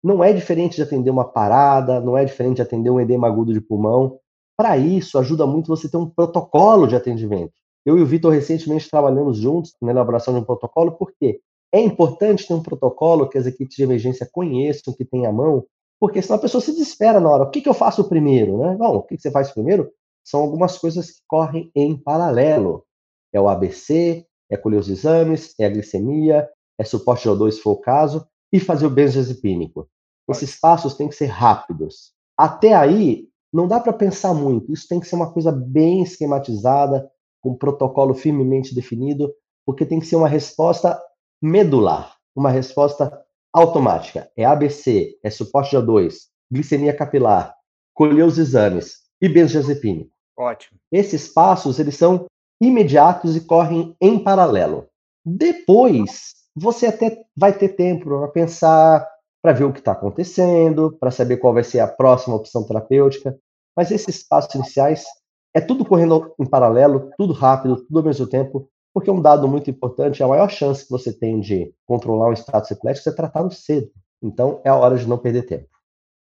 Não 0.07 0.23
é 0.23 0.31
diferente 0.31 0.77
de 0.77 0.81
atender 0.81 1.09
uma 1.09 1.25
parada, 1.25 1.99
não 1.99 2.17
é 2.17 2.23
diferente 2.23 2.55
de 2.55 2.61
atender 2.61 2.89
um 2.89 2.97
edema 2.97 3.27
agudo 3.27 3.51
de 3.51 3.59
pulmão. 3.59 4.17
Para 4.55 4.77
isso, 4.77 5.19
ajuda 5.19 5.45
muito 5.45 5.67
você 5.67 5.91
ter 5.91 5.97
um 5.97 6.09
protocolo 6.09 6.87
de 6.87 6.95
atendimento. 6.95 7.51
Eu 7.85 7.97
e 7.97 8.01
o 8.01 8.05
Vitor 8.05 8.31
recentemente 8.31 8.89
trabalhamos 8.89 9.37
juntos 9.37 9.75
na 9.81 9.91
elaboração 9.91 10.33
de 10.33 10.39
um 10.39 10.45
protocolo, 10.45 10.93
porque 10.93 11.41
é 11.73 11.81
importante 11.81 12.47
ter 12.47 12.53
um 12.53 12.63
protocolo 12.63 13.27
que 13.27 13.37
as 13.37 13.45
equipes 13.47 13.75
de 13.75 13.83
emergência 13.83 14.25
conheçam, 14.31 14.93
que 14.93 15.03
tenham 15.03 15.29
à 15.29 15.33
mão, 15.33 15.65
porque 15.99 16.21
senão 16.21 16.37
a 16.37 16.41
pessoa 16.41 16.61
se 16.61 16.71
desespera 16.71 17.19
na 17.19 17.29
hora. 17.29 17.43
O 17.43 17.49
que, 17.51 17.59
que 17.59 17.67
eu 17.67 17.73
faço 17.73 18.07
primeiro? 18.07 18.59
Né? 18.59 18.77
Não, 18.79 18.95
o 18.95 19.03
que, 19.03 19.17
que 19.17 19.21
você 19.21 19.29
faz 19.29 19.51
primeiro? 19.51 19.91
São 20.23 20.39
algumas 20.39 20.77
coisas 20.77 21.11
que 21.11 21.21
correm 21.27 21.69
em 21.75 21.97
paralelo. 21.97 22.85
É 23.33 23.41
o 23.41 23.49
ABC, 23.49 24.25
é 24.49 24.55
colher 24.55 24.79
os 24.79 24.87
exames, 24.87 25.53
é 25.59 25.65
a 25.65 25.69
glicemia, 25.69 26.47
é 26.79 26.85
suporte 26.85 27.23
de 27.23 27.29
O2 27.29 27.51
se 27.51 27.59
for 27.59 27.71
o 27.71 27.81
caso, 27.81 28.25
e 28.53 28.57
fazer 28.57 28.85
o 28.85 28.89
benzodiazepínico. 28.89 29.89
Esses 30.29 30.59
passos 30.59 30.95
têm 30.95 31.07
que 31.07 31.15
ser 31.15 31.27
rápidos. 31.27 32.11
Até 32.37 32.73
aí, 32.73 33.27
não 33.51 33.67
dá 33.67 33.79
para 33.79 33.93
pensar 33.93 34.33
muito. 34.33 34.71
Isso 34.71 34.87
tem 34.87 34.99
que 34.99 35.07
ser 35.07 35.15
uma 35.15 35.31
coisa 35.31 35.51
bem 35.51 36.03
esquematizada, 36.03 37.09
com 37.41 37.51
um 37.51 37.57
protocolo 37.57 38.13
firmemente 38.13 38.75
definido, 38.75 39.33
porque 39.65 39.85
tem 39.85 39.99
que 39.99 40.05
ser 40.05 40.15
uma 40.15 40.27
resposta 40.27 41.01
medular, 41.41 42.17
uma 42.35 42.49
resposta 42.49 43.23
automática. 43.53 44.29
É 44.35 44.43
ABC, 44.43 45.17
é 45.23 45.29
suporte 45.29 45.71
de 45.71 45.77
O2, 45.77 46.15
glicemia 46.51 46.95
capilar, 46.95 47.55
colher 47.93 48.25
os 48.25 48.37
exames 48.37 49.03
e 49.21 49.27
benzodiazepínico. 49.27 50.11
Ótimo. 50.37 50.79
Esses 50.91 51.27
passos, 51.27 51.79
eles 51.79 51.95
são 51.95 52.27
imediatos 52.61 53.35
e 53.35 53.41
correm 53.41 53.95
em 53.99 54.19
paralelo. 54.19 54.87
Depois, 55.25 56.35
você 56.55 56.87
até 56.87 57.23
vai 57.35 57.53
ter 57.53 57.69
tempo 57.69 58.05
para 58.05 58.27
pensar, 58.29 59.07
para 59.41 59.53
ver 59.53 59.63
o 59.65 59.73
que 59.73 59.79
está 59.79 59.91
acontecendo, 59.91 60.95
para 60.99 61.11
saber 61.11 61.37
qual 61.37 61.53
vai 61.53 61.63
ser 61.63 61.79
a 61.79 61.87
próxima 61.87 62.35
opção 62.35 62.65
terapêutica. 62.65 63.37
Mas 63.75 63.91
esses 63.91 64.27
passos 64.27 64.53
iniciais 64.55 65.05
é 65.53 65.61
tudo 65.61 65.85
correndo 65.85 66.33
em 66.39 66.45
paralelo, 66.45 67.09
tudo 67.17 67.33
rápido, 67.33 67.77
tudo 67.77 67.99
ao 67.99 68.05
mesmo 68.05 68.27
tempo, 68.27 68.69
porque 68.93 69.11
um 69.11 69.21
dado 69.21 69.47
muito 69.47 69.69
importante, 69.69 70.23
a 70.23 70.27
maior 70.27 70.49
chance 70.49 70.83
que 70.83 70.91
você 70.91 71.13
tem 71.13 71.39
de 71.39 71.73
controlar 71.85 72.29
um 72.29 72.33
status 72.33 72.71
epilético 72.71 73.09
é 73.09 73.13
tratá-lo 73.13 73.51
cedo. 73.51 73.91
Então 74.21 74.61
é 74.65 74.69
a 74.69 74.75
hora 74.75 74.97
de 74.97 75.07
não 75.07 75.17
perder 75.17 75.43
tempo. 75.43 75.67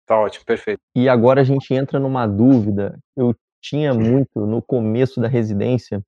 Tá 0.05 0.19
ótimo, 0.19 0.43
perfeito. 0.45 0.79
E 0.95 1.07
agora 1.07 1.41
a 1.41 1.43
gente 1.43 1.73
entra 1.73 1.99
numa 1.99 2.25
dúvida. 2.27 2.97
Eu 3.15 3.33
tinha 3.61 3.93
muito 3.93 4.45
no 4.45 4.61
começo 4.61 5.21
da 5.21 5.27
residência, 5.27 6.01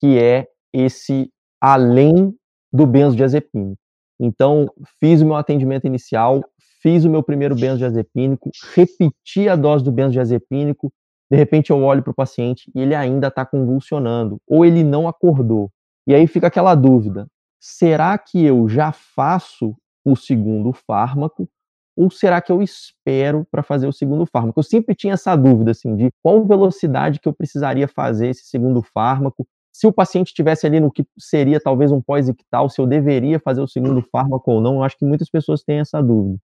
que 0.00 0.18
é 0.18 0.46
esse 0.72 1.30
além 1.60 2.34
do 2.72 2.86
benzodiazepínico. 2.86 3.80
Então, 4.20 4.66
fiz 5.00 5.20
o 5.20 5.26
meu 5.26 5.36
atendimento 5.36 5.86
inicial, 5.86 6.42
fiz 6.82 7.04
o 7.04 7.10
meu 7.10 7.22
primeiro 7.22 7.54
benzodiazepínico, 7.54 8.50
repeti 8.74 9.48
a 9.48 9.56
dose 9.56 9.84
do 9.84 9.92
benzodiazepínico, 9.92 10.92
de 11.30 11.36
repente 11.36 11.70
eu 11.70 11.82
olho 11.82 12.02
para 12.02 12.10
o 12.10 12.14
paciente 12.14 12.70
e 12.74 12.80
ele 12.80 12.94
ainda 12.94 13.28
está 13.28 13.44
convulsionando, 13.44 14.40
ou 14.46 14.64
ele 14.64 14.82
não 14.82 15.06
acordou. 15.06 15.70
E 16.06 16.14
aí 16.14 16.26
fica 16.26 16.46
aquela 16.46 16.74
dúvida: 16.74 17.28
será 17.60 18.16
que 18.16 18.42
eu 18.44 18.68
já 18.68 18.92
faço 18.92 19.74
o 20.04 20.16
segundo 20.16 20.72
fármaco? 20.72 21.48
Ou 21.96 22.10
será 22.10 22.40
que 22.40 22.52
eu 22.52 22.62
espero 22.62 23.44
para 23.50 23.62
fazer 23.62 23.88
o 23.88 23.92
segundo 23.92 24.24
fármaco? 24.24 24.60
Eu 24.60 24.64
sempre 24.64 24.94
tinha 24.94 25.14
essa 25.14 25.34
dúvida, 25.34 25.72
assim, 25.72 25.96
de 25.96 26.10
qual 26.22 26.44
velocidade 26.46 27.18
que 27.18 27.28
eu 27.28 27.32
precisaria 27.32 27.88
fazer 27.88 28.28
esse 28.28 28.44
segundo 28.44 28.80
fármaco, 28.82 29.46
se 29.78 29.86
o 29.86 29.92
paciente 29.92 30.28
estivesse 30.28 30.66
ali 30.66 30.80
no 30.80 30.90
que 30.90 31.06
seria 31.16 31.60
talvez 31.60 31.92
um 31.92 32.02
pós-ictal, 32.02 32.68
se 32.68 32.80
eu 32.80 32.86
deveria 32.86 33.38
fazer 33.38 33.60
o 33.60 33.68
segundo 33.68 34.02
fármaco 34.10 34.50
ou 34.50 34.60
não, 34.60 34.74
eu 34.74 34.82
acho 34.82 34.98
que 34.98 35.04
muitas 35.04 35.30
pessoas 35.30 35.62
têm 35.62 35.78
essa 35.78 36.02
dúvida. 36.02 36.36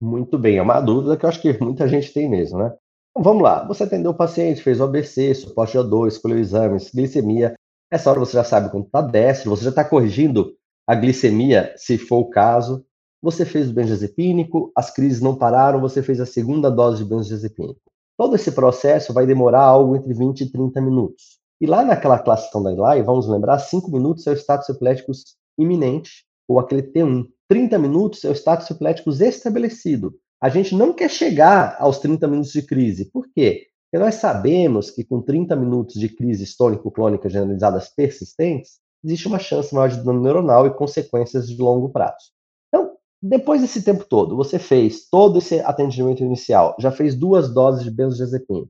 Muito 0.00 0.36
bem, 0.36 0.56
é 0.56 0.62
uma 0.62 0.80
dúvida 0.80 1.16
que 1.16 1.24
eu 1.24 1.28
acho 1.28 1.40
que 1.40 1.56
muita 1.62 1.86
gente 1.86 2.12
tem 2.12 2.28
mesmo, 2.28 2.58
né? 2.58 2.74
Então, 3.12 3.22
vamos 3.22 3.40
lá, 3.40 3.64
você 3.68 3.84
atendeu 3.84 4.10
o 4.10 4.16
paciente, 4.16 4.60
fez 4.60 4.80
o 4.80 4.82
ABC, 4.82 5.32
suporte 5.32 5.74
de 5.74 5.78
O2, 5.78 6.08
escolheu 6.08 6.40
exames, 6.40 6.90
glicemia, 6.92 7.54
essa 7.88 8.10
hora 8.10 8.18
você 8.18 8.32
já 8.32 8.42
sabe 8.42 8.68
quando 8.68 8.86
está 8.86 9.00
destro, 9.00 9.50
você 9.50 9.62
já 9.62 9.70
está 9.70 9.84
corrigindo 9.84 10.52
a 10.84 10.96
glicemia, 10.96 11.72
se 11.76 11.96
for 11.96 12.18
o 12.18 12.30
caso, 12.30 12.84
você 13.22 13.44
fez 13.44 13.70
o 13.70 13.72
benzodiazepínico, 13.72 14.72
as 14.76 14.92
crises 14.92 15.20
não 15.20 15.36
pararam, 15.36 15.80
você 15.80 16.02
fez 16.02 16.20
a 16.20 16.26
segunda 16.26 16.68
dose 16.68 17.04
de 17.04 17.08
benzodiazepínico. 17.08 17.80
Todo 18.18 18.34
esse 18.34 18.50
processo 18.50 19.12
vai 19.12 19.24
demorar 19.24 19.62
algo 19.62 19.94
entre 19.94 20.12
20 20.12 20.40
e 20.40 20.50
30 20.50 20.80
minutos. 20.80 21.41
E 21.62 21.66
lá 21.66 21.84
naquela 21.84 22.18
classificação 22.18 22.60
da 22.60 22.72
ELAI, 22.72 23.04
vamos 23.04 23.28
lembrar, 23.28 23.56
5 23.60 23.88
minutos 23.88 24.26
é 24.26 24.32
o 24.32 24.36
status 24.36 24.68
epiléticos 24.68 25.36
iminente, 25.56 26.26
ou 26.48 26.58
aquele 26.58 26.82
T1. 26.82 27.28
30 27.48 27.78
minutos 27.78 28.24
é 28.24 28.30
o 28.30 28.34
status 28.34 28.68
epiléticos 28.68 29.20
estabelecido, 29.20 30.12
a 30.42 30.48
gente 30.48 30.74
não 30.74 30.92
quer 30.92 31.08
chegar 31.08 31.76
aos 31.78 32.00
30 32.00 32.26
minutos 32.26 32.50
de 32.50 32.62
crise. 32.62 33.04
Por 33.12 33.28
quê? 33.32 33.68
Porque 33.84 34.04
nós 34.04 34.16
sabemos 34.16 34.90
que 34.90 35.04
com 35.04 35.22
30 35.22 35.54
minutos 35.54 36.00
de 36.00 36.08
crise 36.08 36.42
histórico-clônica 36.42 37.28
generalizadas 37.28 37.88
persistentes, 37.94 38.80
existe 39.04 39.28
uma 39.28 39.38
chance 39.38 39.72
maior 39.72 39.88
de 39.88 40.02
dano 40.02 40.20
neuronal 40.20 40.66
e 40.66 40.74
consequências 40.74 41.46
de 41.46 41.62
longo 41.62 41.90
prazo. 41.90 42.32
Então, 42.66 42.96
depois 43.22 43.60
desse 43.60 43.84
tempo 43.84 44.04
todo, 44.04 44.34
você 44.34 44.58
fez 44.58 45.08
todo 45.08 45.38
esse 45.38 45.60
atendimento 45.60 46.24
inicial, 46.24 46.74
já 46.80 46.90
fez 46.90 47.14
duas 47.14 47.54
doses 47.54 47.84
de 47.84 47.90
benzodiazepina. 47.92 48.66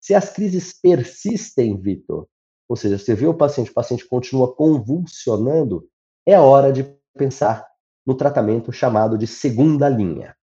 Se 0.00 0.12
as 0.12 0.28
crises 0.30 0.72
persistem, 0.82 1.80
Vitor, 1.80 2.26
ou 2.72 2.76
seja, 2.76 2.96
você 2.96 3.14
vê 3.14 3.26
o 3.26 3.34
paciente, 3.34 3.70
o 3.70 3.74
paciente 3.74 4.08
continua 4.08 4.50
convulsionando, 4.56 5.86
é 6.24 6.40
hora 6.40 6.72
de 6.72 6.84
pensar 7.14 7.68
no 8.06 8.14
tratamento 8.14 8.72
chamado 8.72 9.18
de 9.18 9.26
segunda 9.26 9.90
linha. 9.90 10.34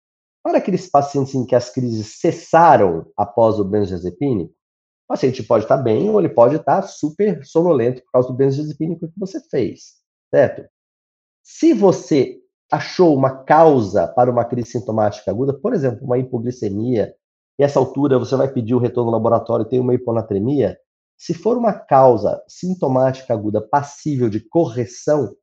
Para 0.43 0.59
aqueles 0.59 0.91
pacientes 0.91 1.35
em 1.35 1.47
que 1.47 1.55
as 1.55 1.71
crises 1.71 2.21
cessaram 2.21 3.07
após 3.17 3.59
o 3.59 3.65
benzodiazepínico, 3.65 4.53
o 4.53 5.09
paciente 5.09 5.43
pode 5.43 5.65
estar 5.65 5.79
bem 5.79 6.11
ou 6.11 6.21
ele 6.21 6.29
pode 6.29 6.57
estar 6.57 6.83
super 6.83 7.43
sonolento 7.47 8.03
por 8.03 8.13
causa 8.13 8.29
do 8.29 8.35
benzodiazepínico 8.35 9.09
que 9.09 9.19
você 9.19 9.41
fez, 9.49 9.95
certo? 10.31 10.69
Se 11.43 11.73
você 11.73 12.37
achou 12.71 13.17
uma 13.17 13.43
causa 13.43 14.07
para 14.07 14.31
uma 14.31 14.45
crise 14.45 14.73
sintomática 14.73 15.31
aguda, 15.31 15.55
por 15.55 15.73
exemplo, 15.73 16.05
uma 16.05 16.19
hipoglicemia, 16.19 17.15
e 17.59 17.65
essa 17.65 17.79
altura 17.79 18.19
você 18.19 18.37
vai 18.37 18.53
pedir 18.53 18.75
o 18.75 18.79
retorno 18.79 19.11
no 19.11 19.17
laboratório 19.17 19.65
e 19.65 19.69
tem 19.71 19.81
uma 19.81 19.95
hiponatremia, 19.95 20.79
se 21.19 21.35
for 21.35 21.57
uma 21.57 21.73
causa 21.73 22.41
sintomática 22.47 23.35
aguda 23.35 23.61
passível 23.61 24.31
de 24.31 24.41
correção, 24.41 25.35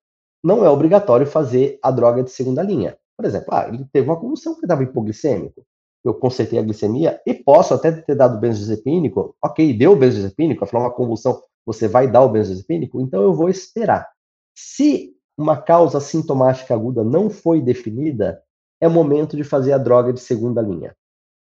não 0.42 0.66
é 0.66 0.70
obrigatório 0.70 1.28
fazer 1.28 1.78
a 1.84 1.92
droga 1.92 2.24
de 2.24 2.32
segunda 2.32 2.64
linha. 2.64 2.98
Por 3.18 3.26
exemplo, 3.26 3.48
ah, 3.52 3.68
ele 3.68 3.86
teve 3.92 4.10
uma 4.10 4.20
convulsão 4.20 4.54
porque 4.54 4.66
estava 4.66 4.84
hipoglicêmico. 4.84 5.66
Eu 6.04 6.14
consertei 6.14 6.60
a 6.60 6.62
glicemia 6.62 7.20
e 7.26 7.34
posso 7.34 7.74
até 7.74 7.92
ter 7.92 8.16
dado 8.16 8.40
benzodiazepínico. 8.40 9.36
Ok, 9.44 9.76
deu 9.76 9.96
benzodiazepínico, 9.96 10.64
afinal, 10.64 10.84
uma 10.84 10.94
convulsão, 10.94 11.42
você 11.66 11.88
vai 11.88 12.10
dar 12.10 12.22
o 12.22 12.30
benzodiazepínico, 12.30 13.02
então 13.02 13.22
eu 13.22 13.34
vou 13.34 13.50
esperar. 13.50 14.08
Se 14.56 15.14
uma 15.38 15.58
causa 15.58 16.00
sintomática 16.00 16.74
aguda 16.74 17.04
não 17.04 17.30
foi 17.30 17.62
definida, 17.62 18.42
é 18.80 18.88
o 18.88 18.92
momento 18.92 19.36
de 19.36 19.44
fazer 19.44 19.74
a 19.74 19.78
droga 19.78 20.14
de 20.14 20.20
segunda 20.20 20.62
linha. 20.62 20.96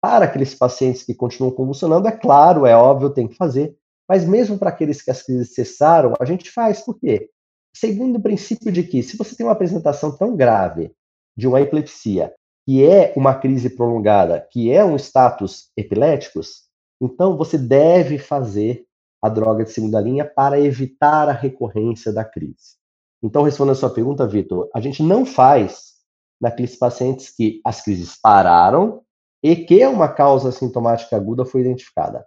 Para 0.02 0.26
aqueles 0.26 0.54
pacientes 0.54 1.04
que 1.04 1.14
continuam 1.14 1.54
convulsionando, 1.54 2.08
é 2.08 2.12
claro, 2.12 2.66
é 2.66 2.76
óbvio, 2.76 3.10
tem 3.10 3.28
que 3.28 3.36
fazer, 3.36 3.78
mas 4.08 4.26
mesmo 4.26 4.58
para 4.58 4.70
aqueles 4.70 5.02
que 5.02 5.12
as 5.12 5.22
crises 5.22 5.54
cessaram, 5.54 6.14
a 6.20 6.26
gente 6.26 6.50
faz. 6.52 6.82
Por 6.82 7.00
quê? 7.00 7.30
Segundo 7.76 8.18
o 8.18 8.22
princípio 8.22 8.72
de 8.72 8.84
que, 8.84 9.04
se 9.04 9.18
você 9.18 9.36
tem 9.36 9.46
uma 9.46 9.52
apresentação 9.52 10.16
tão 10.16 10.36
grave 10.36 10.92
de 11.36 11.48
uma 11.48 11.62
epilepsia, 11.62 12.34
que 12.66 12.84
é 12.84 13.14
uma 13.16 13.36
crise 13.36 13.70
prolongada, 13.70 14.46
que 14.52 14.72
é 14.72 14.84
um 14.84 14.96
status 14.96 15.70
epiléticos, 15.78 16.64
então 17.00 17.38
você 17.38 17.58
deve 17.58 18.18
fazer 18.18 18.86
a 19.22 19.30
droga 19.30 19.64
de 19.64 19.72
segunda 19.72 20.00
linha 20.00 20.26
para 20.26 20.60
evitar 20.60 21.30
a 21.30 21.34
recorrência 21.34 22.12
da 22.12 22.24
crise. 22.24 22.78
Então, 23.22 23.44
respondendo 23.44 23.74
a 23.74 23.76
sua 23.76 23.90
pergunta, 23.90 24.28
Vitor, 24.28 24.70
a 24.74 24.80
gente 24.80 25.02
não 25.02 25.26
faz 25.26 25.94
naqueles 26.40 26.76
pacientes 26.76 27.30
que 27.30 27.60
as 27.66 27.82
crises 27.82 28.16
pararam 28.22 29.02
e 29.44 29.56
que 29.56 29.86
uma 29.86 30.08
causa 30.08 30.52
sintomática 30.52 31.16
aguda 31.16 31.46
foi 31.46 31.62
identificada. 31.62 32.26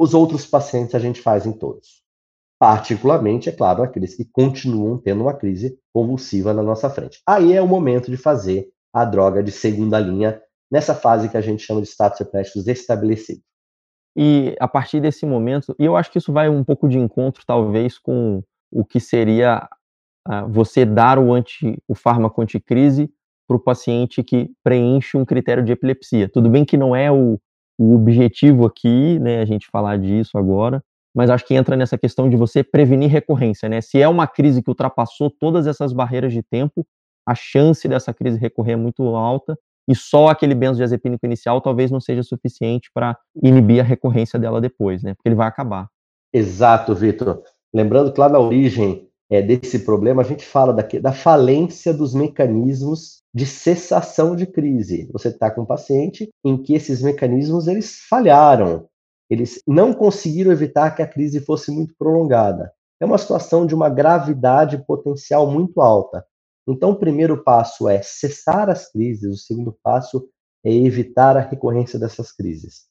Os 0.00 0.14
outros 0.14 0.46
pacientes 0.46 0.94
a 0.94 0.98
gente 0.98 1.20
faz 1.20 1.44
em 1.44 1.52
todos. 1.52 2.02
Particularmente, 2.58 3.50
é 3.50 3.52
claro, 3.52 3.82
aqueles 3.82 4.14
que 4.14 4.24
continuam 4.24 4.96
tendo 4.96 5.20
uma 5.20 5.34
crise 5.34 5.78
convulsiva 5.92 6.54
na 6.54 6.62
nossa 6.62 6.88
frente. 6.88 7.20
Aí 7.28 7.52
é 7.52 7.60
o 7.60 7.68
momento 7.68 8.10
de 8.10 8.16
fazer 8.16 8.70
a 8.94 9.04
droga 9.04 9.42
de 9.42 9.52
segunda 9.52 10.00
linha, 10.00 10.40
nessa 10.72 10.94
fase 10.94 11.28
que 11.28 11.36
a 11.36 11.40
gente 11.42 11.62
chama 11.62 11.82
de 11.82 11.86
status 11.86 12.18
epiléticos 12.18 12.66
estabelecido. 12.66 13.42
E 14.16 14.56
a 14.58 14.66
partir 14.66 15.02
desse 15.02 15.26
momento, 15.26 15.76
e 15.78 15.84
eu 15.84 15.94
acho 15.94 16.10
que 16.10 16.16
isso 16.16 16.32
vai 16.32 16.48
um 16.48 16.64
pouco 16.64 16.88
de 16.88 16.98
encontro, 16.98 17.44
talvez, 17.46 17.98
com 17.98 18.42
o 18.72 18.82
que 18.82 19.00
seria 19.00 19.68
uh, 20.26 20.48
você 20.48 20.86
dar 20.86 21.18
o, 21.18 21.34
anti, 21.34 21.76
o 21.86 21.94
fármaco 21.94 22.40
anticrise 22.40 23.12
para 23.46 23.56
o 23.56 23.60
paciente 23.60 24.22
que 24.22 24.50
preenche 24.64 25.18
um 25.18 25.26
critério 25.26 25.62
de 25.62 25.72
epilepsia. 25.72 26.26
Tudo 26.26 26.48
bem 26.48 26.64
que 26.64 26.78
não 26.78 26.96
é 26.96 27.12
o, 27.12 27.38
o 27.82 27.94
objetivo 27.94 28.66
aqui, 28.66 29.18
né, 29.20 29.40
a 29.40 29.44
gente 29.46 29.66
falar 29.72 29.98
disso 29.98 30.36
agora, 30.36 30.84
mas 31.16 31.30
acho 31.30 31.46
que 31.46 31.54
entra 31.54 31.74
nessa 31.76 31.96
questão 31.96 32.28
de 32.28 32.36
você 32.36 32.62
prevenir 32.62 33.08
recorrência, 33.10 33.70
né? 33.70 33.80
Se 33.80 34.00
é 34.00 34.06
uma 34.06 34.26
crise 34.26 34.62
que 34.62 34.68
ultrapassou 34.68 35.30
todas 35.30 35.66
essas 35.66 35.90
barreiras 35.90 36.30
de 36.30 36.42
tempo, 36.42 36.86
a 37.26 37.34
chance 37.34 37.88
dessa 37.88 38.12
crise 38.12 38.38
recorrer 38.38 38.72
é 38.72 38.76
muito 38.76 39.02
alta 39.16 39.58
e 39.88 39.94
só 39.94 40.28
aquele 40.28 40.54
benzodiazepínico 40.54 41.24
inicial 41.24 41.58
talvez 41.62 41.90
não 41.90 42.00
seja 42.00 42.22
suficiente 42.22 42.90
para 42.92 43.16
inibir 43.42 43.80
a 43.80 43.84
recorrência 43.84 44.38
dela 44.38 44.60
depois, 44.60 45.02
né? 45.02 45.14
Porque 45.14 45.30
ele 45.30 45.34
vai 45.34 45.48
acabar. 45.48 45.88
Exato, 46.34 46.94
Vitor. 46.94 47.42
Lembrando 47.72 48.12
que 48.12 48.20
lá 48.20 48.28
na 48.28 48.38
origem 48.38 49.08
é, 49.30 49.40
desse 49.40 49.78
problema, 49.80 50.22
a 50.22 50.24
gente 50.24 50.44
fala 50.44 50.72
da, 50.72 50.82
da 51.00 51.12
falência 51.12 51.94
dos 51.94 52.12
mecanismos 52.12 53.22
de 53.32 53.46
cessação 53.46 54.34
de 54.34 54.44
crise. 54.44 55.08
Você 55.12 55.28
está 55.28 55.50
com 55.50 55.62
um 55.62 55.66
paciente 55.66 56.28
em 56.44 56.60
que 56.60 56.74
esses 56.74 57.00
mecanismos 57.00 57.68
eles 57.68 58.00
falharam, 58.08 58.88
eles 59.30 59.62
não 59.66 59.94
conseguiram 59.94 60.50
evitar 60.50 60.90
que 60.96 61.02
a 61.02 61.06
crise 61.06 61.38
fosse 61.40 61.70
muito 61.70 61.94
prolongada. 61.96 62.72
É 63.00 63.06
uma 63.06 63.16
situação 63.16 63.64
de 63.64 63.74
uma 63.74 63.88
gravidade 63.88 64.84
potencial 64.84 65.48
muito 65.48 65.80
alta. 65.80 66.26
Então, 66.68 66.90
o 66.90 66.96
primeiro 66.96 67.42
passo 67.42 67.88
é 67.88 68.02
cessar 68.02 68.68
as 68.68 68.90
crises, 68.90 69.32
o 69.32 69.38
segundo 69.38 69.76
passo 69.82 70.28
é 70.64 70.72
evitar 70.74 71.36
a 71.36 71.40
recorrência 71.40 71.98
dessas 71.98 72.32
crises. 72.32 72.86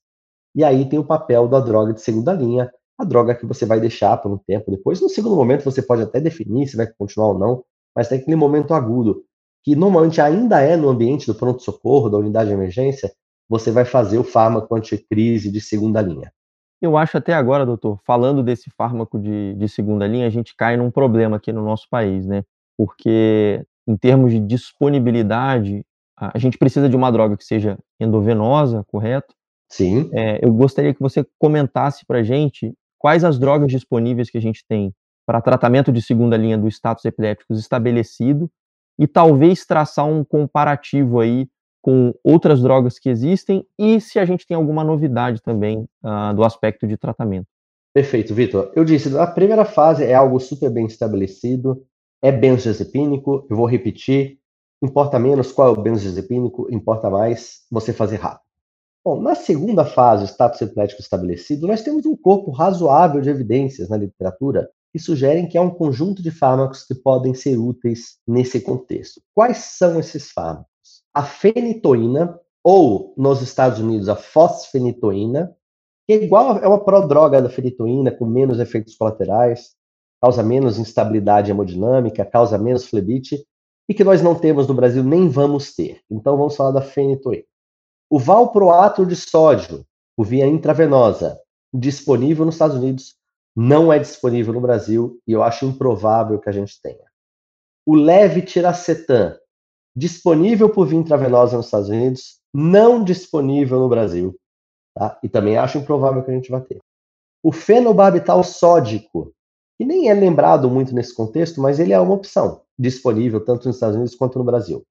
E 0.56 0.64
aí 0.64 0.88
tem 0.90 0.98
o 0.98 1.06
papel 1.06 1.48
da 1.48 1.60
droga 1.60 1.94
de 1.94 2.02
segunda 2.02 2.34
linha, 2.34 2.72
a 3.00 3.06
droga 3.06 3.34
que 3.34 3.46
você 3.46 3.66
vai 3.66 3.80
deixar 3.80 4.18
por 4.18 4.30
um 4.30 4.38
tempo 4.38 4.70
depois. 4.70 5.00
No 5.00 5.08
segundo 5.08 5.36
momento, 5.36 5.64
você 5.64 5.82
pode 5.82 6.02
até 6.02 6.20
definir 6.20 6.68
se 6.68 6.76
vai 6.76 6.86
continuar 6.86 7.30
ou 7.30 7.40
não, 7.40 7.64
mas 7.96 8.10
tem 8.10 8.20
aquele 8.20 8.36
momento 8.36 8.74
agudo, 8.74 9.24
que 9.64 9.76
normalmente 9.76 10.20
ainda 10.20 10.60
é 10.60 10.76
no 10.76 10.90
ambiente 10.90 11.26
do 11.26 11.34
pronto-socorro, 11.34 12.10
da 12.10 12.18
unidade 12.18 12.50
de 12.50 12.56
emergência, 12.56 13.12
você 13.48 13.72
vai 13.72 13.86
fazer 13.86 14.18
o 14.18 14.24
fármaco 14.24 14.76
anticrise 14.76 15.50
de 15.50 15.62
segunda 15.62 16.02
linha. 16.02 16.32
Eu 16.82 16.98
acho 16.98 17.18
até 17.18 17.34
agora, 17.34 17.66
doutor, 17.66 18.00
falando 18.06 18.44
desse 18.44 18.70
fármaco 18.78 19.18
de, 19.18 19.54
de 19.56 19.68
segunda 19.68 20.06
linha, 20.06 20.28
a 20.28 20.30
gente 20.30 20.56
cai 20.56 20.78
num 20.78 20.92
problema 20.92 21.38
aqui 21.38 21.52
no 21.52 21.64
nosso 21.64 21.88
país, 21.90 22.26
né? 22.26 22.44
Porque, 22.78 23.66
em 23.88 23.98
termos 23.98 24.32
de 24.32 24.40
disponibilidade, 24.40 25.86
a 26.18 26.38
gente 26.38 26.58
precisa 26.58 26.88
de 26.88 26.96
uma 26.96 27.12
droga 27.12 27.36
que 27.36 27.44
seja 27.44 27.78
endovenosa, 28.00 28.86
correto? 28.88 29.34
Sim. 29.70 30.10
É, 30.14 30.44
eu 30.46 30.54
gostaria 30.54 30.94
que 30.94 31.00
você 31.00 31.26
comentasse 31.38 32.06
para 32.06 32.20
a 32.20 32.24
gente 32.24 32.74
quais 33.00 33.24
as 33.24 33.40
drogas 33.40 33.72
disponíveis 33.72 34.30
que 34.30 34.38
a 34.38 34.42
gente 34.42 34.64
tem 34.68 34.94
para 35.26 35.42
tratamento 35.42 35.92
de 35.92 36.02
segunda 36.02 36.36
linha 36.36 36.58
do 36.58 36.68
status 36.68 37.06
epilépticos 37.06 37.60
estabelecido 37.60 38.52
e 39.00 39.08
talvez 39.08 39.66
traçar 39.66 40.06
um 40.06 40.24
comparativo 40.24 41.20
aí 41.20 41.48
com 41.82 42.14
outras 42.24 42.62
drogas 42.62 43.00
que 43.00 43.10
existem 43.10 43.66
e 43.78 44.02
se 44.02 44.20
a 44.20 44.26
gente 44.26 44.46
tem 44.46 44.58
alguma 44.58 44.84
novidade 44.84 45.42
também 45.42 45.88
uh, 46.04 46.34
do 46.36 46.44
aspecto 46.44 46.86
de 46.86 46.98
tratamento. 46.98 47.48
Perfeito, 47.94 48.36
Vitor. 48.36 48.72
Eu 48.76 48.84
disse, 48.84 49.18
a 49.18 49.26
primeira 49.26 49.66
fase 49.66 50.04
é 50.04 50.14
algo 50.14 50.40
super 50.40 50.70
bem 50.70 50.86
estabelecido, 50.86 51.84
é 52.22 52.32
benzodiazepínico, 52.32 53.48
eu 53.50 53.56
vou 53.56 53.66
repetir, 53.66 54.40
importa 54.82 55.18
menos 55.18 55.52
qual 55.52 55.70
é 55.70 55.72
o 55.72 55.82
benzodiazepínico, 55.82 56.68
importa 56.70 57.10
mais 57.10 57.62
você 57.72 57.94
fazer 57.94 58.18
rápido. 58.18 58.49
Bom, 59.04 59.22
na 59.22 59.34
segunda 59.34 59.86
fase, 59.86 60.24
o 60.24 60.28
status 60.28 60.62
epilético 60.62 61.02
estabelecido, 61.02 61.68
nós 61.68 61.82
temos 61.82 62.06
um 62.06 62.18
corpo 62.18 62.52
razoável 62.52 63.22
de 63.22 63.30
evidências 63.30 63.88
na 63.88 63.96
literatura 63.96 64.70
que 64.92 65.00
sugerem 65.00 65.48
que 65.48 65.58
há 65.58 65.62
um 65.62 65.70
conjunto 65.70 66.22
de 66.22 66.32
fármacos 66.32 66.84
que 66.84 66.96
podem 66.96 67.34
ser 67.34 67.58
úteis 67.58 68.18
nesse 68.28 68.60
contexto. 68.60 69.22
Quais 69.34 69.58
são 69.58 70.00
esses 70.00 70.32
fármacos? 70.32 70.68
A 71.14 71.24
fenitoína, 71.24 72.40
ou 72.64 73.14
nos 73.18 73.42
Estados 73.42 73.80
Unidos 73.80 74.10
a 74.10 74.16
fosfenitoína, 74.16 75.56
que 76.06 76.14
é 76.14 76.24
igual 76.24 76.58
é 76.58 76.68
uma 76.68 76.84
prodroga 76.84 77.42
da 77.42 77.50
fenitoína, 77.50 78.12
com 78.12 78.26
menos 78.26 78.60
efeitos 78.60 78.96
colaterais, 78.96 79.76
causa 80.22 80.44
menos 80.44 80.78
instabilidade 80.78 81.52
hemodinâmica, 81.52 82.26
causa 82.26 82.58
menos 82.58 82.86
flebite, 82.86 83.46
e 83.88 83.94
que 83.94 84.04
nós 84.04 84.22
não 84.22 84.36
temos 84.36 84.68
no 84.68 84.74
Brasil 84.74 85.04
nem 85.04 85.30
vamos 85.30 85.74
ter. 85.74 86.02
Então 86.12 86.36
vamos 86.36 86.56
falar 86.56 86.72
da 86.72 86.82
fenitoína. 86.82 87.46
O 88.10 88.18
valproato 88.18 89.06
de 89.06 89.16
sódio, 89.16 89.86
por 90.18 90.26
via 90.26 90.48
intravenosa, 90.48 91.40
disponível 91.72 92.44
nos 92.44 92.56
Estados 92.56 92.76
Unidos, 92.76 93.16
não 93.56 93.94
é 93.94 94.00
disponível 94.00 94.52
no 94.52 94.62
Brasil 94.62 95.22
e 95.28 95.32
eu 95.32 95.44
acho 95.44 95.66
improvável 95.66 96.40
que 96.40 96.50
a 96.50 96.52
gente 96.52 96.82
tenha. 96.82 97.06
O 97.86 97.94
levetiracetam, 97.94 99.38
disponível 99.96 100.72
por 100.72 100.88
via 100.88 100.98
intravenosa 100.98 101.56
nos 101.56 101.68
Estados 101.68 101.90
Unidos, 101.90 102.40
não 102.52 103.04
disponível 103.04 103.80
no 103.80 103.90
Brasil. 103.90 104.36
Tá? 104.96 105.20
E 105.22 105.30
também 105.30 105.58
acho 105.58 105.78
improvável 105.78 106.24
que 106.24 106.32
a 106.32 106.34
gente 106.34 106.50
vá 106.50 106.60
ter. 106.62 106.80
O 107.44 107.52
fenobarbital 107.52 108.44
sódico, 108.44 109.32
que 109.78 109.86
nem 109.86 110.10
é 110.10 110.14
lembrado 110.16 110.68
muito 110.68 110.96
nesse 110.96 111.14
contexto, 111.14 111.62
mas 111.62 111.80
ele 111.80 111.94
é 111.94 112.00
uma 112.00 112.16
opção, 112.16 112.64
disponível 112.78 113.44
tanto 113.44 113.68
nos 113.68 113.76
Estados 113.76 113.96
Unidos 113.96 114.16
quanto 114.16 114.40
no 114.40 114.46
Brasil. 114.46 114.84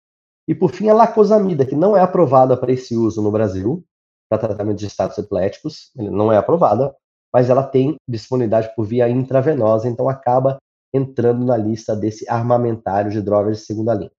E 0.49 0.55
por 0.55 0.73
fim, 0.73 0.89
a 0.89 0.95
lacosamida, 0.95 1.67
que 1.67 1.77
não 1.77 1.95
é 1.95 2.01
aprovada 2.01 2.57
para 2.57 2.73
esse 2.73 2.97
uso 2.97 3.21
no 3.23 3.31
Brasil, 3.31 3.85
para 4.31 4.39
tratamento 4.39 4.79
de 4.79 4.87
estados 4.87 5.19
epiléticos, 5.19 5.91
não 5.95 6.33
é 6.33 6.39
aprovada, 6.39 6.97
mas 7.33 7.51
ela 7.51 7.63
tem 7.63 7.97
disponibilidade 8.09 8.75
por 8.75 8.85
via 8.85 9.09
intravenosa, 9.09 9.89
então 9.89 10.09
acaba 10.09 10.57
entrando 10.93 11.45
na 11.45 11.57
lista 11.57 11.95
desse 11.95 12.29
armamentário 12.29 13.11
de 13.11 13.21
drogas 13.21 13.59
de 13.59 13.65
segunda 13.65 13.95
linha. 13.95 14.11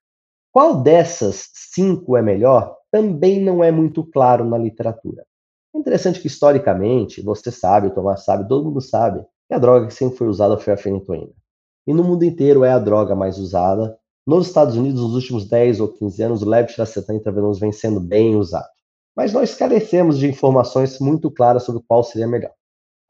Qual 0.51 0.81
dessas 0.81 1.49
cinco 1.53 2.15
é 2.15 2.21
melhor? 2.21 2.77
Também 2.91 3.41
não 3.41 3.63
é 3.63 3.71
muito 3.71 4.03
claro 4.03 4.45
na 4.45 4.57
literatura. 4.57 5.25
É 5.75 5.79
interessante 5.79 6.19
que, 6.19 6.27
historicamente, 6.27 7.21
você 7.21 7.51
sabe, 7.51 7.87
o 7.87 7.91
Tomás 7.91 8.23
sabe, 8.23 8.47
todo 8.47 8.65
mundo 8.65 8.81
sabe, 8.81 9.23
que 9.47 9.53
a 9.53 9.59
droga 9.59 9.87
que 9.87 9.93
sempre 9.93 10.17
foi 10.17 10.27
usada 10.27 10.57
foi 10.57 10.73
a 10.73 10.77
fenitoína. 10.77 11.33
E 11.87 11.93
no 11.93 12.03
mundo 12.03 12.23
inteiro 12.23 12.63
é 12.63 12.71
a 12.71 12.79
droga 12.79 13.15
mais 13.15 13.37
usada. 13.37 13.98
Nos 14.29 14.45
Estados 14.45 14.75
Unidos, 14.75 15.01
nos 15.01 15.15
últimos 15.15 15.47
10 15.47 15.79
ou 15.79 15.87
15 15.87 16.21
anos, 16.21 16.41
o 16.43 16.47
levetiracetam 16.47 17.15
intravenoso 17.15 17.59
vem 17.59 17.71
sendo 17.71 17.99
bem 17.99 18.35
usado. 18.35 18.69
Mas 19.15 19.33
nós 19.33 19.55
carecemos 19.55 20.19
de 20.19 20.27
informações 20.27 20.99
muito 20.99 21.31
claras 21.31 21.63
sobre 21.63 21.81
qual 21.87 22.03
seria 22.03 22.27
melhor. 22.27 22.51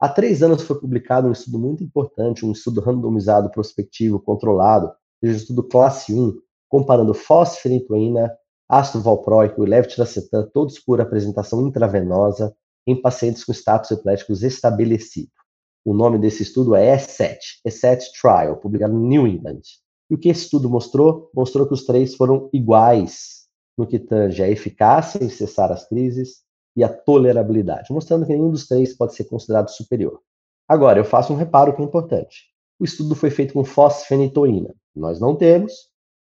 Há 0.00 0.08
três 0.08 0.42
anos 0.42 0.62
foi 0.62 0.80
publicado 0.80 1.28
um 1.28 1.32
estudo 1.32 1.58
muito 1.58 1.84
importante, 1.84 2.46
um 2.46 2.52
estudo 2.52 2.80
randomizado, 2.80 3.50
prospectivo, 3.50 4.18
controlado, 4.18 4.90
um 5.22 5.28
estudo 5.28 5.62
classe 5.62 6.10
1, 6.14 6.38
comparando 6.70 7.12
fosfenitoína, 7.12 8.32
ácido 8.66 9.02
valproico 9.02 9.62
e 9.62 9.68
levetiracetam, 9.68 10.48
todos 10.54 10.78
por 10.78 11.02
apresentação 11.02 11.60
intravenosa, 11.68 12.56
em 12.86 12.98
pacientes 12.98 13.44
com 13.44 13.52
status 13.52 13.90
epiléticos 13.90 14.42
estabelecido. 14.42 15.28
O 15.84 15.92
nome 15.92 16.18
desse 16.18 16.42
estudo 16.42 16.74
é 16.74 16.96
E7, 16.96 17.36
E7 17.68 18.04
Trial, 18.18 18.56
publicado 18.56 18.94
no 18.94 19.06
New 19.06 19.26
England. 19.26 19.60
E 20.10 20.14
o 20.14 20.18
que 20.18 20.28
esse 20.28 20.42
estudo 20.42 20.68
mostrou? 20.68 21.30
Mostrou 21.34 21.66
que 21.66 21.74
os 21.74 21.84
três 21.84 22.14
foram 22.14 22.50
iguais 22.52 23.46
no 23.78 23.86
que 23.86 23.98
tange 23.98 24.42
a 24.42 24.48
eficácia 24.48 25.22
em 25.24 25.30
cessar 25.30 25.72
as 25.72 25.88
crises, 25.88 26.42
e 26.76 26.84
a 26.84 26.88
tolerabilidade, 26.88 27.92
mostrando 27.92 28.26
que 28.26 28.32
nenhum 28.32 28.50
dos 28.50 28.66
três 28.66 28.96
pode 28.96 29.14
ser 29.14 29.24
considerado 29.24 29.68
superior. 29.68 30.20
Agora, 30.68 31.00
eu 31.00 31.04
faço 31.04 31.32
um 31.32 31.36
reparo 31.36 31.74
que 31.74 31.82
é 31.82 31.84
importante. 31.84 32.44
O 32.78 32.84
estudo 32.84 33.14
foi 33.14 33.30
feito 33.30 33.52
com 33.54 33.64
fosfenitoína. 33.64 34.74
Nós 34.94 35.20
não 35.20 35.34
temos, 35.34 35.72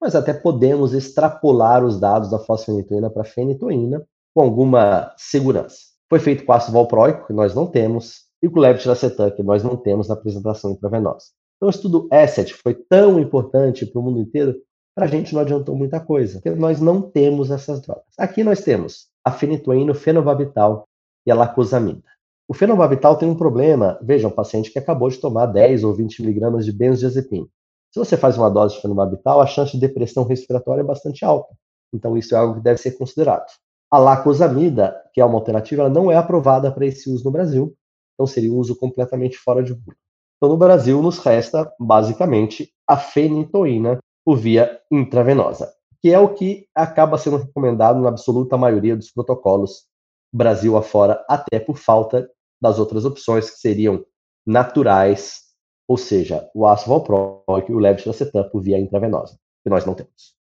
mas 0.02 0.16
até 0.16 0.34
podemos 0.34 0.94
extrapolar 0.94 1.86
os 1.86 2.00
dados 2.00 2.30
da 2.30 2.40
fosfenitoína 2.40 3.10
para 3.10 3.24
fenitoína 3.24 4.06
com 4.34 4.42
alguma 4.42 5.14
segurança. 5.18 5.78
Foi 6.10 6.20
feito 6.20 6.46
com 6.46 6.52
ácido 6.52 6.74
valproico, 6.74 7.28
que 7.28 7.34
nós 7.34 7.54
não 7.54 7.68
temos, 7.68 8.24
e 8.42 8.50
com 8.50 8.60
levetiracetam, 8.60 9.32
que 9.32 9.44
nós 9.44 9.64
não 9.64 9.78
temos 9.78 10.08
na 10.08 10.16
apresentação 10.16 10.72
intravenosa. 10.72 11.28
Então, 11.60 11.68
o 11.68 11.70
estudo 11.70 12.08
ESSET 12.10 12.54
foi 12.54 12.74
tão 12.74 13.20
importante 13.20 13.86
para 13.86 14.00
o 14.00 14.02
mundo 14.02 14.18
inteiro, 14.18 14.56
para 14.96 15.06
a 15.06 15.10
gente 15.10 15.34
não 15.34 15.42
adiantou 15.42 15.76
muita 15.76 16.00
coisa, 16.00 16.36
porque 16.36 16.58
nós 16.58 16.80
não 16.80 17.02
temos 17.02 17.52
essas 17.52 17.82
drogas. 17.82 18.06
Aqui 18.18 18.46
nós 18.46 18.62
temos 18.62 19.10
a 19.26 19.32
fenitoína, 19.32 19.92
o 19.92 19.96
fenobarbital 19.96 20.88
e 21.28 21.32
a 21.32 21.36
lacosamida. 21.36 22.02
O 22.48 22.54
fenobarbital 22.54 23.18
tem 23.18 23.30
um 23.30 23.36
problema. 23.36 24.00
Veja, 24.02 24.30
um 24.30 24.32
paciente 24.32 24.72
que 24.72 24.80
acabou 24.80 25.10
de 25.10 25.18
tomar 25.18 25.48
10 25.48 25.84
ou 25.84 25.94
20 25.94 26.22
miligramas 26.22 26.66
de 26.66 26.72
benzodiazepina. 26.72 27.46
Se 27.92 28.00
você 28.00 28.16
faz 28.16 28.38
uma 28.38 28.50
dose 28.50 28.76
de 28.76 28.82
fenobarbital, 28.82 29.42
a 29.42 29.46
chance 29.46 29.74
de 29.74 29.80
depressão 29.80 30.24
respiratória 30.24 30.82
é 30.82 30.86
bastante 30.86 31.26
alta. 31.26 31.54
Então, 31.94 32.18
isso 32.18 32.34
é 32.34 32.38
algo 32.38 32.56
que 32.56 32.62
deve 32.62 32.80
ser 32.80 32.92
considerado. 32.94 33.46
A 33.92 33.98
lacosamida, 33.98 34.96
que 35.14 35.20
é 35.20 35.26
uma 35.26 35.36
alternativa, 35.36 35.82
ela 35.82 35.92
não 35.92 36.10
é 36.10 36.16
aprovada 36.16 36.72
para 36.72 36.86
esse 36.86 37.10
uso 37.10 37.26
no 37.26 37.32
Brasil. 37.32 37.76
Então, 38.14 38.26
seria 38.26 38.52
um 38.52 38.58
uso 38.58 38.76
completamente 38.78 39.38
fora 39.38 39.62
de 39.62 39.74
bula. 39.74 39.98
Então, 40.40 40.50
no 40.50 40.58
Brasil, 40.58 41.02
nos 41.02 41.20
resta, 41.20 41.72
basicamente, 41.80 42.72
a 42.88 42.98
fenitoína 42.98 44.00
por 44.26 44.38
via 44.38 44.80
intravenosa 44.92 45.70
que 46.02 46.12
é 46.12 46.20
o 46.20 46.34
que 46.34 46.68
acaba 46.74 47.18
sendo 47.18 47.38
recomendado 47.38 48.00
na 48.00 48.10
absoluta 48.10 48.58
maioria 48.58 48.96
dos 48.96 49.12
protocolos 49.12 49.88
Brasil 50.34 50.78
afora, 50.78 51.24
até 51.28 51.60
por 51.60 51.78
falta 51.78 52.30
das 52.62 52.78
outras 52.78 53.04
opções 53.04 53.50
que 53.50 53.58
seriam 53.58 54.06
naturais, 54.46 55.42
ou 55.88 55.98
seja, 55.98 56.48
o 56.54 56.68
ácido 56.68 56.92
valproico 56.92 57.72
e 57.72 57.74
o 57.74 57.80
levetiracetam 57.80 58.48
por 58.50 58.62
via 58.62 58.80
intravenosa, 58.80 59.38
que 59.64 59.70
nós 59.70 59.86
não 59.86 59.96
temos. 59.96 60.38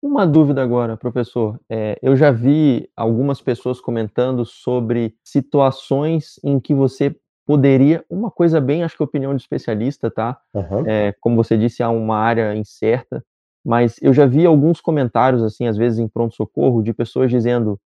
Uma 0.00 0.26
dúvida 0.26 0.62
agora, 0.62 0.96
professor. 0.96 1.58
É, 1.68 1.98
eu 2.02 2.14
já 2.14 2.30
vi 2.30 2.88
algumas 2.94 3.40
pessoas 3.40 3.80
comentando 3.80 4.44
sobre 4.44 5.16
situações 5.24 6.38
em 6.44 6.60
que 6.60 6.74
você 6.74 7.16
poderia, 7.46 8.04
uma 8.08 8.30
coisa 8.30 8.60
bem, 8.60 8.82
acho 8.82 8.96
que 8.96 9.02
opinião 9.02 9.34
de 9.34 9.42
especialista, 9.42 10.10
tá? 10.10 10.38
Uhum. 10.54 10.86
É, 10.86 11.12
como 11.20 11.36
você 11.36 11.56
disse, 11.56 11.82
há 11.82 11.90
uma 11.90 12.16
área 12.16 12.54
incerta, 12.54 13.24
mas 13.64 13.96
eu 14.02 14.12
já 14.12 14.26
vi 14.26 14.44
alguns 14.44 14.80
comentários, 14.80 15.42
assim, 15.42 15.66
às 15.66 15.76
vezes 15.76 15.98
em 15.98 16.08
pronto-socorro, 16.08 16.82
de 16.82 16.92
pessoas 16.92 17.30
dizendo: 17.30 17.80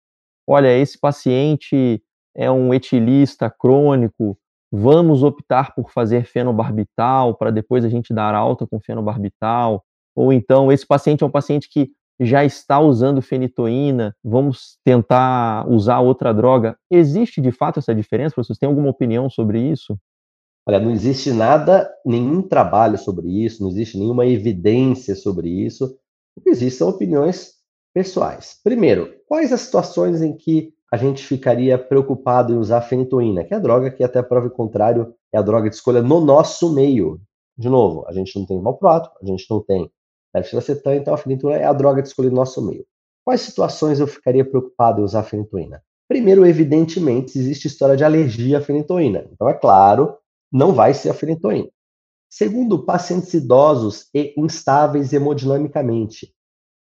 olha, 0.46 0.76
esse 0.76 0.98
paciente 0.98 2.02
é 2.34 2.50
um 2.50 2.74
etilista 2.74 3.48
crônico, 3.50 4.36
vamos 4.72 5.22
optar 5.22 5.74
por 5.74 5.90
fazer 5.90 6.24
fenobarbital 6.24 7.34
para 7.36 7.50
depois 7.50 7.84
a 7.84 7.88
gente 7.88 8.12
dar 8.12 8.34
alta 8.34 8.66
com 8.66 8.80
fenobarbital. 8.80 9.84
Ou 10.16 10.32
então, 10.32 10.72
esse 10.72 10.84
paciente 10.86 11.22
é 11.22 11.26
um 11.26 11.30
paciente 11.30 11.68
que 11.70 11.92
já 12.20 12.44
está 12.44 12.80
usando 12.80 13.22
fenitoína, 13.22 14.14
vamos 14.22 14.78
tentar 14.84 15.68
usar 15.68 16.00
outra 16.00 16.32
droga. 16.32 16.76
Existe 16.90 17.40
de 17.40 17.52
fato 17.52 17.78
essa 17.78 17.94
diferença? 17.94 18.34
Vocês 18.36 18.58
têm 18.58 18.68
alguma 18.68 18.90
opinião 18.90 19.30
sobre 19.30 19.60
isso? 19.60 19.96
Olha, 20.66 20.80
não 20.80 20.90
existe 20.90 21.32
nada, 21.32 21.90
nenhum 22.04 22.42
trabalho 22.42 22.98
sobre 22.98 23.28
isso, 23.44 23.62
não 23.62 23.70
existe 23.70 23.96
nenhuma 23.96 24.26
evidência 24.26 25.14
sobre 25.14 25.48
isso. 25.48 25.96
O 26.36 26.40
que 26.40 26.50
existe 26.50 26.78
são 26.78 26.90
opiniões 26.90 27.54
pessoais. 27.94 28.60
Primeiro, 28.62 29.14
quais 29.26 29.52
as 29.52 29.62
situações 29.62 30.20
em 30.20 30.36
que 30.36 30.72
a 30.92 30.96
gente 30.96 31.24
ficaria 31.24 31.78
preocupado 31.78 32.52
em 32.52 32.58
usar 32.58 32.80
fenitoína, 32.80 33.44
que 33.44 33.52
é 33.52 33.56
a 33.56 33.60
droga 33.60 33.90
que, 33.90 34.02
até 34.02 34.22
prova 34.22 34.48
contrário, 34.48 35.14
é 35.32 35.38
a 35.38 35.42
droga 35.42 35.68
de 35.68 35.76
escolha 35.76 36.02
no 36.02 36.20
nosso 36.20 36.72
meio. 36.74 37.20
De 37.56 37.68
novo, 37.68 38.04
a 38.06 38.12
gente 38.12 38.38
não 38.38 38.46
tem 38.46 38.60
valproato, 38.60 39.10
a 39.22 39.26
gente 39.26 39.44
não 39.50 39.62
tem 39.62 39.90
levetiracetam, 40.38 40.94
então 40.94 41.14
a 41.14 41.18
fenitoína 41.18 41.58
é 41.58 41.64
a 41.64 41.72
droga 41.72 42.02
de 42.02 42.08
escolha 42.08 42.30
no 42.30 42.36
nosso 42.36 42.64
meio. 42.64 42.84
Quais 43.24 43.42
situações 43.42 44.00
eu 44.00 44.06
ficaria 44.06 44.44
preocupado 44.44 45.00
em 45.00 45.04
usar 45.04 45.22
fenitoína? 45.22 45.82
Primeiro, 46.08 46.46
evidentemente, 46.46 47.38
existe 47.38 47.66
história 47.66 47.96
de 47.96 48.02
alergia 48.02 48.58
à 48.58 48.60
fenitoína. 48.60 49.28
Então, 49.30 49.48
é 49.48 49.54
claro 49.54 50.16
não 50.50 50.72
vai 50.72 50.94
ser 50.94 51.10
a 51.10 51.14
fenitoína. 51.14 51.68
Segundo, 52.30 52.84
pacientes 52.84 53.32
idosos 53.34 54.06
e 54.14 54.34
instáveis 54.36 55.12
hemodinamicamente. 55.12 56.34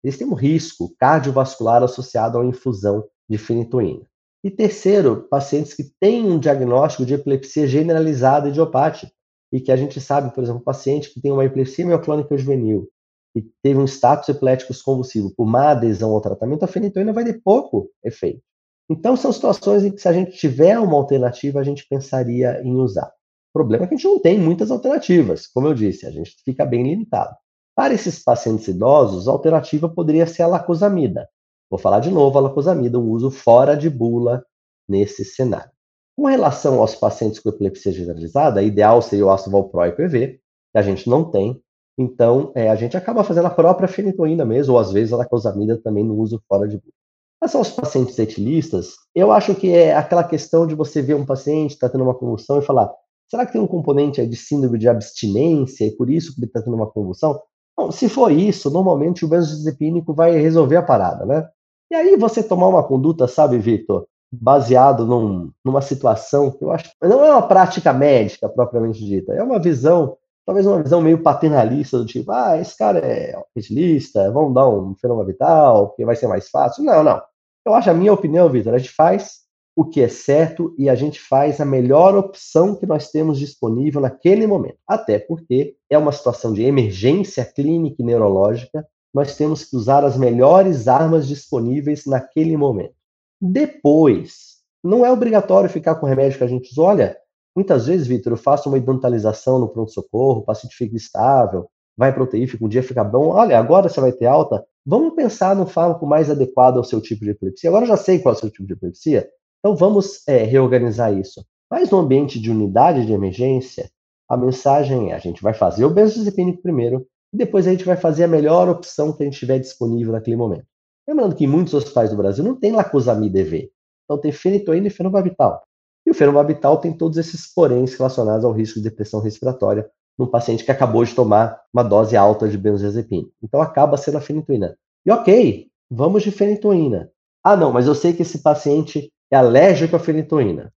Eles 0.03 0.17
têm 0.17 0.27
um 0.27 0.35
risco 0.35 0.95
cardiovascular 0.99 1.83
associado 1.83 2.39
à 2.39 2.45
infusão 2.45 3.05
de 3.29 3.39
fenitoína. 3.39 4.07
E 4.45 4.51
terceiro, 4.51 5.27
pacientes 5.29 5.75
que 5.75 5.85
têm 6.01 6.25
um 6.31 6.39
diagnóstico 6.39 7.05
de 7.05 7.15
epilepsia 7.15 7.67
generalizada 7.67 8.49
idiopática 8.49 9.13
e 9.53 9.61
que 9.61 9.73
a 9.73 9.77
gente 9.77 10.01
sabe, 10.01 10.33
por 10.33 10.45
exemplo, 10.45 10.63
paciente 10.63 11.13
que 11.13 11.21
tem 11.21 11.33
uma 11.33 11.45
epilepsia 11.45 11.85
mioclônica 11.85 12.37
juvenil 12.37 12.89
e 13.37 13.43
teve 13.62 13.78
um 13.78 13.84
status 13.84 14.28
epilético 14.30 14.72
convulsivo 14.84 15.32
por 15.37 15.47
má 15.47 15.70
adesão 15.70 16.12
ao 16.12 16.20
tratamento, 16.20 16.64
a 16.64 16.68
fenitoína 16.68 17.12
vai 17.12 17.24
ter 17.24 17.41
pouco 17.45 17.91
efeito. 18.03 18.41
Então, 18.89 19.16
são 19.16 19.32
situações 19.32 19.84
em 19.84 19.91
que, 19.91 20.01
se 20.01 20.09
a 20.09 20.12
gente 20.12 20.37
tiver 20.37 20.78
uma 20.78 20.97
alternativa, 20.97 21.61
a 21.61 21.64
gente 21.64 21.87
pensaria 21.89 22.62
em 22.62 22.74
usar 22.76 23.12
problema 23.57 23.84
é 23.84 23.89
que 23.89 23.95
a 23.95 23.97
gente 23.97 24.07
não 24.07 24.18
tem 24.18 24.39
muitas 24.39 24.70
alternativas. 24.70 25.47
Como 25.47 25.66
eu 25.66 25.72
disse, 25.72 26.07
a 26.07 26.11
gente 26.11 26.37
fica 26.45 26.66
bem 26.66 26.82
limitado. 26.82 27.34
Para 27.74 27.95
esses 27.95 28.22
pacientes 28.22 28.68
idosos, 28.68 29.26
a 29.26 29.32
alternativa 29.32 29.89
poderia 29.89 30.26
ser 30.26 30.43
a 30.43 30.47
lacosamida. 30.47 31.26
Vou 31.70 31.78
falar 31.78 32.01
de 32.01 32.11
novo, 32.11 32.37
a 32.37 32.43
lacosamida, 32.43 32.99
um 32.99 33.09
uso 33.09 33.30
fora 33.30 33.74
de 33.74 33.89
bula 33.89 34.45
nesse 34.87 35.24
cenário. 35.24 35.70
Com 36.14 36.26
relação 36.26 36.80
aos 36.80 36.95
pacientes 36.95 37.41
com 37.41 37.49
epilepsia 37.49 37.93
generalizada, 37.93 38.62
ideal 38.62 39.01
seria 39.01 39.24
o 39.24 39.30
ácido 39.30 39.53
valproico 39.53 40.03
EV, 40.03 40.39
que 40.72 40.78
a 40.78 40.82
gente 40.82 41.09
não 41.09 41.30
tem. 41.30 41.59
Então, 41.99 42.53
é, 42.55 42.68
a 42.68 42.76
gente 42.76 42.97
acaba 42.97 43.24
fazendo 43.24 43.47
a 43.47 43.51
própria 43.51 43.88
fenitoína 43.88 44.44
mesmo, 44.44 44.74
ou 44.74 44.78
às 44.80 44.92
vezes 44.92 45.12
a 45.12 45.16
lacosamida 45.16 45.78
também 45.78 46.05
no 46.05 46.16
uso 46.16 46.42
fora 46.49 46.68
de 46.68 46.76
bula. 46.76 46.92
Mas 47.40 47.55
aos 47.55 47.70
pacientes 47.70 48.18
etilistas, 48.18 48.94
eu 49.14 49.30
acho 49.32 49.55
que 49.55 49.70
é 49.70 49.94
aquela 49.94 50.24
questão 50.24 50.66
de 50.66 50.74
você 50.74 51.03
ver 51.03 51.14
um 51.14 51.26
paciente 51.26 51.72
está 51.72 51.88
tendo 51.88 52.05
uma 52.05 52.14
convulsão 52.14 52.59
e 52.59 52.62
falar, 52.62 52.92
Será 53.28 53.44
que 53.44 53.53
tem 53.53 53.61
um 53.61 53.66
componente 53.66 54.24
de 54.24 54.36
síndrome 54.36 54.78
de 54.78 54.88
abstinência 54.88 55.84
e 55.84 55.90
por 55.90 56.09
isso 56.09 56.32
que 56.32 56.40
ele 56.40 56.47
está 56.47 56.62
tendo 56.62 56.76
uma 56.76 56.86
convulsão? 56.86 57.40
Bom, 57.76 57.90
se 57.90 58.09
for 58.09 58.30
isso, 58.30 58.70
normalmente 58.70 59.24
o 59.24 59.28
benzodiazepínico 59.28 60.14
vai 60.14 60.38
resolver 60.38 60.76
a 60.76 60.82
parada, 60.82 61.26
né? 61.26 61.49
E 61.90 61.94
aí 61.94 62.16
você 62.16 62.42
tomar 62.42 62.68
uma 62.68 62.82
conduta, 62.82 63.26
sabe, 63.26 63.59
Victor, 63.59 64.07
baseado 64.32 65.05
num, 65.05 65.51
numa 65.64 65.80
situação 65.80 66.51
que 66.51 66.64
eu 66.64 66.70
acho 66.70 66.90
não 67.03 67.24
é 67.24 67.30
uma 67.32 67.47
prática 67.47 67.92
médica 67.92 68.49
propriamente 68.49 69.05
dita, 69.05 69.32
é 69.34 69.42
uma 69.42 69.59
visão, 69.59 70.16
talvez 70.47 70.64
uma 70.64 70.82
visão 70.82 71.03
meio 71.03 71.22
paternalista 71.22 71.99
do 71.99 72.07
tipo, 72.07 72.30
ah, 72.30 72.57
esse 72.57 72.78
cara 72.78 73.01
é 73.01 73.36
retilista, 73.55 74.30
vamos 74.30 74.55
dar 74.55 74.68
um 74.68 74.94
fenômeno 74.94 75.26
vital, 75.26 75.88
porque 75.88 76.05
vai 76.05 76.14
ser 76.14 76.28
mais 76.28 76.49
fácil. 76.49 76.84
Não, 76.84 77.03
não. 77.03 77.20
Eu 77.66 77.74
acho 77.74 77.90
a 77.90 77.94
minha 77.94 78.12
opinião, 78.12 78.49
Victor, 78.49 78.72
a 78.72 78.78
gente 78.78 78.92
faz 78.92 79.44
o 79.74 79.84
que 79.84 80.01
é 80.01 80.09
certo 80.09 80.74
e 80.78 80.88
a 80.88 80.94
gente 80.94 81.20
faz 81.20 81.61
a 81.61 81.64
melhor 81.64 82.16
opção 82.16 82.76
que 82.76 82.86
nós 82.86 83.11
temos 83.11 83.38
disponível 83.38 84.01
naquele 84.01 84.47
momento. 84.47 84.78
Até 84.86 85.18
porque 85.18 85.76
é 85.90 85.99
uma 85.99 86.12
situação 86.12 86.53
de 86.53 86.62
emergência 86.62 87.44
clínica 87.44 87.97
e 87.99 88.05
neurológica, 88.05 88.86
nós 89.12 89.36
temos 89.36 89.64
que 89.64 89.76
usar 89.76 90.05
as 90.05 90.16
melhores 90.16 90.86
armas 90.86 91.26
disponíveis 91.26 92.07
naquele 92.07 92.57
momento. 92.57 92.94
Depois, 93.40 94.57
não 94.82 95.05
é 95.05 95.11
obrigatório 95.11 95.68
ficar 95.68 95.97
com 95.97 96.07
o 96.07 96.09
remédio 96.09 96.38
que 96.38 96.44
a 96.44 96.49
gente 96.49 96.70
usa. 96.70 96.82
Olha, 96.82 97.16
muitas 97.57 97.87
vezes, 97.87 98.07
Vitor, 98.07 98.35
eu 98.35 98.37
faço 98.37 98.69
uma 98.69 98.79
identialização 98.79 99.59
no 99.59 99.69
pronto-socorro, 99.69 100.41
o 100.41 100.45
paciente 100.45 100.77
fica 100.77 100.95
estável, 100.95 101.67
vai 101.97 102.13
para 102.13 102.23
UTI, 102.23 102.47
fica 102.47 102.65
um 102.65 102.69
dia 102.69 102.83
fica 102.83 103.03
bom. 103.03 103.31
Olha, 103.31 103.59
agora 103.59 103.89
você 103.89 104.01
vai 104.01 104.13
ter 104.13 104.27
alta. 104.27 104.65
Vamos 104.85 105.15
pensar 105.15 105.57
no 105.57 105.67
fármaco 105.67 106.07
mais 106.07 106.31
adequado 106.31 106.77
ao 106.77 106.85
seu 106.85 107.01
tipo 107.01 107.25
de 107.25 107.31
epilepsia. 107.31 107.71
Agora 107.71 107.85
eu 107.85 107.89
já 107.89 107.97
sei 107.97 108.19
qual 108.19 108.35
é 108.35 108.37
o 108.37 108.41
seu 108.41 108.51
tipo 108.51 108.67
de 108.67 108.75
epilepsia, 108.75 109.29
então 109.59 109.75
vamos 109.75 110.23
é, 110.29 110.45
reorganizar 110.45 111.13
isso. 111.13 111.45
Mas 111.69 111.91
no 111.91 111.99
ambiente 111.99 112.39
de 112.39 112.51
unidade 112.51 113.05
de 113.05 113.13
emergência, 113.13 113.91
a 114.29 114.37
mensagem 114.37 115.11
é: 115.11 115.15
a 115.15 115.19
gente 115.19 115.43
vai 115.43 115.55
fazer 115.55 115.85
o 115.85 115.91
benzodiazepínico 115.91 116.63
primeiro, 116.63 117.07
e 117.33 117.37
depois 117.37 117.67
a 117.67 117.71
gente 117.71 117.85
vai 117.85 117.97
fazer 117.97 118.25
a 118.25 118.29
melhor 118.29 118.69
opção 118.69 119.13
que 119.13 119.23
a 119.23 119.27
gente 119.27 119.39
tiver 119.39 119.59
disponível 119.59 120.13
naquele 120.13 120.37
momento. 120.37 120.67
Lembrando 121.09 121.35
que 121.35 121.45
em 121.45 121.49
muitos 121.49 121.75
hospitais 121.75 122.11
do 122.11 122.17
Brasil 122.17 122.45
não 122.45 122.55
tem 122.55 122.73
lacosamida 122.73 123.41
EV, 123.41 123.71
então 124.05 124.21
tem 124.21 124.31
fenitoína 124.31 124.87
e 124.87 124.91
fenobarbital. 124.91 125.66
E 126.07 126.11
o 126.11 126.15
fenobarbital 126.15 126.79
tem 126.79 126.93
todos 126.93 127.19
esses 127.19 127.53
poréns 127.53 127.95
relacionados 127.95 128.45
ao 128.45 128.53
risco 128.53 128.79
de 128.79 128.89
depressão 128.89 129.21
respiratória 129.21 129.91
num 130.17 130.27
paciente 130.27 130.65
que 130.65 130.71
acabou 130.71 131.05
de 131.05 131.15
tomar 131.15 131.61
uma 131.75 131.83
dose 131.83 132.17
alta 132.17 132.49
de 132.49 132.57
benzodiazepina. 132.57 133.29
Então 133.43 133.61
acaba 133.61 133.97
sendo 133.97 134.19
a 134.19 134.21
fenitoína. 134.21 134.77
E 135.05 135.11
ok, 135.11 135.69
vamos 135.91 136.23
de 136.23 136.31
fenitoína. 136.31 137.11
Ah, 137.45 137.57
não, 137.57 137.73
mas 137.73 137.87
eu 137.87 137.95
sei 137.95 138.13
que 138.13 138.23
esse 138.23 138.43
paciente 138.43 139.13
é 139.31 139.37
alérgico 139.37 139.97
à 139.97 139.99
fenitoína. 139.99 140.73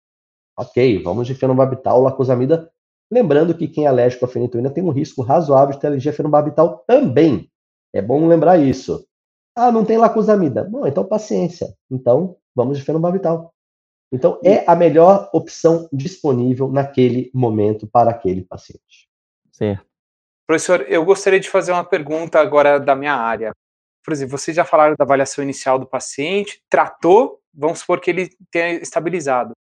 Ok, 0.58 1.02
vamos 1.04 1.28
de 1.28 1.36
fenobarbital, 1.36 2.02
lacosamida. 2.02 2.70
Lembrando 3.12 3.56
que 3.56 3.68
quem 3.68 3.86
é 3.86 3.88
alérgico 3.88 4.26
à 4.26 4.28
fenitoína 4.28 4.70
tem 4.70 4.84
um 4.84 4.92
risco 4.92 5.22
razoável 5.22 5.74
de 5.74 5.80
ter 5.80 5.88
alergia 5.88 6.12
a 6.12 6.16
fenobarbital 6.16 6.84
também. 6.86 7.50
É 7.94 8.02
bom 8.02 8.28
lembrar 8.28 8.58
isso. 8.58 9.06
Ah, 9.56 9.72
não 9.72 9.86
tem 9.86 9.98
lacosamida. 9.98 10.64
Bom, 10.64 10.86
então 10.86 11.04
paciência. 11.04 11.74
Então, 11.90 12.36
vamos 12.56 12.78
de 12.78 12.84
fenobarbital. 12.84 13.54
Então, 14.12 14.39
é 14.43 14.64
a 14.70 14.76
melhor 14.76 15.30
opção 15.32 15.88
disponível 15.93 16.68
naquele 16.70 17.30
momento 17.34 17.88
para 17.88 18.10
aquele 18.10 18.43
paciente. 18.43 19.07
Certo. 19.51 19.86
Professor, 20.47 20.86
eu 20.89 21.05
gostaria 21.05 21.39
de 21.39 21.49
fazer 21.49 21.72
uma 21.72 21.84
pergunta 21.84 22.39
agora 22.39 22.80
da 22.80 22.95
minha 22.95 23.14
área. 23.14 23.51
Por 24.03 24.12
exemplo, 24.12 24.38
vocês 24.38 24.55
já 24.55 24.66
falaram 24.66 24.95
da 24.97 25.03
avaliação 25.03 25.43
inicial 25.43 25.78
do 25.78 25.86
paciente, 25.86 26.64
tratou, 26.68 27.39
vamos 27.53 27.80
supor 27.80 27.99
que 27.99 28.10
ele 28.10 28.30
tenha 28.49 28.82
estabilizado. 28.82 29.51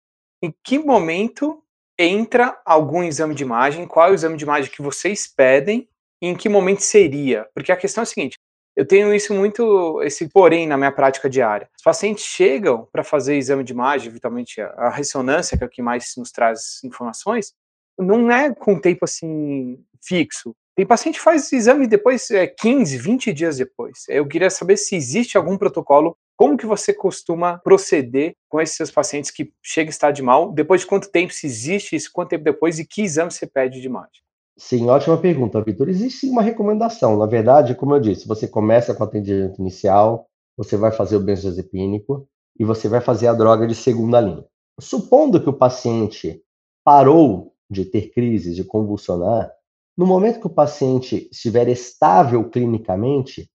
Em 0.42 0.54
que 0.64 0.78
momento 0.78 1.62
entra 1.98 2.58
algum 2.64 3.02
exame 3.02 3.34
de 3.34 3.42
imagem? 3.42 3.86
Qual 3.86 4.08
é 4.08 4.10
o 4.10 4.14
exame 4.14 4.38
de 4.38 4.44
imagem 4.44 4.70
que 4.70 4.80
vocês 4.80 5.26
pedem? 5.26 5.86
E 6.22 6.28
em 6.28 6.34
que 6.34 6.48
momento 6.48 6.80
seria? 6.80 7.46
Porque 7.54 7.70
a 7.70 7.76
questão 7.76 8.00
é 8.00 8.04
a 8.04 8.06
seguinte: 8.06 8.38
eu 8.78 8.86
tenho 8.86 9.12
isso 9.12 9.34
muito, 9.34 10.00
esse 10.04 10.28
porém 10.28 10.64
na 10.64 10.76
minha 10.76 10.92
prática 10.92 11.28
diária. 11.28 11.68
Os 11.76 11.82
pacientes 11.82 12.24
chegam 12.24 12.86
para 12.92 13.02
fazer 13.02 13.36
exame 13.36 13.64
de 13.64 13.72
imagem, 13.72 14.06
eventualmente 14.06 14.60
a 14.60 14.88
ressonância, 14.88 15.58
que 15.58 15.64
é 15.64 15.66
o 15.66 15.70
que 15.70 15.82
mais 15.82 16.12
nos 16.16 16.30
traz 16.30 16.78
informações, 16.84 17.54
não 17.98 18.30
é 18.30 18.54
com 18.54 18.78
tempo 18.78 19.04
assim 19.04 19.84
fixo. 20.00 20.54
Tem 20.76 20.86
paciente 20.86 21.16
que 21.16 21.24
faz 21.24 21.52
exame 21.52 21.88
depois, 21.88 22.30
é, 22.30 22.46
15, 22.46 22.98
20 22.98 23.32
dias 23.32 23.56
depois. 23.56 24.04
Eu 24.08 24.28
queria 24.28 24.48
saber 24.48 24.76
se 24.76 24.94
existe 24.94 25.36
algum 25.36 25.58
protocolo, 25.58 26.16
como 26.36 26.56
que 26.56 26.64
você 26.64 26.94
costuma 26.94 27.58
proceder 27.58 28.36
com 28.48 28.60
esses 28.60 28.76
seus 28.76 28.92
pacientes 28.92 29.32
que 29.32 29.52
chegam 29.60 29.88
em 29.88 29.90
estado 29.90 30.14
de 30.14 30.22
mal, 30.22 30.52
depois 30.52 30.82
de 30.82 30.86
quanto 30.86 31.10
tempo, 31.10 31.32
se 31.32 31.48
existe 31.48 31.96
isso, 31.96 32.12
quanto 32.12 32.28
tempo 32.28 32.44
depois 32.44 32.78
e 32.78 32.86
que 32.86 33.02
exame 33.02 33.32
você 33.32 33.44
pede 33.44 33.80
de 33.80 33.86
imagem? 33.88 34.22
Sim, 34.58 34.88
ótima 34.88 35.16
pergunta, 35.16 35.62
Vitor. 35.62 35.88
Existe 35.88 36.28
uma 36.28 36.42
recomendação. 36.42 37.16
Na 37.16 37.26
verdade, 37.26 37.74
como 37.74 37.94
eu 37.94 38.00
disse, 38.00 38.26
você 38.26 38.48
começa 38.48 38.94
com 38.94 39.04
atendimento 39.04 39.60
inicial, 39.60 40.26
você 40.56 40.76
vai 40.76 40.90
fazer 40.90 41.16
o 41.16 41.20
benzodiazepínico 41.20 42.28
e 42.58 42.64
você 42.64 42.88
vai 42.88 43.00
fazer 43.00 43.28
a 43.28 43.34
droga 43.34 43.66
de 43.68 43.74
segunda 43.74 44.20
linha. 44.20 44.44
Supondo 44.80 45.40
que 45.40 45.48
o 45.48 45.52
paciente 45.52 46.42
parou 46.84 47.54
de 47.70 47.84
ter 47.84 48.10
crises, 48.10 48.56
de 48.56 48.64
convulsionar, 48.64 49.52
no 49.96 50.06
momento 50.06 50.40
que 50.40 50.46
o 50.46 50.50
paciente 50.50 51.28
estiver 51.30 51.68
estável 51.68 52.48
clinicamente, 52.48 53.48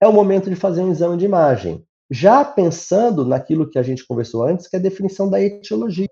é 0.00 0.06
o 0.06 0.12
momento 0.12 0.50
de 0.50 0.56
fazer 0.56 0.82
um 0.82 0.90
exame 0.90 1.16
de 1.16 1.24
imagem. 1.24 1.84
Já 2.10 2.44
pensando 2.44 3.24
naquilo 3.24 3.68
que 3.68 3.78
a 3.78 3.82
gente 3.82 4.06
conversou 4.06 4.44
antes, 4.44 4.66
que 4.66 4.76
é 4.76 4.78
a 4.78 4.82
definição 4.82 5.30
da 5.30 5.40
etiologia. 5.40 6.08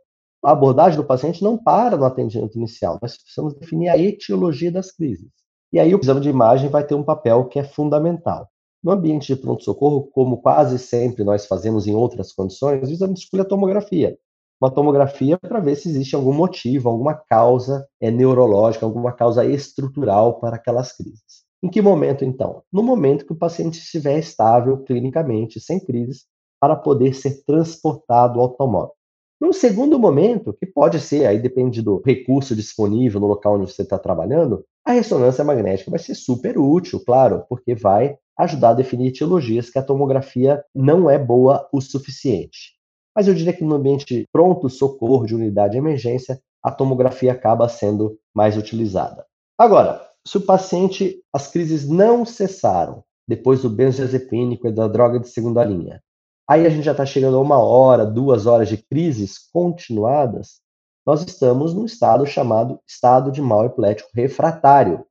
A 0.49 0.53
abordagem 0.53 0.97
do 0.97 1.05
paciente 1.05 1.45
não 1.45 1.59
para 1.59 1.95
no 1.95 2.07
atendimento 2.07 2.57
inicial, 2.57 2.99
nós 3.03 3.19
precisamos 3.19 3.53
definir 3.53 3.91
a 3.91 3.99
etiologia 3.99 4.73
das 4.73 4.91
crises. 4.91 5.29
E 5.71 5.79
aí 5.79 5.95
o 5.95 6.01
exame 6.01 6.23
de 6.23 6.31
imagem 6.31 6.71
vai 6.71 6.83
ter 6.83 6.95
um 6.95 7.03
papel 7.03 7.45
que 7.49 7.59
é 7.59 7.65
fundamental. 7.65 8.49
No 8.83 8.91
ambiente 8.91 9.27
de 9.27 9.39
pronto-socorro, 9.39 10.09
como 10.11 10.41
quase 10.41 10.79
sempre 10.79 11.23
nós 11.23 11.45
fazemos 11.45 11.87
em 11.87 11.95
outras 11.95 12.33
condições, 12.33 12.89
o 12.89 12.91
exame 12.91 13.13
de 13.13 13.21
escolha 13.21 13.43
é 13.43 13.45
a 13.45 13.49
tomografia 13.49 14.17
uma 14.59 14.71
tomografia 14.71 15.39
para 15.39 15.61
ver 15.61 15.77
se 15.77 15.91
existe 15.91 16.17
algum 16.17 16.33
motivo, 16.33 16.89
alguma 16.89 17.15
causa 17.15 17.87
é, 18.01 18.11
neurológica, 18.11 18.87
alguma 18.87 19.13
causa 19.13 19.45
estrutural 19.45 20.41
para 20.41 20.57
aquelas 20.57 20.97
crises. 20.97 21.45
Em 21.63 21.69
que 21.69 21.83
momento, 21.83 22.25
então? 22.25 22.63
No 22.73 22.83
momento 22.83 23.27
que 23.27 23.35
o 23.35 23.39
paciente 23.39 23.79
estiver 23.79 24.19
estável 24.19 24.83
clinicamente, 24.83 25.61
sem 25.61 25.79
crises, 25.79 26.25
para 26.59 26.75
poder 26.75 27.15
ser 27.15 27.45
transportado 27.45 28.41
ao 28.41 28.47
automóvel. 28.47 28.98
Num 29.41 29.53
segundo 29.53 29.99
momento, 29.99 30.53
que 30.53 30.67
pode 30.67 30.99
ser, 30.99 31.27
aí 31.27 31.39
depende 31.39 31.81
do 31.81 32.03
recurso 32.05 32.57
disponível 32.57 33.21
no 33.21 33.29
local 33.29 33.55
onde 33.55 33.73
você 33.73 33.83
está 33.83 33.97
trabalhando, 33.97 34.65
a 34.85 34.93
ressonância 34.93 35.45
magnética 35.45 35.91
vai 35.91 36.01
ser 36.01 36.17
super 36.17 36.59
útil, 36.59 37.01
claro, 37.05 37.45
porque 37.49 37.75
vai 37.75 38.17
ajudar 38.37 38.71
a 38.71 38.75
definir 38.75 39.09
etiologias 39.09 39.71
que 39.71 39.79
a 39.79 39.83
tomografia 39.83 40.65
não 40.75 41.09
é 41.09 41.19
boa 41.19 41.69
o 41.73 41.81
suficiente. 41.81 42.75
Mas 43.15 43.29
eu 43.29 43.35
diria 43.35 43.53
que 43.53 43.65
no 43.65 43.75
ambiente 43.75 44.25
pronto 44.33 44.69
socorro 44.69 45.27
de 45.27 45.35
unidade 45.35 45.73
de 45.73 45.79
emergência, 45.79 46.41
a 46.63 46.71
tomografia 46.71 47.33
acaba 47.33 47.69
sendo 47.69 48.19
mais 48.35 48.57
utilizada. 48.57 49.25
Agora, 49.57 50.05
se 50.27 50.37
o 50.37 50.41
paciente, 50.41 51.23
as 51.33 51.49
crises 51.49 51.89
não 51.89 52.25
cessaram 52.25 53.05
depois 53.27 53.63
do 53.63 53.71
benzodiazepínico 53.71 54.67
e 54.67 54.73
da 54.73 54.89
droga 54.89 55.21
de 55.21 55.29
segunda 55.29 55.65
linha, 55.65 56.03
aí 56.49 56.67
a 56.67 56.71
gente 56.71 56.85
já 56.85 56.93
está 56.93 57.05
chegando 57.05 57.37
a 57.37 57.41
uma 57.41 57.59
hora, 57.59 58.07
duas 58.07 58.47
horas 58.47 58.69
de 58.69 58.79
crises 58.79 59.39
continuadas, 59.53 60.61
nós 61.07 61.23
estamos 61.23 61.75
num 61.75 61.85
estado 61.85 62.27
chamado 62.27 62.81
estado 62.87 63.31
de 63.31 63.41
mal 63.41 63.65
epilético 63.65 64.11
refratário. 64.15 65.05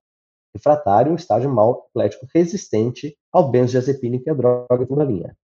Refratário 0.56 1.10
é 1.10 1.14
um 1.14 1.16
estado 1.16 1.42
de 1.42 1.48
mal 1.48 1.88
epilético 1.90 2.28
resistente 2.34 3.16
ao 3.32 3.50
benzodiazepínico 3.50 4.28
e 4.28 4.32
à 4.32 4.34
droga 4.34 4.78
de 4.78 4.84
segunda 4.84 5.04
linha. 5.04 5.38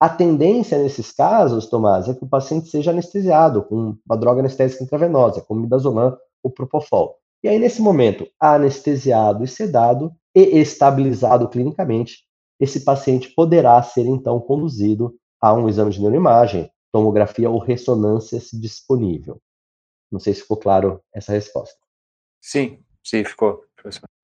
A 0.00 0.08
tendência 0.08 0.78
nesses 0.78 1.10
casos, 1.10 1.66
Tomás, 1.66 2.08
é 2.08 2.14
que 2.14 2.24
o 2.24 2.28
paciente 2.28 2.68
seja 2.68 2.90
anestesiado 2.90 3.62
com 3.64 3.96
uma 4.06 4.16
droga 4.16 4.40
anestésica 4.40 4.84
intravenosa, 4.84 5.40
como 5.40 5.60
midazolam 5.60 6.16
ou 6.42 6.50
propofol. 6.50 7.16
E 7.42 7.48
aí, 7.48 7.58
nesse 7.58 7.82
momento, 7.82 8.26
anestesiado 8.38 9.44
e 9.44 9.48
sedado 9.48 10.12
e 10.34 10.58
estabilizado 10.58 11.48
clinicamente, 11.48 12.24
esse 12.60 12.84
paciente 12.84 13.28
poderá 13.34 13.82
ser 13.82 14.06
então 14.06 14.40
conduzido 14.40 15.14
a 15.40 15.52
um 15.52 15.68
exame 15.68 15.90
de 15.90 16.00
neuroimagem, 16.00 16.70
tomografia 16.92 17.48
ou 17.48 17.58
ressonância 17.58 18.40
disponível. 18.52 19.40
Não 20.10 20.18
sei 20.18 20.34
se 20.34 20.42
ficou 20.42 20.56
claro 20.56 21.00
essa 21.14 21.32
resposta. 21.32 21.78
Sim, 22.40 22.82
sim, 23.04 23.24
ficou. 23.24 23.62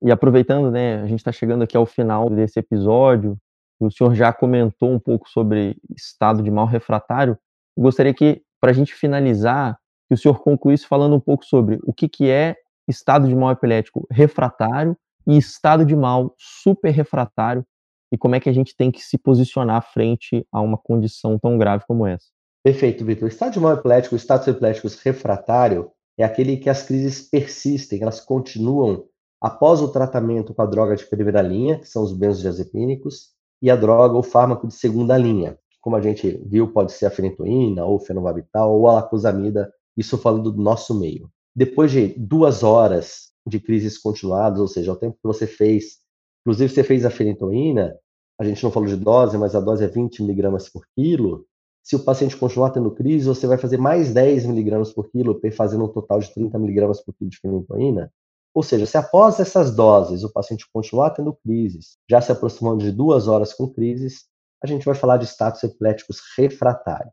E 0.01 0.11
aproveitando, 0.11 0.69
né, 0.71 1.01
a 1.01 1.07
gente 1.07 1.19
está 1.19 1.31
chegando 1.31 1.63
aqui 1.63 1.77
ao 1.77 1.85
final 1.85 2.29
desse 2.29 2.59
episódio, 2.59 3.37
o 3.79 3.91
senhor 3.91 4.13
já 4.15 4.31
comentou 4.33 4.91
um 4.91 4.99
pouco 4.99 5.29
sobre 5.29 5.77
estado 5.95 6.41
de 6.41 6.51
mal 6.51 6.65
refratário. 6.65 7.37
Eu 7.75 7.83
gostaria 7.83 8.13
que, 8.13 8.41
para 8.59 8.71
a 8.71 8.73
gente 8.73 8.93
finalizar, 8.93 9.77
que 10.07 10.13
o 10.13 10.17
senhor 10.17 10.39
concluísse 10.39 10.85
falando 10.85 11.15
um 11.15 11.19
pouco 11.19 11.45
sobre 11.45 11.79
o 11.83 11.93
que, 11.93 12.07
que 12.07 12.29
é 12.29 12.55
estado 12.87 13.27
de 13.27 13.35
mal 13.35 13.51
epilético 13.51 14.07
refratário 14.11 14.97
e 15.27 15.37
estado 15.37 15.85
de 15.85 15.95
mal 15.95 16.33
super 16.37 16.91
refratário 16.91 17.65
e 18.11 18.17
como 18.17 18.35
é 18.35 18.39
que 18.39 18.49
a 18.49 18.53
gente 18.53 18.75
tem 18.75 18.91
que 18.91 19.01
se 19.01 19.17
posicionar 19.17 19.81
frente 19.91 20.45
a 20.51 20.61
uma 20.61 20.77
condição 20.77 21.37
tão 21.39 21.57
grave 21.57 21.83
como 21.87 22.05
essa. 22.05 22.27
Perfeito, 22.63 23.05
Vitor. 23.05 23.25
O 23.25 23.27
estado 23.27 23.53
de 23.53 23.59
mal 23.59 23.73
epilético, 23.73 24.15
o 24.15 24.17
estado 24.17 24.49
epilético 24.49 24.87
refratário, 25.03 25.91
é 26.17 26.23
aquele 26.23 26.57
que 26.57 26.69
as 26.69 26.83
crises 26.83 27.21
persistem, 27.21 28.01
elas 28.01 28.19
continuam 28.19 29.05
após 29.41 29.81
o 29.81 29.89
tratamento 29.89 30.53
com 30.53 30.61
a 30.61 30.65
droga 30.65 30.95
de 30.95 31.05
primeira 31.05 31.41
linha, 31.41 31.77
que 31.77 31.87
são 31.87 32.03
os 32.03 32.13
benzodiazepínicos, 32.13 33.33
e 33.61 33.69
a 33.69 33.75
droga 33.75 34.15
ou 34.15 34.23
fármaco 34.23 34.67
de 34.67 34.73
segunda 34.73 35.17
linha. 35.17 35.57
Como 35.81 35.95
a 35.95 36.01
gente 36.01 36.41
viu, 36.45 36.71
pode 36.71 36.93
ser 36.93 37.05
a 37.05 37.11
fenitoína, 37.11 37.85
ou 37.85 37.99
fenobarbital, 37.99 38.73
ou 38.73 38.87
a 38.87 38.93
lacosamida, 38.93 39.71
isso 39.95 40.17
falando 40.17 40.51
do 40.51 40.61
nosso 40.61 40.97
meio. 40.97 41.29
Depois 41.55 41.91
de 41.91 42.07
duas 42.17 42.63
horas 42.63 43.29
de 43.47 43.59
crises 43.59 43.97
continuadas, 43.97 44.59
ou 44.59 44.67
seja, 44.67 44.91
o 44.91 44.95
tempo 44.95 45.17
que 45.17 45.27
você 45.27 45.45
fez, 45.45 45.99
inclusive 46.45 46.71
você 46.71 46.83
fez 46.83 47.03
a 47.05 47.09
fenitoína, 47.09 47.97
a 48.39 48.43
gente 48.43 48.63
não 48.63 48.71
falou 48.71 48.87
de 48.87 48.95
dose, 48.95 49.35
mas 49.37 49.55
a 49.55 49.59
dose 49.59 49.83
é 49.83 49.87
20 49.87 50.21
miligramas 50.21 50.69
por 50.69 50.85
quilo. 50.95 51.45
Se 51.83 51.95
o 51.95 52.03
paciente 52.03 52.37
continuar 52.37 52.69
tendo 52.69 52.91
crise, 52.91 53.25
você 53.25 53.47
vai 53.47 53.57
fazer 53.57 53.77
mais 53.77 54.13
10 54.13 54.45
miligramas 54.45 54.93
por 54.93 55.09
quilo, 55.09 55.39
fazendo 55.53 55.85
um 55.85 55.87
total 55.87 56.19
de 56.19 56.31
30 56.33 56.59
miligramas 56.59 57.01
por 57.01 57.15
quilo 57.15 57.29
de 57.29 57.39
fenitoína. 57.39 58.11
Ou 58.53 58.61
seja, 58.61 58.85
se 58.85 58.97
após 58.97 59.39
essas 59.39 59.75
doses 59.75 60.23
o 60.23 60.31
paciente 60.31 60.65
continuar 60.71 61.11
tendo 61.11 61.33
crises, 61.33 61.97
já 62.09 62.21
se 62.21 62.31
aproximando 62.31 62.83
de 62.83 62.91
duas 62.91 63.27
horas 63.27 63.53
com 63.53 63.67
crises, 63.67 64.25
a 64.63 64.67
gente 64.67 64.85
vai 64.85 64.95
falar 64.95 65.17
de 65.17 65.25
status 65.25 65.63
epiléticos 65.63 66.19
refratário. 66.37 67.11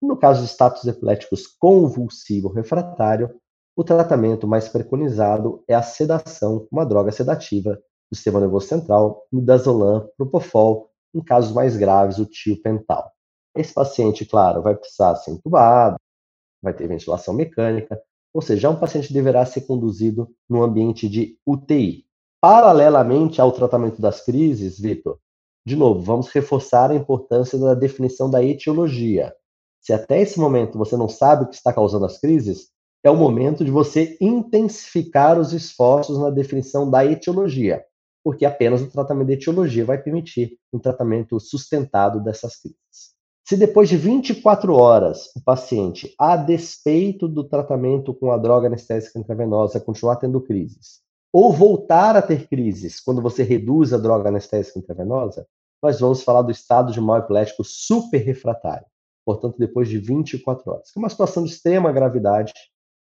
No 0.00 0.16
caso 0.16 0.42
de 0.42 0.48
status 0.48 0.84
epiléticos 0.86 1.46
convulsivo 1.46 2.48
refratário, 2.48 3.34
o 3.76 3.84
tratamento 3.84 4.46
mais 4.46 4.68
preconizado 4.68 5.62
é 5.68 5.74
a 5.74 5.82
sedação, 5.82 6.66
uma 6.70 6.84
droga 6.84 7.12
sedativa 7.12 7.80
do 8.12 8.14
sistema 8.14 8.40
nervoso 8.40 8.66
central, 8.66 9.26
midazolam, 9.32 10.06
propofol, 10.18 10.90
em 11.14 11.24
casos 11.24 11.54
mais 11.54 11.78
graves, 11.78 12.18
o 12.18 12.26
tiopental. 12.26 13.10
Esse 13.56 13.72
paciente, 13.72 14.26
claro, 14.26 14.60
vai 14.60 14.74
precisar 14.74 15.16
ser 15.16 15.30
entubado, 15.30 15.96
vai 16.62 16.74
ter 16.74 16.86
ventilação 16.86 17.32
mecânica, 17.32 17.98
ou 18.34 18.42
seja, 18.42 18.68
um 18.68 18.76
paciente 18.76 19.14
deverá 19.14 19.46
ser 19.46 19.62
conduzido 19.62 20.30
no 20.48 20.62
ambiente 20.62 21.08
de 21.08 21.38
UTI. 21.46 22.04
Paralelamente 22.38 23.40
ao 23.40 23.50
tratamento 23.50 24.00
das 24.00 24.20
crises, 24.20 24.78
Vitor, 24.78 25.18
de 25.64 25.74
novo, 25.74 26.02
vamos 26.02 26.28
reforçar 26.28 26.90
a 26.90 26.94
importância 26.94 27.58
da 27.58 27.72
definição 27.72 28.28
da 28.28 28.44
etiologia. 28.44 29.34
Se 29.80 29.92
até 29.92 30.20
esse 30.20 30.38
momento 30.38 30.76
você 30.76 30.98
não 30.98 31.08
sabe 31.08 31.44
o 31.44 31.48
que 31.48 31.54
está 31.54 31.72
causando 31.72 32.04
as 32.04 32.18
crises, 32.18 32.68
é 33.02 33.10
o 33.10 33.16
momento 33.16 33.64
de 33.64 33.70
você 33.70 34.18
intensificar 34.20 35.38
os 35.38 35.52
esforços 35.52 36.18
na 36.18 36.30
definição 36.30 36.90
da 36.90 37.04
etiologia, 37.04 37.84
porque 38.24 38.44
apenas 38.44 38.80
o 38.82 38.90
tratamento 38.90 39.28
da 39.28 39.34
etiologia 39.34 39.84
vai 39.84 39.98
permitir 39.98 40.58
um 40.72 40.78
tratamento 40.78 41.38
sustentado 41.40 42.22
dessas 42.22 42.56
crises. 42.56 43.12
Se 43.44 43.56
depois 43.56 43.88
de 43.88 43.96
24 43.96 44.72
horas 44.74 45.26
o 45.36 45.42
paciente, 45.42 46.14
a 46.18 46.36
despeito 46.36 47.26
do 47.26 47.42
tratamento 47.42 48.14
com 48.14 48.30
a 48.30 48.38
droga 48.38 48.68
anestésica 48.68 49.18
intravenosa, 49.18 49.80
continuar 49.80 50.16
tendo 50.16 50.40
crises, 50.40 51.00
ou 51.32 51.52
voltar 51.52 52.16
a 52.16 52.22
ter 52.22 52.46
crises 52.46 53.00
quando 53.00 53.20
você 53.20 53.42
reduz 53.42 53.92
a 53.92 53.98
droga 53.98 54.28
anestésica 54.28 54.78
intravenosa, 54.78 55.46
nós 55.82 55.98
vamos 55.98 56.22
falar 56.22 56.42
do 56.42 56.52
estado 56.52 56.92
de 56.92 57.00
mal 57.00 57.18
epilético 57.18 57.64
super 57.64 58.18
refratário, 58.18 58.86
portanto, 59.24 59.58
depois 59.58 59.88
de 59.88 59.98
24 59.98 60.70
horas, 60.70 60.92
que 60.92 60.98
é 60.98 61.02
uma 61.02 61.08
situação 61.08 61.42
de 61.42 61.50
extrema 61.50 61.90
gravidade 61.90 62.52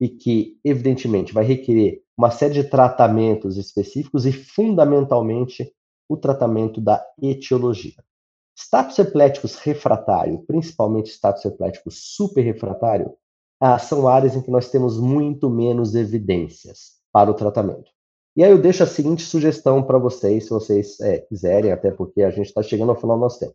e 0.01 0.09
que, 0.09 0.59
evidentemente, 0.64 1.32
vai 1.32 1.44
requerer 1.44 2.03
uma 2.16 2.30
série 2.30 2.55
de 2.55 2.64
tratamentos 2.64 3.57
específicos 3.57 4.26
e, 4.26 4.32
fundamentalmente, 4.32 5.72
o 6.09 6.16
tratamento 6.16 6.80
da 6.80 7.05
etiologia. 7.20 7.94
Status 8.57 8.99
epléticos 8.99 9.57
refratário, 9.57 10.42
principalmente 10.47 11.11
status 11.11 11.44
eplético 11.44 11.90
superrefratário, 11.90 13.12
ah, 13.61 13.78
são 13.78 14.09
áreas 14.09 14.34
em 14.34 14.42
que 14.42 14.51
nós 14.51 14.70
temos 14.70 14.99
muito 14.99 15.51
menos 15.51 15.94
evidências 15.94 16.97
para 17.12 17.30
o 17.30 17.34
tratamento. 17.34 17.90
E 18.36 18.44
aí 18.44 18.51
eu 18.51 18.61
deixo 18.61 18.82
a 18.82 18.86
seguinte 18.86 19.22
sugestão 19.22 19.82
para 19.82 19.99
vocês, 19.99 20.44
se 20.44 20.51
vocês 20.51 21.01
é, 21.01 21.18
quiserem, 21.20 21.72
até 21.72 21.90
porque 21.90 22.22
a 22.22 22.30
gente 22.30 22.47
está 22.47 22.62
chegando 22.62 22.90
ao 22.90 23.01
final 23.01 23.16
do 23.16 23.22
nosso 23.22 23.40
tempo. 23.40 23.55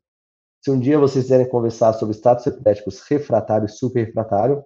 Se 0.63 0.71
um 0.71 0.79
dia 0.79 0.97
vocês 0.97 1.25
quiserem 1.25 1.47
conversar 1.47 1.93
sobre 1.93 2.15
status 2.15 2.47
epiléticos 2.47 3.01
refratário 3.01 3.65
e 3.65 3.69
superrefratário, 3.69 4.63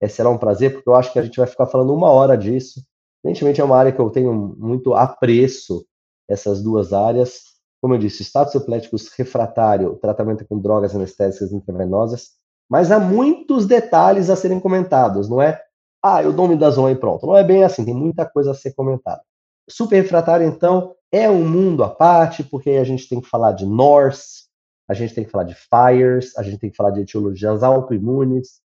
é, 0.00 0.08
será 0.08 0.30
um 0.30 0.38
prazer, 0.38 0.72
porque 0.72 0.88
eu 0.88 0.94
acho 0.94 1.12
que 1.12 1.18
a 1.18 1.22
gente 1.22 1.36
vai 1.36 1.46
ficar 1.46 1.66
falando 1.66 1.94
uma 1.94 2.10
hora 2.10 2.36
disso. 2.36 2.82
Evidentemente 3.22 3.60
é 3.60 3.64
uma 3.64 3.76
área 3.76 3.92
que 3.92 4.00
eu 4.00 4.10
tenho 4.10 4.32
muito 4.58 4.94
apreço, 4.94 5.84
essas 6.28 6.62
duas 6.62 6.92
áreas, 6.92 7.50
como 7.80 7.94
eu 7.94 7.98
disse, 7.98 8.22
status 8.22 8.54
epiléticos 8.54 9.08
refratário, 9.16 9.96
tratamento 9.96 10.46
com 10.46 10.58
drogas 10.58 10.94
anestésicas 10.94 11.52
intravenosas, 11.52 12.30
mas 12.68 12.92
há 12.92 13.00
muitos 13.00 13.66
detalhes 13.66 14.30
a 14.30 14.36
serem 14.36 14.60
comentados, 14.60 15.28
não 15.28 15.42
é? 15.42 15.60
Ah, 16.02 16.22
eu 16.22 16.32
dou 16.32 16.48
zona 16.70 16.92
e 16.92 16.96
pronto. 16.96 17.26
Não 17.26 17.36
é 17.36 17.42
bem 17.42 17.64
assim, 17.64 17.84
tem 17.84 17.94
muita 17.94 18.24
coisa 18.24 18.52
a 18.52 18.54
ser 18.54 18.72
comentada. 18.74 19.20
Super 19.68 19.96
refratário, 19.96 20.46
então, 20.46 20.94
é 21.12 21.28
um 21.28 21.46
mundo 21.46 21.82
à 21.82 21.90
parte, 21.90 22.44
porque 22.44 22.70
a 22.70 22.84
gente 22.84 23.08
tem 23.08 23.20
que 23.20 23.28
falar 23.28 23.52
de 23.52 23.66
NORS, 23.66 24.48
a 24.88 24.94
gente 24.94 25.14
tem 25.14 25.24
que 25.24 25.30
falar 25.30 25.44
de 25.44 25.54
FIRES, 25.54 26.36
a 26.36 26.42
gente 26.42 26.58
tem 26.58 26.70
que 26.70 26.76
falar 26.76 26.90
de 26.90 27.00
etiologias 27.00 27.62
autoimunes. 27.62 28.60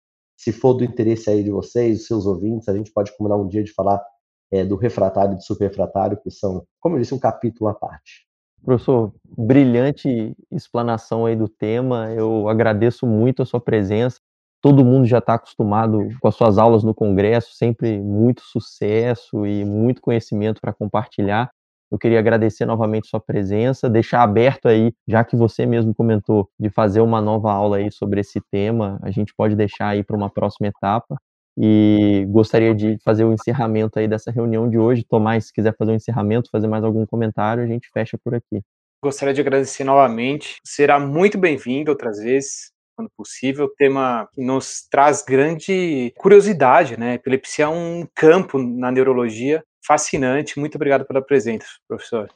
Se 0.41 0.53
for 0.53 0.73
do 0.73 0.83
interesse 0.83 1.29
aí 1.29 1.45
de 1.45 1.51
vocês, 1.51 1.99
dos 1.99 2.07
seus 2.07 2.25
ouvintes, 2.25 2.67
a 2.67 2.75
gente 2.75 2.91
pode 2.91 3.15
combinar 3.15 3.37
um 3.37 3.47
dia 3.47 3.63
de 3.63 3.71
falar 3.75 4.03
é, 4.51 4.65
do 4.65 4.75
refratário 4.75 5.35
e 5.35 5.37
do 5.37 5.43
super 5.43 5.69
refratário, 5.69 6.17
que 6.17 6.31
são, 6.31 6.65
como 6.81 6.97
eu 6.97 7.01
disse, 7.01 7.15
um 7.15 7.19
capítulo 7.19 7.69
à 7.69 7.75
parte. 7.75 8.27
Professor, 8.65 9.13
brilhante 9.37 10.35
explanação 10.51 11.27
aí 11.27 11.37
do 11.37 11.47
tema. 11.47 12.11
Eu 12.15 12.49
agradeço 12.49 13.07
muito 13.07 13.43
a 13.43 13.45
sua 13.45 13.61
presença. 13.61 14.19
Todo 14.63 14.83
mundo 14.83 15.05
já 15.05 15.19
está 15.19 15.35
acostumado 15.35 16.09
com 16.19 16.29
as 16.29 16.35
suas 16.35 16.57
aulas 16.57 16.83
no 16.83 16.95
Congresso, 16.95 17.55
sempre 17.55 18.01
muito 18.01 18.41
sucesso 18.41 19.45
e 19.45 19.63
muito 19.63 20.01
conhecimento 20.01 20.59
para 20.59 20.73
compartilhar. 20.73 21.51
Eu 21.91 21.99
queria 21.99 22.21
agradecer 22.21 22.65
novamente 22.65 23.09
sua 23.09 23.21
presença, 23.21 23.91
deixar 23.91 24.23
aberto 24.23 24.69
aí, 24.69 24.93
já 25.09 25.25
que 25.25 25.35
você 25.35 25.67
mesmo 25.67 25.93
comentou 25.93 26.49
de 26.59 26.71
fazer 26.71 27.01
uma 27.01 27.21
nova 27.21 27.53
aula 27.53 27.79
aí 27.79 27.91
sobre 27.91 28.21
esse 28.21 28.41
tema, 28.51 29.01
a 29.03 29.11
gente 29.11 29.35
pode 29.35 29.57
deixar 29.57 29.89
aí 29.89 30.05
para 30.05 30.17
uma 30.17 30.31
próxima 30.31 30.69
etapa. 30.69 31.21
E 31.59 32.25
gostaria 32.29 32.73
de 32.73 32.97
fazer 33.05 33.25
o 33.25 33.33
encerramento 33.33 33.99
aí 33.99 34.07
dessa 34.07 34.31
reunião 34.31 34.71
de 34.71 34.79
hoje. 34.79 35.05
Tomás, 35.05 35.47
se 35.47 35.53
quiser 35.53 35.75
fazer 35.77 35.91
um 35.91 35.97
encerramento, 35.97 36.49
fazer 36.51 36.69
mais 36.69 36.85
algum 36.85 37.05
comentário, 37.05 37.65
a 37.65 37.67
gente 37.67 37.91
fecha 37.93 38.17
por 38.23 38.37
aqui. 38.37 38.63
Gostaria 39.03 39.35
de 39.35 39.41
agradecer 39.41 39.83
novamente. 39.83 40.61
Será 40.65 41.01
muito 41.01 41.37
bem-vindo 41.39 41.91
outras 41.91 42.19
vezes, 42.19 42.71
quando 42.97 43.11
possível. 43.17 43.69
Tema 43.77 44.29
que 44.33 44.45
nos 44.45 44.87
traz 44.89 45.23
grande 45.23 46.13
curiosidade, 46.17 46.97
né? 46.99 47.15
Epilepsia 47.15 47.65
é 47.65 47.69
um 47.69 48.07
campo 48.15 48.59
na 48.59 48.93
neurologia 48.93 49.61
fascinante. 49.87 50.59
Muito 50.59 50.77
obrigado 50.77 51.05
pela 51.05 51.23
presença, 51.23 51.67
professor. 51.89 52.29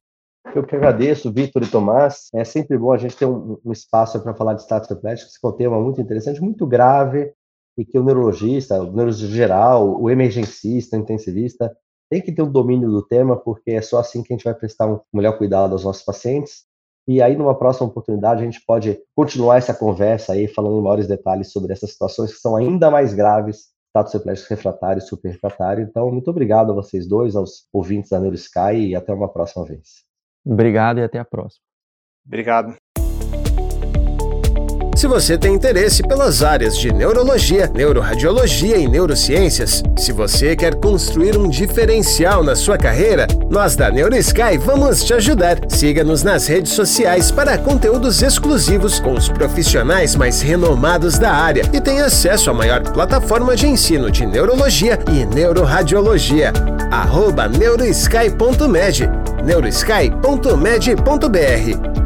Eu 0.55 0.65
que 0.65 0.77
agradeço, 0.77 1.33
Vitor 1.33 1.63
e 1.63 1.67
Tomás. 1.67 2.29
É 2.35 2.45
sempre 2.45 2.77
bom 2.77 2.93
a 2.93 2.99
gente 2.99 3.17
ter 3.17 3.27
um, 3.27 3.59
um 3.65 3.73
espaço 3.73 4.21
para 4.23 4.35
falar 4.35 4.55
de 4.55 4.63
status 4.63 4.91
epilético, 4.91 5.31
que 5.31 5.47
é 5.47 5.49
um 5.49 5.53
tema 5.53 5.81
muito 5.81 6.01
interessante, 6.01 6.41
muito 6.41 6.67
grave, 6.67 7.33
e 7.77 7.85
que 7.85 7.99
o 7.99 8.05
neurologista, 8.05 8.81
o 8.81 8.85
neurologista 8.85 9.27
geral, 9.29 10.01
o 10.01 10.11
emergencista, 10.11 10.97
o 10.97 11.01
intensivista, 11.01 11.75
tem 12.11 12.21
que 12.21 12.33
ter 12.33 12.43
um 12.43 12.51
domínio 12.51 12.91
do 12.91 13.03
tema, 13.03 13.37
porque 13.37 13.73
é 13.73 13.83
só 13.83 13.99
assim 13.99 14.23
que 14.23 14.33
a 14.33 14.37
gente 14.37 14.45
vai 14.45 14.55
prestar 14.55 14.87
um 14.87 15.01
melhor 15.13 15.37
cuidado 15.37 15.73
aos 15.73 15.85
nossos 15.85 16.05
pacientes. 16.05 16.65
E 17.09 17.21
aí, 17.21 17.37
numa 17.37 17.59
próxima 17.59 17.87
oportunidade, 17.87 18.43
a 18.43 18.45
gente 18.45 18.65
pode 18.65 18.99
continuar 19.15 19.59
essa 19.59 19.75
conversa 19.75 20.33
aí, 20.33 20.47
falando 20.47 20.79
em 20.79 20.83
maiores 20.83 21.07
detalhes 21.07 21.53
sobre 21.53 21.73
essas 21.73 21.91
situações 21.91 22.33
que 22.33 22.41
são 22.41 22.57
ainda 22.57 22.91
mais 22.91 23.13
graves, 23.13 23.74
status 23.95 24.15
epilético 24.15 24.49
refratário 24.51 24.99
e 24.99 25.03
super 25.03 25.31
refratário. 25.31 25.85
Então, 25.85 26.11
muito 26.11 26.29
obrigado 26.29 26.73
a 26.73 26.75
vocês 26.75 27.07
dois, 27.07 27.37
aos 27.37 27.69
ouvintes 27.73 28.11
da 28.11 28.19
NeuroSky, 28.19 28.89
e 28.89 28.97
até 28.97 29.15
uma 29.15 29.33
próxima 29.33 29.65
vez. 29.65 30.05
Obrigado 30.45 30.99
e 30.99 31.05
até 31.05 31.19
a 31.21 31.25
próxima. 31.25 31.63
Obrigado. 32.27 32.77
Se 34.97 35.07
você 35.09 35.37
tem 35.37 35.55
interesse 35.55 36.03
pelas 36.03 36.43
áreas 36.43 36.79
de 36.79 36.93
neurologia, 36.93 37.71
neuroradiologia 37.75 38.77
e 38.77 38.87
neurociências, 38.87 39.83
se 39.99 40.13
você 40.13 40.55
quer 40.55 40.77
construir 40.77 41.37
um 41.37 41.49
diferencial 41.49 42.45
na 42.45 42.55
sua 42.55 42.79
carreira, 42.79 43.27
nós 43.51 43.75
da 43.75 43.91
NeuroSky 43.91 44.57
vamos 44.59 45.03
te 45.03 45.13
ajudar. 45.13 45.59
Siga-nos 45.69 46.23
nas 46.23 46.47
redes 46.47 46.73
sociais 46.73 47.33
para 47.33 47.59
conteúdos 47.59 48.23
exclusivos 48.23 49.01
com 49.01 49.15
os 49.15 49.29
profissionais 49.29 50.15
mais 50.15 50.41
renomados 50.41 51.19
da 51.19 51.33
área 51.33 51.69
e 51.73 51.81
tenha 51.81 52.07
acesso 52.07 52.51
à 52.51 52.55
maior 52.55 52.81
plataforma 52.93 53.57
de 53.57 53.67
ensino 53.67 54.13
de 54.13 54.25
neurologia 54.25 54.97
e 55.11 55.27
neuroradiologia. 55.27 56.53
Arroba 56.93 57.49
neurosky.med 57.49 59.11
neurosky.med.br 59.45 62.04